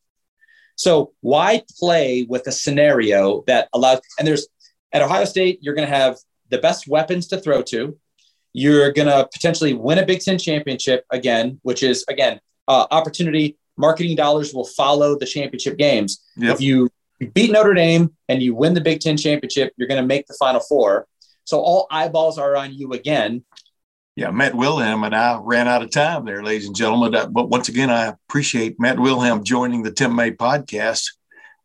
So 0.76 1.14
why 1.22 1.64
play 1.80 2.26
with 2.28 2.46
a 2.48 2.52
scenario 2.52 3.44
that 3.48 3.70
allows, 3.74 4.02
and 4.20 4.28
there's 4.28 4.48
at 4.92 5.02
Ohio 5.02 5.26
State, 5.26 5.60
you're 5.62 5.74
going 5.74 5.88
to 5.88 5.96
have 5.96 6.18
the 6.50 6.58
best 6.58 6.88
weapons 6.88 7.28
to 7.28 7.40
throw 7.40 7.62
to. 7.64 7.98
You're 8.58 8.92
going 8.92 9.08
to 9.08 9.30
potentially 9.32 9.76
win 9.76 10.00
a 10.00 10.06
Big 10.06 10.22
Ten 10.22 10.40
championship 10.40 11.06
again, 11.12 11.60
which 11.62 11.84
is, 11.84 12.04
again, 12.10 12.40
uh, 12.68 12.88
opportunity. 12.90 13.56
Marketing 13.78 14.16
dollars 14.16 14.52
will 14.52 14.66
follow 14.66 15.16
the 15.16 15.28
championship 15.28 15.78
games. 15.78 16.26
Yep. 16.38 16.56
If 16.56 16.62
you 16.62 16.90
beat 17.36 17.52
Notre 17.52 17.76
Dame 17.76 18.16
and 18.28 18.42
you 18.42 18.56
win 18.56 18.74
the 18.74 18.82
Big 18.82 19.00
Ten 19.00 19.16
championship, 19.16 19.74
you're 19.78 19.88
going 19.88 20.02
to 20.02 20.08
make 20.08 20.26
the 20.26 20.34
Final 20.40 20.60
Four. 20.60 21.06
So 21.44 21.60
all 21.60 21.86
eyeballs 21.92 22.40
are 22.40 22.56
on 22.58 22.74
you 22.74 22.94
again. 22.94 23.44
Yeah, 24.16 24.32
Matt 24.32 24.56
Wilhelm 24.56 25.04
and 25.04 25.16
I 25.16 25.40
ran 25.40 25.68
out 25.68 25.84
of 25.84 25.92
time 25.92 26.26
there, 26.26 26.42
ladies 26.42 26.66
and 26.66 26.76
gentlemen. 26.76 27.12
But 27.30 27.50
once 27.50 27.70
again, 27.70 27.92
I 27.92 28.08
appreciate 28.08 28.80
Matt 28.80 28.98
Wilhelm 28.98 29.44
joining 29.44 29.84
the 29.84 29.92
Tim 29.92 30.16
May 30.16 30.32
podcast. 30.32 31.12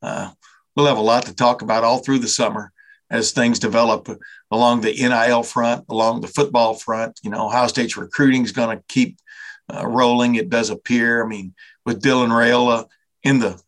Uh, 0.02 0.32
we'll 0.76 0.84
have 0.84 0.98
a 0.98 1.00
lot 1.00 1.24
to 1.24 1.34
talk 1.34 1.62
about 1.62 1.84
all 1.84 2.00
through 2.00 2.18
the 2.18 2.28
summer 2.28 2.70
as 3.12 3.30
things 3.30 3.58
develop 3.58 4.08
along 4.50 4.80
the 4.80 4.92
NIL 4.92 5.42
front, 5.42 5.84
along 5.90 6.22
the 6.22 6.28
football 6.28 6.74
front. 6.74 7.20
You 7.22 7.30
know, 7.30 7.46
Ohio 7.46 7.68
State's 7.68 7.96
recruiting 7.96 8.42
is 8.42 8.52
going 8.52 8.76
to 8.76 8.82
keep 8.88 9.18
uh, 9.72 9.86
rolling. 9.86 10.34
It 10.34 10.48
does 10.48 10.70
appear. 10.70 11.22
I 11.22 11.28
mean, 11.28 11.54
with 11.84 12.02
Dylan 12.02 12.30
Raiola 12.30 12.86
in 13.22 13.38
the 13.38 13.62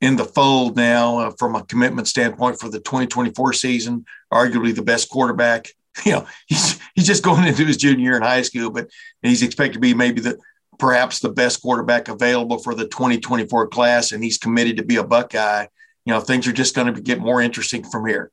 in 0.00 0.16
the 0.16 0.24
fold 0.24 0.76
now 0.76 1.18
uh, 1.18 1.30
from 1.38 1.56
a 1.56 1.64
commitment 1.64 2.06
standpoint 2.06 2.60
for 2.60 2.68
the 2.68 2.78
2024 2.78 3.52
season, 3.54 4.04
arguably 4.32 4.74
the 4.74 4.82
best 4.82 5.10
quarterback. 5.10 5.68
You 6.04 6.10
know, 6.10 6.26
he's 6.48 6.80
he's 6.96 7.06
just 7.06 7.22
going 7.22 7.46
into 7.46 7.64
his 7.64 7.76
junior 7.76 8.02
year 8.02 8.16
in 8.16 8.22
high 8.24 8.42
school, 8.42 8.68
but 8.68 8.90
he's 9.22 9.44
expected 9.44 9.74
to 9.74 9.78
be 9.78 9.94
maybe 9.94 10.20
the 10.20 10.40
perhaps 10.76 11.20
the 11.20 11.28
best 11.28 11.62
quarterback 11.62 12.08
available 12.08 12.58
for 12.58 12.74
the 12.74 12.88
2024 12.88 13.68
class, 13.68 14.10
and 14.10 14.24
he's 14.24 14.36
committed 14.36 14.78
to 14.78 14.84
be 14.84 14.96
a 14.96 15.04
Buckeye. 15.04 15.66
You 16.04 16.12
know, 16.12 16.18
things 16.18 16.48
are 16.48 16.52
just 16.52 16.74
going 16.74 16.92
to 16.92 17.00
get 17.00 17.20
more 17.20 17.40
interesting 17.40 17.84
from 17.84 18.06
here. 18.08 18.32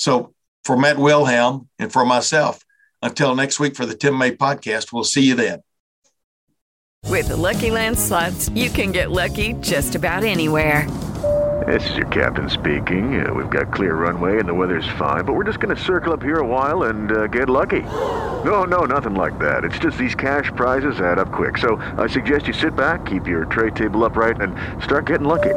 So 0.00 0.32
for 0.64 0.78
Matt 0.78 0.96
Wilhelm 0.96 1.68
and 1.78 1.92
for 1.92 2.06
myself, 2.06 2.64
until 3.02 3.34
next 3.34 3.60
week 3.60 3.76
for 3.76 3.84
the 3.84 3.94
Tim 3.94 4.16
May 4.16 4.34
podcast, 4.34 4.94
we'll 4.94 5.04
see 5.04 5.20
you 5.20 5.34
then. 5.34 5.60
With 7.04 7.28
the 7.28 7.36
Lucky 7.36 7.70
Land 7.70 7.98
slots, 7.98 8.48
you 8.50 8.70
can 8.70 8.92
get 8.92 9.10
lucky 9.10 9.52
just 9.60 9.94
about 9.94 10.24
anywhere. 10.24 10.90
This 11.66 11.86
is 11.90 11.96
your 11.98 12.06
captain 12.06 12.48
speaking. 12.48 13.22
Uh, 13.22 13.34
we've 13.34 13.50
got 13.50 13.74
clear 13.74 13.94
runway 13.94 14.38
and 14.38 14.48
the 14.48 14.54
weather's 14.54 14.88
fine, 14.98 15.26
but 15.26 15.34
we're 15.34 15.44
just 15.44 15.60
going 15.60 15.76
to 15.76 15.82
circle 15.82 16.14
up 16.14 16.22
here 16.22 16.38
a 16.38 16.46
while 16.46 16.84
and 16.84 17.12
uh, 17.12 17.26
get 17.26 17.50
lucky. 17.50 17.82
No, 18.42 18.64
no, 18.64 18.86
nothing 18.86 19.14
like 19.14 19.38
that. 19.38 19.64
It's 19.64 19.78
just 19.78 19.98
these 19.98 20.14
cash 20.14 20.50
prizes 20.56 20.98
add 21.02 21.18
up 21.18 21.30
quick. 21.30 21.58
So 21.58 21.76
I 21.98 22.06
suggest 22.06 22.46
you 22.46 22.54
sit 22.54 22.74
back, 22.74 23.04
keep 23.04 23.26
your 23.26 23.44
tray 23.44 23.70
table 23.70 24.02
upright, 24.02 24.40
and 24.40 24.56
start 24.82 25.04
getting 25.04 25.28
lucky. 25.28 25.56